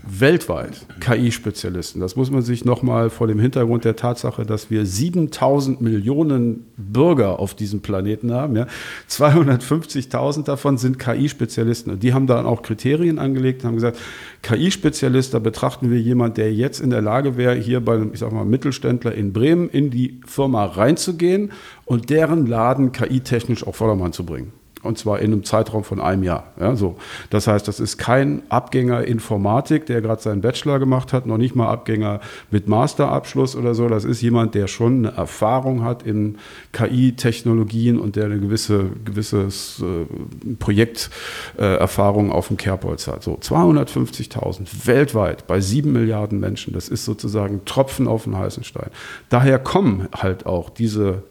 weltweit 0.04 0.86
KI-Spezialisten. 1.00 2.00
Das 2.00 2.16
muss 2.16 2.30
man 2.30 2.42
sich 2.42 2.64
nochmal 2.64 3.10
vor 3.10 3.28
dem 3.28 3.38
Hintergrund 3.38 3.84
der 3.84 3.96
Tatsache, 3.96 4.44
dass 4.44 4.70
wir 4.70 4.84
7000 4.84 5.80
Millionen 5.80 6.66
Bürger 6.76 7.38
auf 7.38 7.54
diesem 7.54 7.80
Planeten 7.80 8.32
haben. 8.32 8.56
Ja. 8.56 8.66
250.000 9.08 10.44
davon 10.44 10.76
sind 10.76 10.98
KI-Spezialisten. 10.98 11.92
Und 11.92 12.02
die 12.02 12.14
haben 12.14 12.26
dann 12.26 12.46
auch 12.46 12.62
Kriterien 12.62 13.18
angelegt 13.18 13.62
und 13.62 13.68
haben 13.68 13.74
gesagt, 13.76 13.98
KI-Spezialist, 14.42 15.34
da 15.34 15.38
betrachten 15.38 15.90
wir 15.90 16.00
jemanden, 16.00 16.34
der 16.34 16.52
jetzt 16.52 16.80
in 16.80 16.90
der 16.90 17.02
Lage 17.02 17.36
wäre, 17.36 17.54
hier 17.54 17.80
bei 17.80 17.94
einem, 17.94 18.12
ich 18.12 18.20
sag 18.20 18.32
mal, 18.32 18.44
Mittelständler 18.44 19.14
in 19.14 19.32
Bremen 19.32 19.68
in 19.68 19.90
die 19.90 20.20
Firma 20.26 20.64
reinzugehen 20.64 21.52
und 21.84 22.10
deren 22.10 22.46
Laden 22.46 22.92
KI-technisch 22.92 23.66
auf 23.66 23.76
Vordermann 23.76 24.12
zu 24.12 24.24
bringen. 24.24 24.52
Und 24.82 24.98
zwar 24.98 25.20
in 25.20 25.32
einem 25.32 25.44
Zeitraum 25.44 25.84
von 25.84 26.00
einem 26.00 26.22
Jahr. 26.24 26.44
Ja, 26.58 26.74
so. 26.74 26.96
Das 27.30 27.46
heißt, 27.46 27.68
das 27.68 27.78
ist 27.78 27.98
kein 27.98 28.42
Abgänger 28.48 29.04
Informatik, 29.04 29.86
der 29.86 30.00
gerade 30.00 30.20
seinen 30.20 30.40
Bachelor 30.40 30.78
gemacht 30.78 31.12
hat, 31.12 31.26
noch 31.26 31.38
nicht 31.38 31.54
mal 31.54 31.68
Abgänger 31.68 32.20
mit 32.50 32.68
Masterabschluss 32.68 33.54
oder 33.54 33.74
so. 33.74 33.88
Das 33.88 34.04
ist 34.04 34.20
jemand, 34.22 34.54
der 34.54 34.66
schon 34.66 35.06
eine 35.06 35.16
Erfahrung 35.16 35.84
hat 35.84 36.02
in 36.02 36.38
KI-Technologien 36.72 38.00
und 38.00 38.16
der 38.16 38.24
eine 38.24 38.40
gewisse 38.40 38.86
gewisses 39.04 39.82
äh, 39.82 40.54
Projekterfahrung 40.56 42.30
äh, 42.30 42.32
auf 42.32 42.48
dem 42.48 42.56
Kerbholz 42.56 43.06
hat. 43.06 43.22
So 43.22 43.34
250.000 43.34 44.86
weltweit 44.86 45.46
bei 45.46 45.60
sieben 45.60 45.92
Milliarden 45.92 46.40
Menschen. 46.40 46.72
Das 46.72 46.88
ist 46.88 47.04
sozusagen 47.04 47.64
Tropfen 47.64 48.08
auf 48.08 48.24
den 48.24 48.36
heißen 48.36 48.64
Stein. 48.64 48.90
Daher 49.28 49.58
kommen 49.58 50.08
halt 50.12 50.46
auch 50.46 50.70
diese 50.70 51.22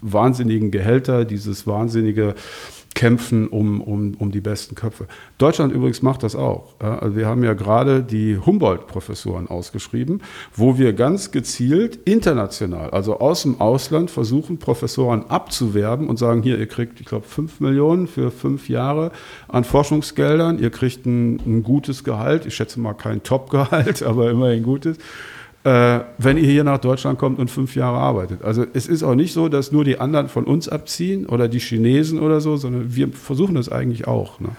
wahnsinnigen 0.00 0.70
Gehälter, 0.70 1.24
dieses 1.24 1.66
wahnsinnige 1.66 2.34
kämpfen 2.96 3.46
um, 3.48 3.82
um, 3.82 4.14
um 4.14 4.32
die 4.32 4.40
besten 4.40 4.74
Köpfe. 4.74 5.06
Deutschland 5.36 5.70
übrigens 5.72 6.00
macht 6.00 6.22
das 6.22 6.34
auch. 6.34 6.80
Also 6.80 7.14
wir 7.14 7.26
haben 7.26 7.44
ja 7.44 7.52
gerade 7.52 8.02
die 8.02 8.38
Humboldt-Professuren 8.38 9.48
ausgeschrieben, 9.48 10.22
wo 10.54 10.78
wir 10.78 10.94
ganz 10.94 11.30
gezielt 11.30 11.96
international, 12.06 12.90
also 12.90 13.20
aus 13.20 13.42
dem 13.42 13.60
Ausland, 13.60 14.10
versuchen, 14.10 14.58
Professoren 14.58 15.26
abzuwerben 15.28 16.08
und 16.08 16.18
sagen, 16.18 16.42
hier, 16.42 16.58
ihr 16.58 16.68
kriegt, 16.68 16.98
ich 16.98 17.06
glaube, 17.06 17.26
fünf 17.26 17.60
Millionen 17.60 18.06
für 18.06 18.30
fünf 18.30 18.70
Jahre 18.70 19.12
an 19.46 19.64
Forschungsgeldern, 19.64 20.58
ihr 20.58 20.70
kriegt 20.70 21.04
ein, 21.04 21.36
ein 21.44 21.62
gutes 21.62 22.02
Gehalt, 22.02 22.46
ich 22.46 22.54
schätze 22.54 22.80
mal 22.80 22.94
kein 22.94 23.22
Top-Gehalt, 23.22 24.02
aber 24.04 24.30
immerhin 24.30 24.62
gutes 24.62 24.96
äh, 25.66 26.04
wenn 26.18 26.36
ihr 26.36 26.48
hier 26.48 26.62
nach 26.62 26.78
Deutschland 26.78 27.18
kommt 27.18 27.40
und 27.40 27.50
fünf 27.50 27.74
Jahre 27.74 27.98
arbeitet. 27.98 28.44
Also 28.44 28.64
es 28.72 28.86
ist 28.86 29.02
auch 29.02 29.16
nicht 29.16 29.32
so, 29.32 29.48
dass 29.48 29.72
nur 29.72 29.84
die 29.84 29.98
anderen 29.98 30.28
von 30.28 30.44
uns 30.44 30.68
abziehen 30.68 31.26
oder 31.26 31.48
die 31.48 31.58
Chinesen 31.58 32.20
oder 32.20 32.40
so, 32.40 32.56
sondern 32.56 32.94
wir 32.94 33.08
versuchen 33.08 33.56
das 33.56 33.68
eigentlich 33.68 34.06
auch. 34.06 34.38
Ne? 34.38 34.50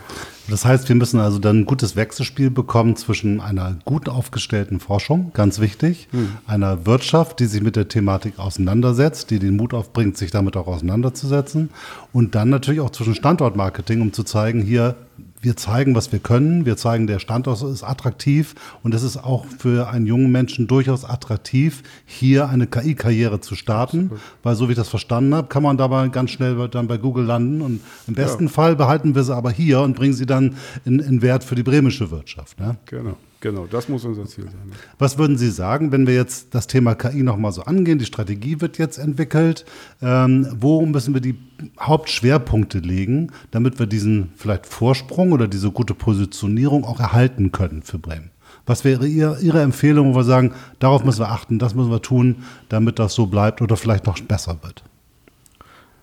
Das 0.49 0.65
heißt, 0.65 0.87
wir 0.87 0.95
müssen 0.95 1.19
also 1.19 1.39
dann 1.39 1.59
ein 1.59 1.65
gutes 1.65 1.95
Wechselspiel 1.95 2.49
bekommen 2.49 2.95
zwischen 2.95 3.41
einer 3.41 3.77
gut 3.83 4.07
aufgestellten 4.07 4.79
Forschung, 4.79 5.31
ganz 5.33 5.59
wichtig, 5.59 6.07
hm. 6.11 6.29
einer 6.45 6.85
Wirtschaft, 6.85 7.39
die 7.39 7.45
sich 7.45 7.61
mit 7.61 7.75
der 7.75 7.87
Thematik 7.87 8.39
auseinandersetzt, 8.39 9.29
die 9.29 9.39
den 9.39 9.57
Mut 9.57 9.73
aufbringt, 9.73 10.17
sich 10.17 10.31
damit 10.31 10.55
auch 10.55 10.67
auseinanderzusetzen 10.67 11.69
und 12.13 12.35
dann 12.35 12.49
natürlich 12.49 12.81
auch 12.81 12.91
zwischen 12.91 13.15
Standortmarketing, 13.15 14.01
um 14.01 14.13
zu 14.13 14.23
zeigen, 14.23 14.61
hier 14.61 14.95
wir 15.41 15.55
zeigen, 15.55 15.95
was 15.95 16.11
wir 16.11 16.19
können. 16.19 16.65
Wir 16.65 16.77
zeigen, 16.77 17.07
der 17.07 17.19
Standort 17.19 17.61
ist 17.61 17.83
attraktiv 17.83 18.55
und 18.83 18.93
es 18.93 19.03
ist 19.03 19.17
auch 19.17 19.45
für 19.45 19.89
einen 19.89 20.07
jungen 20.07 20.31
Menschen 20.31 20.67
durchaus 20.67 21.05
attraktiv, 21.05 21.83
hier 22.05 22.49
eine 22.49 22.67
KI-Karriere 22.67 23.39
zu 23.39 23.55
starten, 23.55 24.11
weil 24.43 24.55
so 24.55 24.67
wie 24.67 24.71
ich 24.71 24.77
das 24.77 24.89
verstanden 24.89 25.35
habe, 25.35 25.47
kann 25.47 25.63
man 25.63 25.77
dabei 25.77 26.07
ganz 26.09 26.31
schnell 26.31 26.67
dann 26.69 26.87
bei 26.87 26.97
Google 26.97 27.25
landen 27.25 27.61
und 27.61 27.81
im 28.07 28.13
besten 28.15 28.45
ja. 28.45 28.49
Fall 28.49 28.75
behalten 28.75 29.15
wir 29.15 29.23
sie 29.23 29.35
aber 29.35 29.51
hier 29.51 29.81
und 29.81 29.95
bringen 29.95 30.13
sie 30.13 30.25
dann 30.25 30.36
in, 30.37 30.99
in 30.99 31.21
Wert 31.21 31.43
für 31.43 31.55
die 31.55 31.63
bremische 31.63 32.11
Wirtschaft. 32.11 32.59
Ne? 32.59 32.77
Genau. 32.85 33.17
Genau, 33.39 33.67
das 33.67 33.87
muss 33.87 34.03
unser 34.03 34.25
Ziel 34.25 34.45
sein. 34.45 34.71
Was 34.97 35.19
würden 35.19 35.37
Sie 35.37 35.51
sagen, 35.51 35.91
wenn 35.91 36.07
wir 36.07 36.15
jetzt 36.15 36.55
das 36.55 36.65
Thema 36.65 36.95
KI 36.95 37.21
nochmal 37.21 37.51
so 37.51 37.61
angehen? 37.61 37.99
Die 37.99 38.05
Strategie 38.05 38.61
wird 38.61 38.79
jetzt 38.79 38.97
entwickelt. 38.97 39.63
Ähm, 40.01 40.47
wo 40.59 40.83
müssen 40.85 41.13
wir 41.13 41.21
die 41.21 41.35
Hauptschwerpunkte 41.79 42.79
legen, 42.79 43.31
damit 43.51 43.77
wir 43.77 43.85
diesen 43.85 44.31
vielleicht 44.35 44.65
Vorsprung 44.65 45.33
oder 45.33 45.47
diese 45.47 45.69
gute 45.69 45.93
Positionierung 45.93 46.83
auch 46.83 46.99
erhalten 46.99 47.51
können 47.51 47.83
für 47.83 47.99
Bremen? 47.99 48.31
Was 48.65 48.83
wäre 48.83 49.05
Ihr, 49.05 49.37
Ihre 49.39 49.61
Empfehlung, 49.61 50.13
wo 50.13 50.19
wir 50.19 50.23
sagen, 50.23 50.53
darauf 50.79 51.03
müssen 51.05 51.19
wir 51.19 51.29
achten, 51.29 51.59
das 51.59 51.75
müssen 51.75 51.91
wir 51.91 52.01
tun, 52.01 52.37
damit 52.69 52.97
das 52.97 53.13
so 53.13 53.27
bleibt 53.27 53.61
oder 53.61 53.77
vielleicht 53.77 54.07
noch 54.07 54.19
besser 54.19 54.57
wird? 54.63 54.83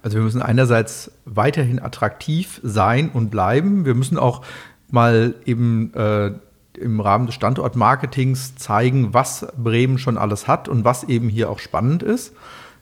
Also 0.05 0.19
wir 0.19 0.25
müssen 0.25 0.43
einerseits 0.43 1.11
weiterhin 1.25 1.81
attraktiv 1.81 2.61
sein 2.63 3.09
und 3.09 3.31
bleiben. 3.31 3.87
Wir 3.87 3.95
müssen 3.95 4.19
auch 4.19 4.43
mal 4.91 5.35
eben 5.47 5.95
äh, 5.95 6.33
im 6.79 7.01
Rahmen 7.01 7.25
des 7.25 7.35
Standortmarketings 7.37 8.55
zeigen, 8.57 9.15
was 9.15 9.47
Bremen 9.57 9.97
schon 9.97 10.19
alles 10.19 10.47
hat 10.47 10.69
und 10.69 10.85
was 10.85 11.05
eben 11.05 11.31
hier 11.31 11.49
auch 11.49 11.59
spannend 11.59 12.03
ist. 12.03 12.35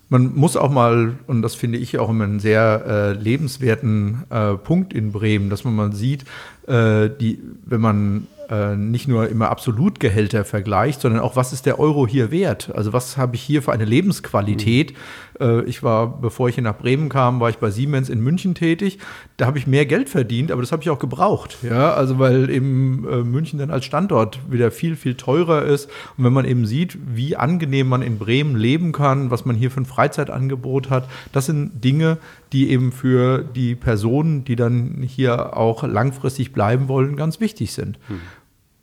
Man 0.08 0.34
muss 0.34 0.56
auch 0.56 0.70
mal, 0.70 1.14
und 1.28 1.42
das 1.42 1.54
finde 1.54 1.78
ich 1.78 1.96
auch 2.00 2.10
immer 2.10 2.24
einen 2.24 2.40
sehr 2.40 2.84
äh, 2.88 3.12
lebenswerten 3.12 4.24
äh, 4.28 4.54
Punkt 4.54 4.92
in 4.92 5.12
Bremen, 5.12 5.48
dass 5.48 5.62
man 5.62 5.76
mal 5.76 5.92
sieht, 5.92 6.24
äh, 6.66 7.08
die, 7.08 7.40
wenn 7.64 7.80
man 7.80 8.26
äh, 8.50 8.76
nicht 8.76 9.08
nur 9.08 9.28
immer 9.28 9.48
Absolutgehälter 9.48 10.44
vergleicht, 10.44 11.00
sondern 11.00 11.22
auch, 11.22 11.36
was 11.36 11.54
ist 11.54 11.64
der 11.64 11.78
Euro 11.78 12.06
hier 12.06 12.30
wert? 12.30 12.70
Also 12.74 12.92
was 12.92 13.16
habe 13.16 13.36
ich 13.36 13.42
hier 13.42 13.62
für 13.62 13.72
eine 13.72 13.86
Lebensqualität? 13.86 14.92
Mhm. 14.92 14.96
Äh, 15.40 15.64
ich 15.64 15.82
war, 15.82 16.20
bevor 16.20 16.48
ich 16.48 16.56
hier 16.56 16.64
nach 16.64 16.78
Bremen 16.78 17.08
kam, 17.08 17.40
war 17.40 17.50
ich 17.50 17.58
bei 17.58 17.70
Siemens 17.70 18.08
in 18.08 18.20
München 18.20 18.54
tätig. 18.54 18.98
Da 19.36 19.46
habe 19.46 19.58
ich 19.58 19.66
mehr 19.66 19.86
Geld 19.86 20.08
verdient, 20.08 20.50
aber 20.50 20.62
das 20.62 20.72
habe 20.72 20.82
ich 20.82 20.90
auch 20.90 20.98
gebraucht. 20.98 21.58
Ja, 21.62 21.94
also 21.94 22.18
weil 22.18 22.50
eben 22.50 23.06
äh, 23.10 23.16
München 23.18 23.58
dann 23.58 23.70
als 23.70 23.84
Standort 23.84 24.38
wieder 24.50 24.70
viel, 24.70 24.96
viel 24.96 25.14
teurer 25.14 25.62
ist. 25.62 25.86
Und 26.16 26.24
wenn 26.24 26.32
man 26.32 26.44
eben 26.44 26.66
sieht, 26.66 26.98
wie 27.14 27.36
angenehm 27.36 27.88
man 27.88 28.02
in 28.02 28.18
Bremen 28.18 28.56
leben 28.56 28.92
kann, 28.92 29.30
was 29.30 29.44
man 29.44 29.56
hier 29.56 29.70
für 29.70 29.80
ein 29.80 29.86
Freizeitangebot 29.86 30.90
hat, 30.90 31.08
das 31.32 31.46
sind 31.46 31.82
Dinge, 31.84 32.18
die 32.52 32.70
eben 32.70 32.92
für 32.92 33.42
die 33.42 33.74
Personen, 33.74 34.44
die 34.44 34.56
dann 34.56 35.02
hier 35.06 35.56
auch 35.56 35.82
langfristig 35.84 36.52
bleiben 36.52 36.88
wollen, 36.88 37.16
ganz 37.16 37.40
wichtig 37.40 37.72
sind. 37.72 37.98
Mhm. 38.08 38.20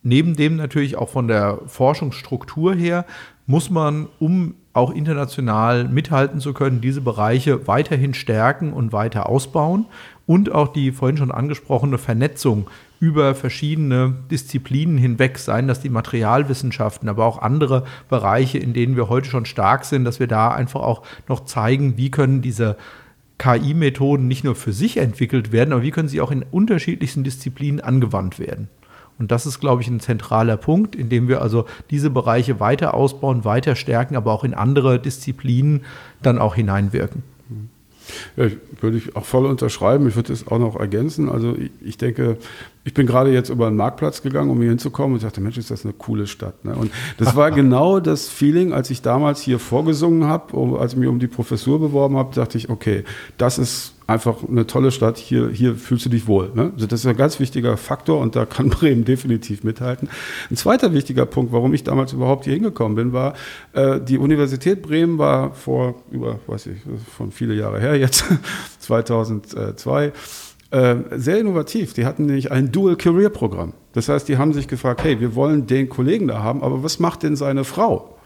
Neben 0.01 0.35
dem 0.35 0.55
natürlich 0.55 0.95
auch 0.95 1.09
von 1.09 1.27
der 1.27 1.59
Forschungsstruktur 1.67 2.73
her 2.73 3.05
muss 3.45 3.69
man, 3.69 4.07
um 4.19 4.55
auch 4.79 4.91
international 4.91 5.87
mithalten 5.87 6.39
zu 6.39 6.53
können, 6.53 6.81
diese 6.81 7.01
Bereiche 7.01 7.67
weiterhin 7.67 8.13
stärken 8.13 8.73
und 8.73 8.91
weiter 8.91 9.29
ausbauen 9.29 9.85
und 10.25 10.51
auch 10.51 10.69
die 10.69 10.91
vorhin 10.91 11.17
schon 11.17 11.31
angesprochene 11.31 11.97
Vernetzung 11.97 12.67
über 12.99 13.35
verschiedene 13.35 14.15
Disziplinen 14.29 14.97
hinweg, 14.97 15.37
seien 15.37 15.67
das 15.67 15.81
die 15.81 15.89
Materialwissenschaften, 15.89 17.07
aber 17.07 17.25
auch 17.25 17.41
andere 17.41 17.85
Bereiche, 18.09 18.57
in 18.57 18.73
denen 18.73 18.95
wir 18.95 19.09
heute 19.09 19.29
schon 19.29 19.45
stark 19.45 19.85
sind, 19.85 20.03
dass 20.03 20.19
wir 20.19 20.27
da 20.27 20.49
einfach 20.51 20.81
auch 20.81 21.03
noch 21.27 21.45
zeigen, 21.45 21.97
wie 21.97 22.11
können 22.11 22.41
diese 22.41 22.75
KI-Methoden 23.37 24.27
nicht 24.27 24.43
nur 24.43 24.55
für 24.55 24.73
sich 24.73 24.97
entwickelt 24.97 25.51
werden, 25.51 25.71
aber 25.71 25.81
wie 25.81 25.91
können 25.91 26.09
sie 26.09 26.19
auch 26.19 26.31
in 26.31 26.43
unterschiedlichsten 26.43 27.23
Disziplinen 27.23 27.79
angewandt 27.79 28.37
werden. 28.37 28.67
Und 29.19 29.31
das 29.31 29.45
ist, 29.45 29.59
glaube 29.59 29.81
ich, 29.81 29.89
ein 29.89 29.99
zentraler 29.99 30.57
Punkt, 30.57 30.95
in 30.95 31.09
dem 31.09 31.27
wir 31.27 31.41
also 31.41 31.65
diese 31.89 32.09
Bereiche 32.09 32.59
weiter 32.59 32.93
ausbauen, 32.93 33.43
weiter 33.45 33.75
stärken, 33.75 34.15
aber 34.15 34.31
auch 34.31 34.45
in 34.45 34.53
andere 34.53 34.99
Disziplinen 34.99 35.81
dann 36.21 36.39
auch 36.39 36.55
hineinwirken. 36.55 37.23
Ja, 38.37 38.47
würde 38.81 38.97
ich 38.97 39.15
auch 39.15 39.25
voll 39.25 39.45
unterschreiben. 39.45 40.07
Ich 40.07 40.15
würde 40.15 40.33
es 40.33 40.47
auch 40.47 40.57
noch 40.57 40.75
ergänzen. 40.75 41.29
Also 41.29 41.55
ich, 41.55 41.71
ich, 41.81 41.97
denke, 41.97 42.37
ich 42.85 42.93
bin 42.93 43.05
gerade 43.05 43.31
jetzt 43.31 43.49
über 43.49 43.67
einen 43.67 43.75
Marktplatz 43.75 44.21
gegangen, 44.21 44.49
um 44.49 44.59
hier 44.59 44.69
hinzukommen 44.69 45.15
und 45.15 45.23
dachte, 45.23 45.41
Mensch, 45.41 45.57
ist 45.57 45.69
das 45.69 45.83
eine 45.83 45.93
coole 45.93 46.27
Stadt. 46.27 46.63
Ne? 46.63 46.75
Und 46.75 46.91
das 47.17 47.35
war 47.35 47.51
genau 47.59 47.99
das 47.99 48.29
Feeling, 48.29 48.73
als 48.73 48.89
ich 48.89 49.01
damals 49.01 49.41
hier 49.41 49.59
vorgesungen 49.59 50.25
habe, 50.25 50.79
als 50.79 50.93
ich 50.93 50.99
mich 50.99 51.09
um 51.09 51.19
die 51.19 51.27
Professur 51.27 51.79
beworben 51.79 52.15
habe, 52.17 52.33
dachte 52.33 52.57
ich, 52.57 52.69
okay, 52.69 53.03
das 53.37 53.57
ist 53.57 53.93
einfach 54.07 54.37
eine 54.47 54.65
tolle 54.65 54.91
Stadt, 54.91 55.17
hier, 55.17 55.49
hier 55.49 55.75
fühlst 55.75 56.05
du 56.05 56.09
dich 56.09 56.25
wohl. 56.25 56.51
Ne? 56.55 56.71
Also 56.73 56.87
das 56.87 57.01
ist 57.01 57.05
ein 57.05 57.15
ganz 57.15 57.39
wichtiger 57.39 57.77
Faktor 57.77 58.19
und 58.19 58.35
da 58.35 58.45
kann 58.45 58.69
Bremen 58.69 59.05
definitiv 59.05 59.63
mithalten. 59.63 60.09
Ein 60.49 60.55
zweiter 60.55 60.93
wichtiger 60.93 61.25
Punkt, 61.25 61.51
warum 61.51 61.73
ich 61.73 61.83
damals 61.83 62.13
überhaupt 62.13 62.45
hier 62.45 62.53
hingekommen 62.53 62.95
bin, 62.95 63.13
war, 63.13 63.35
äh, 63.73 63.99
die 64.01 64.17
Universität 64.17 64.81
Bremen 64.81 65.19
war 65.19 65.53
vor 65.53 65.95
über, 66.11 66.39
weiß 66.47 66.67
ich, 66.67 66.77
von 67.15 67.31
viele 67.31 67.53
Jahre 67.53 67.79
her 67.79 67.95
jetzt, 67.97 68.25
2002, 68.79 70.11
äh, 70.71 70.95
sehr 71.11 71.39
innovativ. 71.39 71.93
Die 71.93 72.05
hatten 72.05 72.25
nämlich 72.25 72.51
ein 72.51 72.71
Dual-Career-Programm. 72.71 73.73
Das 73.93 74.09
heißt, 74.09 74.27
die 74.27 74.37
haben 74.37 74.53
sich 74.53 74.67
gefragt, 74.67 75.03
hey, 75.03 75.19
wir 75.19 75.35
wollen 75.35 75.65
den 75.67 75.89
Kollegen 75.89 76.27
da 76.27 76.43
haben, 76.43 76.61
aber 76.63 76.83
was 76.83 76.99
macht 76.99 77.23
denn 77.23 77.35
seine 77.35 77.63
Frau? 77.63 78.18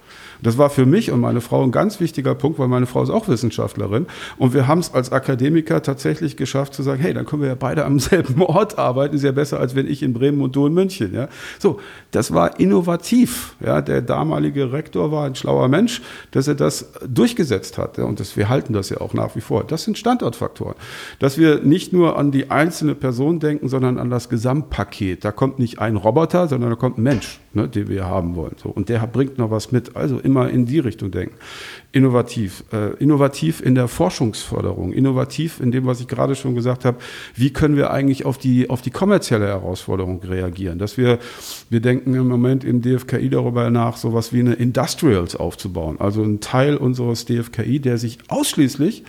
Das 0.44 0.58
war 0.58 0.70
für 0.70 0.86
mich 0.86 1.12
und 1.12 1.22
meine 1.22 1.42
Frau 1.42 1.64
ein 1.64 1.72
ganz 1.72 2.00
wichtiger 2.00 2.36
Punkt, 2.36 2.60
weil 2.60 2.68
meine 2.68 2.86
Frau 2.86 3.02
ist 3.02 3.10
auch 3.10 3.28
Wissenschaftlerin. 3.28 4.06
Und 4.38 4.54
wir 4.54 4.68
haben 4.68 4.80
es 4.80 4.94
als 4.94 5.12
Akademiker 5.12 5.82
tatsächlich 5.82 6.38
geschafft 6.38 6.74
zu 6.74 6.84
sagen, 6.84 7.02
hey, 7.02 7.14
dann 7.14 7.26
können 7.26 7.42
wir 7.42 7.50
ja 7.50 7.56
beide 7.56 7.86
am 7.86 8.00
selben 8.00 8.42
Ort 8.42 8.78
arbeiten. 8.78 9.16
Ist 9.16 9.24
ja 9.24 9.32
besser, 9.32 9.60
als 9.60 9.76
wenn 9.76 9.88
ich 9.88 10.04
in 10.04 10.14
Bremen 10.14 10.42
und 10.42 10.56
du 10.56 10.68
in 10.68 10.74
München. 10.74 11.14
Ja? 11.14 11.30
So, 11.60 11.80
das 12.12 12.34
war 12.34 12.60
innovativ. 12.60 13.56
Ja? 13.64 13.82
Der 13.82 14.02
damalige 14.02 14.72
Rektor 14.72 15.12
war 15.12 15.26
ein 15.26 15.36
schlauer 15.36 15.68
Mensch, 15.70 16.02
dass 16.32 16.48
er 16.48 16.56
das 16.56 16.92
durchgesetzt 17.08 17.78
hat. 17.78 17.98
Und 18.00 18.20
das, 18.20 18.36
wir 18.36 18.50
halten 18.50 18.74
das 18.74 18.90
ja 18.90 19.00
auch 19.00 19.14
nach 19.14 19.36
wie 19.36 19.42
vor. 19.42 19.64
Das 19.64 19.84
sind 19.84 19.98
Standortfaktoren. 19.98 20.76
Dass 21.20 21.38
wir 21.38 21.62
nicht 21.62 21.94
nur 21.94 22.18
an 22.18 22.32
die 22.32 22.52
einzelne 22.52 22.96
Person 22.96 23.40
denken, 23.40 23.70
sondern 23.70 23.98
an 23.98 24.10
das 24.10 24.28
Gesamtpaket. 24.28 25.24
Da 25.24 25.32
kommt 25.32 25.60
nicht 25.60 25.80
ein 25.80 25.96
Roboter, 25.96 26.48
sondern 26.48 26.70
da 26.72 26.76
kommt 26.76 26.98
ein 26.98 27.04
Mensch, 27.04 27.40
ne, 27.54 27.70
den 27.70 27.88
wir 27.88 28.06
haben 28.06 28.36
wollen. 28.36 28.56
So, 28.62 28.70
und 28.70 28.90
der 28.90 29.00
bringt 29.08 29.38
noch 29.38 29.52
was 29.52 29.72
mit. 29.72 29.96
Also 29.96 30.20
immer 30.20 30.33
in 30.42 30.66
die 30.66 30.80
Richtung 30.80 31.12
denken. 31.12 31.36
Innovativ. 31.92 32.64
Äh, 32.74 32.96
innovativ 32.96 33.62
in 33.62 33.76
der 33.76 33.88
Forschungsförderung. 33.88 34.92
Innovativ 34.94 35.60
in 35.60 35.72
dem, 35.72 35.86
was 35.86 36.02
ich 36.02 36.08
gerade 36.08 36.36
schon 36.36 36.56
gesagt 36.56 36.86
habe. 36.86 36.98
Wie 37.36 37.52
können 37.52 37.78
wir 37.78 37.92
eigentlich 37.92 38.26
auf 38.26 38.38
die, 38.38 38.70
auf 38.70 38.82
die 38.82 38.90
kommerzielle 38.90 39.48
Herausforderung 39.48 40.22
reagieren? 40.24 40.80
Dass 40.80 40.98
wir, 40.98 41.20
wir 41.70 41.80
denken 41.80 42.16
im 42.16 42.28
Moment 42.28 42.64
im 42.64 42.82
DFKI 42.82 43.30
darüber 43.30 43.70
nach, 43.70 43.98
sowas 43.98 44.34
wie 44.34 44.40
eine 44.40 44.54
Industrials 44.54 45.36
aufzubauen. 45.36 45.98
Also 46.00 46.24
ein 46.24 46.40
Teil 46.40 46.78
unseres 46.78 47.26
DFKI, 47.26 47.80
der 47.80 47.98
sich 47.98 48.18
ausschließlich 48.28 49.04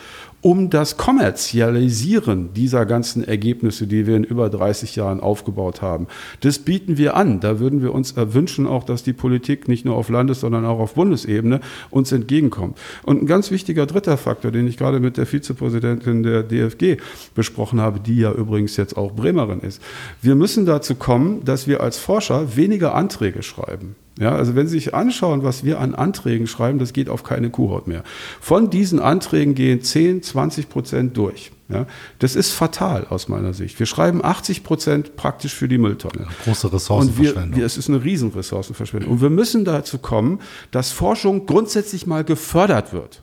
um 0.44 0.68
das 0.68 0.98
Kommerzialisieren 0.98 2.52
dieser 2.52 2.84
ganzen 2.84 3.24
Ergebnisse, 3.24 3.86
die 3.86 4.06
wir 4.06 4.14
in 4.14 4.24
über 4.24 4.50
30 4.50 4.94
Jahren 4.94 5.20
aufgebaut 5.20 5.80
haben. 5.80 6.06
Das 6.40 6.58
bieten 6.58 6.98
wir 6.98 7.16
an. 7.16 7.40
Da 7.40 7.60
würden 7.60 7.80
wir 7.80 7.94
uns 7.94 8.14
wünschen 8.14 8.66
auch, 8.66 8.84
dass 8.84 9.02
die 9.02 9.14
Politik 9.14 9.68
nicht 9.68 9.86
nur 9.86 9.96
auf 9.96 10.10
Landes-, 10.10 10.40
sondern 10.40 10.66
auch 10.66 10.80
auf 10.80 10.94
Bundesebene 10.94 11.60
uns 11.88 12.12
entgegenkommt. 12.12 12.76
Und 13.04 13.22
ein 13.22 13.26
ganz 13.26 13.50
wichtiger 13.50 13.86
dritter 13.86 14.18
Faktor, 14.18 14.50
den 14.50 14.66
ich 14.68 14.76
gerade 14.76 15.00
mit 15.00 15.16
der 15.16 15.24
Vizepräsidentin 15.24 16.22
der 16.22 16.42
DFG 16.42 16.98
besprochen 17.34 17.80
habe, 17.80 17.98
die 17.98 18.18
ja 18.18 18.30
übrigens 18.30 18.76
jetzt 18.76 18.98
auch 18.98 19.12
Bremerin 19.12 19.60
ist. 19.60 19.80
Wir 20.20 20.34
müssen 20.34 20.66
dazu 20.66 20.94
kommen, 20.94 21.42
dass 21.46 21.66
wir 21.66 21.80
als 21.80 21.96
Forscher 21.96 22.54
weniger 22.54 22.94
Anträge 22.94 23.42
schreiben. 23.42 23.96
Ja, 24.18 24.34
also 24.34 24.54
wenn 24.54 24.68
Sie 24.68 24.78
sich 24.78 24.94
anschauen, 24.94 25.42
was 25.42 25.64
wir 25.64 25.80
an 25.80 25.94
Anträgen 25.94 26.46
schreiben, 26.46 26.78
das 26.78 26.92
geht 26.92 27.08
auf 27.08 27.24
keine 27.24 27.50
Kuhhaut 27.50 27.88
mehr. 27.88 28.04
Von 28.40 28.70
diesen 28.70 29.00
Anträgen 29.00 29.54
gehen 29.54 29.82
10, 29.82 30.22
20 30.22 30.68
Prozent 30.68 31.16
durch. 31.16 31.50
Ja, 31.68 31.86
das 32.18 32.36
ist 32.36 32.50
fatal 32.52 33.06
aus 33.08 33.28
meiner 33.28 33.54
Sicht. 33.54 33.78
Wir 33.78 33.86
schreiben 33.86 34.22
80 34.22 34.62
Prozent 34.64 35.16
praktisch 35.16 35.54
für 35.54 35.66
die 35.66 35.78
Mülltonne. 35.78 36.26
Große 36.44 36.72
Ressourcenverschwendung. 36.72 37.52
Und 37.52 37.56
wir, 37.56 37.64
es 37.64 37.78
ist 37.78 37.88
eine 37.88 38.04
Riesenressourcenverschwendung. 38.04 39.10
Und 39.10 39.22
wir 39.22 39.30
müssen 39.30 39.64
dazu 39.64 39.98
kommen, 39.98 40.40
dass 40.70 40.92
Forschung 40.92 41.46
grundsätzlich 41.46 42.06
mal 42.06 42.22
gefördert 42.22 42.92
wird. 42.92 43.22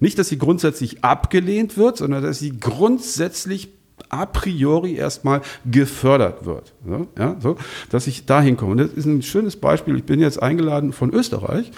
Nicht, 0.00 0.18
dass 0.18 0.28
sie 0.28 0.36
grundsätzlich 0.36 1.04
abgelehnt 1.04 1.76
wird, 1.78 1.98
sondern 1.98 2.22
dass 2.22 2.40
sie 2.40 2.58
grundsätzlich 2.58 3.70
a 4.08 4.26
priori 4.26 4.96
erstmal 4.96 5.42
gefördert 5.64 6.44
wird. 6.46 6.72
Ja, 7.18 7.36
so, 7.40 7.56
dass 7.90 8.06
ich 8.06 8.26
dahin 8.26 8.56
komme. 8.56 8.72
Und 8.72 8.78
das 8.78 8.90
ist 8.90 9.06
ein 9.06 9.22
schönes 9.22 9.56
Beispiel. 9.56 9.96
Ich 9.96 10.04
bin 10.04 10.20
jetzt 10.20 10.42
eingeladen 10.42 10.92
von 10.92 11.12
Österreich, 11.12 11.70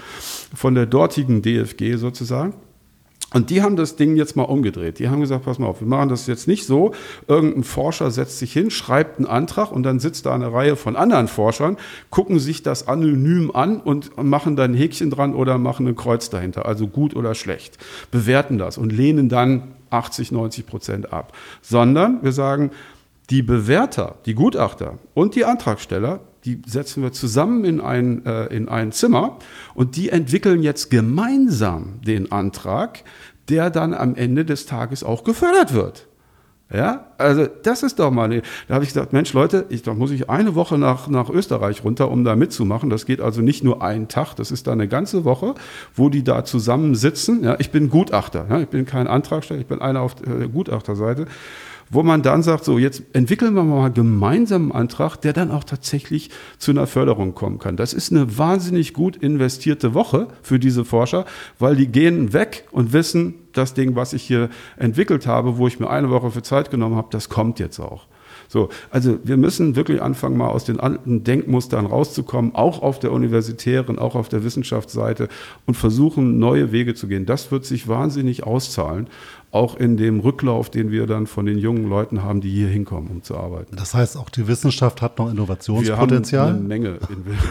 von 0.54 0.74
der 0.74 0.86
dortigen 0.86 1.42
DFG 1.42 1.96
sozusagen. 1.96 2.54
Und 3.34 3.50
die 3.50 3.60
haben 3.62 3.76
das 3.76 3.96
Ding 3.96 4.16
jetzt 4.16 4.36
mal 4.36 4.44
umgedreht. 4.44 4.98
Die 4.98 5.10
haben 5.10 5.20
gesagt, 5.20 5.44
pass 5.44 5.58
mal 5.58 5.66
auf, 5.66 5.80
wir 5.80 5.86
machen 5.86 6.08
das 6.08 6.26
jetzt 6.26 6.48
nicht 6.48 6.64
so. 6.64 6.92
Irgendein 7.26 7.62
Forscher 7.62 8.10
setzt 8.10 8.38
sich 8.38 8.54
hin, 8.54 8.70
schreibt 8.70 9.18
einen 9.18 9.26
Antrag 9.26 9.70
und 9.70 9.82
dann 9.82 10.00
sitzt 10.00 10.24
da 10.24 10.34
eine 10.34 10.50
Reihe 10.50 10.76
von 10.76 10.96
anderen 10.96 11.28
Forschern, 11.28 11.76
gucken 12.08 12.38
sich 12.38 12.62
das 12.62 12.88
anonym 12.88 13.50
an 13.54 13.80
und 13.80 14.16
machen 14.22 14.56
da 14.56 14.64
ein 14.64 14.72
Häkchen 14.72 15.10
dran 15.10 15.34
oder 15.34 15.58
machen 15.58 15.86
ein 15.86 15.96
Kreuz 15.96 16.30
dahinter, 16.30 16.64
also 16.64 16.88
gut 16.88 17.14
oder 17.14 17.34
schlecht. 17.34 17.76
Bewerten 18.10 18.56
das 18.56 18.78
und 18.78 18.92
lehnen 18.92 19.28
dann 19.28 19.74
80, 19.90 20.32
90 20.32 20.66
Prozent 20.66 21.12
ab. 21.12 21.34
Sondern 21.60 22.22
wir 22.22 22.32
sagen, 22.32 22.70
die 23.28 23.42
Bewerter, 23.42 24.16
die 24.24 24.34
Gutachter 24.34 24.98
und 25.12 25.34
die 25.34 25.44
Antragsteller 25.44 26.20
die 26.48 26.62
setzen 26.66 27.02
wir 27.02 27.12
zusammen 27.12 27.64
in 27.64 27.80
ein, 27.80 28.24
äh, 28.24 28.46
in 28.46 28.68
ein 28.68 28.90
Zimmer 28.92 29.38
und 29.74 29.96
die 29.96 30.08
entwickeln 30.08 30.62
jetzt 30.62 30.90
gemeinsam 30.90 32.00
den 32.06 32.32
Antrag, 32.32 33.04
der 33.50 33.68
dann 33.68 33.92
am 33.92 34.14
Ende 34.14 34.46
des 34.46 34.64
Tages 34.64 35.04
auch 35.04 35.24
gefördert 35.24 35.74
wird. 35.74 36.06
Ja, 36.72 37.06
also 37.16 37.46
das 37.62 37.82
ist 37.82 37.98
doch 37.98 38.10
mal, 38.10 38.42
da 38.68 38.74
habe 38.74 38.84
ich 38.84 38.90
gesagt, 38.90 39.14
Mensch 39.14 39.32
Leute, 39.32 39.64
ich, 39.70 39.82
da 39.82 39.94
muss 39.94 40.10
ich 40.10 40.28
eine 40.28 40.54
Woche 40.54 40.76
nach, 40.76 41.08
nach 41.08 41.30
Österreich 41.30 41.82
runter, 41.82 42.10
um 42.10 42.24
da 42.24 42.36
mitzumachen. 42.36 42.90
Das 42.90 43.06
geht 43.06 43.22
also 43.22 43.40
nicht 43.40 43.64
nur 43.64 43.82
einen 43.82 44.08
Tag, 44.08 44.34
das 44.34 44.50
ist 44.50 44.66
da 44.66 44.72
eine 44.72 44.86
ganze 44.86 45.24
Woche, 45.24 45.54
wo 45.94 46.10
die 46.10 46.24
da 46.24 46.44
zusammen 46.44 46.94
sitzen. 46.94 47.42
Ja, 47.42 47.56
ich 47.58 47.70
bin 47.70 47.88
Gutachter, 47.88 48.46
ja, 48.50 48.60
ich 48.60 48.68
bin 48.68 48.84
kein 48.84 49.06
Antragsteller, 49.06 49.60
ich 49.60 49.66
bin 49.66 49.80
einer 49.80 50.02
auf 50.02 50.14
der 50.16 50.48
Gutachterseite 50.48 51.26
wo 51.90 52.02
man 52.02 52.22
dann 52.22 52.42
sagt, 52.42 52.64
so 52.64 52.78
jetzt 52.78 53.02
entwickeln 53.12 53.54
wir 53.54 53.64
mal 53.64 53.90
gemeinsam 53.90 54.72
einen 54.72 54.72
Antrag, 54.72 55.16
der 55.16 55.32
dann 55.32 55.50
auch 55.50 55.64
tatsächlich 55.64 56.30
zu 56.58 56.70
einer 56.70 56.86
Förderung 56.86 57.34
kommen 57.34 57.58
kann. 57.58 57.76
Das 57.76 57.92
ist 57.92 58.12
eine 58.12 58.38
wahnsinnig 58.38 58.92
gut 58.92 59.16
investierte 59.16 59.94
Woche 59.94 60.28
für 60.42 60.58
diese 60.58 60.84
Forscher, 60.84 61.24
weil 61.58 61.76
die 61.76 61.88
gehen 61.88 62.32
weg 62.32 62.66
und 62.70 62.92
wissen, 62.92 63.34
das 63.52 63.74
Ding, 63.74 63.96
was 63.96 64.12
ich 64.12 64.22
hier 64.22 64.50
entwickelt 64.76 65.26
habe, 65.26 65.58
wo 65.58 65.66
ich 65.66 65.80
mir 65.80 65.90
eine 65.90 66.10
Woche 66.10 66.30
für 66.30 66.42
Zeit 66.42 66.70
genommen 66.70 66.96
habe, 66.96 67.08
das 67.10 67.28
kommt 67.28 67.58
jetzt 67.58 67.80
auch. 67.80 68.06
So, 68.48 68.70
also 68.90 69.18
wir 69.22 69.36
müssen 69.36 69.76
wirklich 69.76 70.02
anfangen, 70.02 70.36
mal 70.36 70.48
aus 70.48 70.64
den 70.64 70.80
alten 70.80 71.22
Denkmustern 71.22 71.86
rauszukommen, 71.86 72.54
auch 72.54 72.82
auf 72.82 72.98
der 72.98 73.12
universitären, 73.12 73.98
auch 73.98 74.14
auf 74.14 74.28
der 74.28 74.42
Wissenschaftsseite 74.42 75.28
und 75.66 75.74
versuchen, 75.74 76.38
neue 76.38 76.72
Wege 76.72 76.94
zu 76.94 77.08
gehen. 77.08 77.26
Das 77.26 77.52
wird 77.52 77.66
sich 77.66 77.88
wahnsinnig 77.88 78.44
auszahlen 78.44 79.08
auch 79.50 79.76
in 79.76 79.96
dem 79.96 80.20
Rücklauf, 80.20 80.68
den 80.70 80.90
wir 80.90 81.06
dann 81.06 81.26
von 81.26 81.46
den 81.46 81.58
jungen 81.58 81.88
Leuten 81.88 82.22
haben, 82.22 82.42
die 82.42 82.50
hier 82.50 82.68
hinkommen, 82.68 83.10
um 83.10 83.22
zu 83.22 83.36
arbeiten. 83.36 83.76
Das 83.76 83.94
heißt, 83.94 84.18
auch 84.18 84.28
die 84.28 84.46
Wissenschaft 84.46 85.00
hat 85.00 85.18
noch 85.18 85.30
Innovationspotenzial? 85.30 86.48
Wir 86.48 86.52
haben 86.52 86.58
eine 86.58 86.68
Menge 86.68 86.98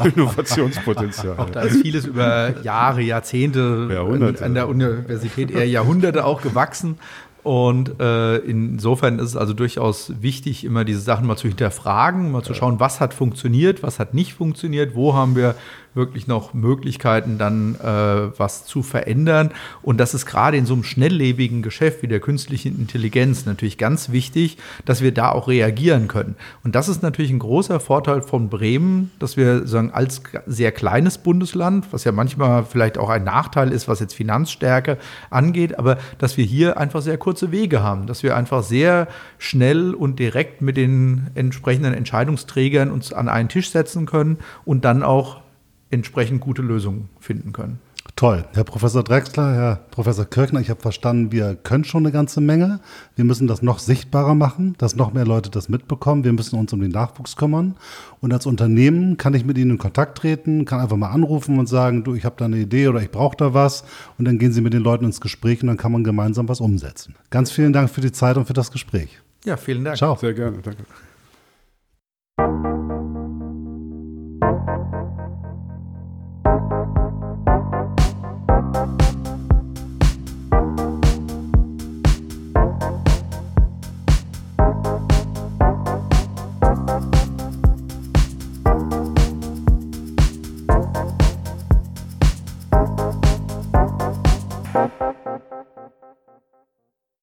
Innovationspotenzial. 0.15 1.37
auch 1.37 1.49
da 1.49 1.61
ist 1.61 1.81
vieles 1.81 2.05
über 2.05 2.61
Jahre, 2.61 3.01
Jahrzehnte 3.01 3.89
Jahrhunderte. 3.91 4.45
an 4.45 4.53
der 4.53 4.67
Universität, 4.67 5.49
eher 5.49 5.67
Jahrhunderte 5.67 6.23
auch 6.23 6.41
gewachsen. 6.41 6.99
Und 7.47 8.01
äh, 8.01 8.39
insofern 8.39 9.19
ist 9.19 9.29
es 9.29 9.37
also 9.37 9.53
durchaus 9.53 10.11
wichtig, 10.21 10.65
immer 10.65 10.83
diese 10.83 10.99
Sachen 10.99 11.25
mal 11.25 11.37
zu 11.37 11.47
hinterfragen, 11.47 12.29
mal 12.29 12.43
zu 12.43 12.53
schauen, 12.53 12.81
was 12.81 12.99
hat 12.99 13.13
funktioniert, 13.13 13.83
was 13.83 13.99
hat 13.99 14.13
nicht 14.13 14.33
funktioniert, 14.33 14.95
wo 14.95 15.13
haben 15.13 15.37
wir 15.37 15.55
wirklich 15.97 16.27
noch 16.27 16.53
Möglichkeiten, 16.53 17.37
dann 17.37 17.75
äh, 17.75 18.39
was 18.39 18.65
zu 18.65 18.83
verändern. 18.83 19.51
Und 19.81 19.97
das 19.97 20.13
ist 20.13 20.25
gerade 20.25 20.55
in 20.55 20.65
so 20.65 20.73
einem 20.73 20.83
schnelllebigen 20.83 21.61
Geschäft 21.61 22.01
wie 22.03 22.07
der 22.07 22.21
künstlichen 22.21 22.79
Intelligenz 22.79 23.45
natürlich 23.45 23.77
ganz 23.77 24.11
wichtig, 24.11 24.57
dass 24.85 25.01
wir 25.01 25.13
da 25.13 25.31
auch 25.31 25.49
reagieren 25.49 26.07
können. 26.07 26.35
Und 26.63 26.75
das 26.75 26.87
ist 26.87 27.03
natürlich 27.03 27.31
ein 27.31 27.39
großer 27.39 27.81
Vorteil 27.81 28.21
von 28.21 28.47
Bremen, 28.49 29.11
dass 29.19 29.35
wir 29.35 29.67
sagen, 29.67 29.91
als 29.91 30.21
sehr 30.45 30.71
kleines 30.71 31.17
Bundesland, 31.17 31.87
was 31.91 32.05
ja 32.05 32.13
manchmal 32.13 32.63
vielleicht 32.63 32.97
auch 32.97 33.09
ein 33.09 33.25
Nachteil 33.25 33.71
ist, 33.71 33.89
was 33.89 33.99
jetzt 33.99 34.13
Finanzstärke 34.13 34.97
angeht, 35.29 35.77
aber 35.77 35.97
dass 36.19 36.37
wir 36.37 36.45
hier 36.45 36.77
einfach 36.77 37.01
sehr 37.01 37.17
kurze 37.17 37.51
Wege 37.51 37.83
haben, 37.83 38.07
dass 38.07 38.23
wir 38.23 38.37
einfach 38.37 38.63
sehr 38.63 39.07
schnell 39.37 39.93
und 39.93 40.19
direkt 40.19 40.61
mit 40.61 40.77
den 40.77 41.27
entsprechenden 41.35 41.93
Entscheidungsträgern 41.93 42.91
uns 42.91 43.11
an 43.11 43.27
einen 43.27 43.49
Tisch 43.49 43.71
setzen 43.71 44.05
können 44.05 44.37
und 44.63 44.85
dann 44.85 45.03
auch 45.03 45.41
entsprechend 45.89 46.41
gute 46.41 46.61
Lösungen 46.61 47.09
finden 47.19 47.53
können. 47.53 47.79
Toll. 48.15 48.45
Herr 48.53 48.63
Professor 48.63 49.03
Drexler, 49.03 49.53
Herr 49.53 49.75
Professor 49.91 50.25
Kirchner, 50.25 50.59
ich 50.59 50.71
habe 50.71 50.81
verstanden, 50.81 51.31
wir 51.31 51.55
können 51.55 51.83
schon 51.83 52.03
eine 52.03 52.11
ganze 52.11 52.41
Menge. 52.41 52.79
Wir 53.15 53.25
müssen 53.25 53.45
das 53.45 53.61
noch 53.61 53.77
sichtbarer 53.77 54.33
machen, 54.33 54.73
dass 54.79 54.95
noch 54.95 55.13
mehr 55.13 55.25
Leute 55.25 55.51
das 55.51 55.69
mitbekommen. 55.69 56.23
Wir 56.23 56.33
müssen 56.33 56.57
uns 56.57 56.73
um 56.73 56.81
den 56.81 56.89
Nachwuchs 56.89 57.35
kümmern. 57.35 57.75
Und 58.19 58.33
als 58.33 58.47
Unternehmen 58.47 59.17
kann 59.17 59.35
ich 59.35 59.45
mit 59.45 59.57
Ihnen 59.59 59.71
in 59.71 59.77
Kontakt 59.77 60.17
treten, 60.17 60.65
kann 60.65 60.79
einfach 60.79 60.97
mal 60.97 61.11
anrufen 61.11 61.59
und 61.59 61.67
sagen, 61.67 62.03
du, 62.03 62.15
ich 62.15 62.25
habe 62.25 62.35
da 62.39 62.45
eine 62.45 62.57
Idee 62.57 62.87
oder 62.87 63.01
ich 63.01 63.11
brauche 63.11 63.37
da 63.37 63.53
was. 63.53 63.83
Und 64.17 64.25
dann 64.25 64.39
gehen 64.39 64.51
Sie 64.51 64.61
mit 64.61 64.73
den 64.73 64.81
Leuten 64.81 65.05
ins 65.05 65.21
Gespräch 65.21 65.61
und 65.61 65.67
dann 65.67 65.77
kann 65.77 65.91
man 65.91 66.03
gemeinsam 66.03 66.49
was 66.49 66.59
umsetzen. 66.59 67.13
Ganz 67.29 67.51
vielen 67.51 67.71
Dank 67.73 67.91
für 67.91 68.01
die 68.01 68.11
Zeit 68.11 68.37
und 68.37 68.45
für 68.45 68.53
das 68.53 68.71
Gespräch. 68.71 69.19
Ja, 69.45 69.57
vielen 69.57 69.83
Dank. 69.83 69.97
Ciao. 69.97 70.15
Sehr 70.15 70.33
gerne. 70.33 70.57
Danke. 70.63 70.85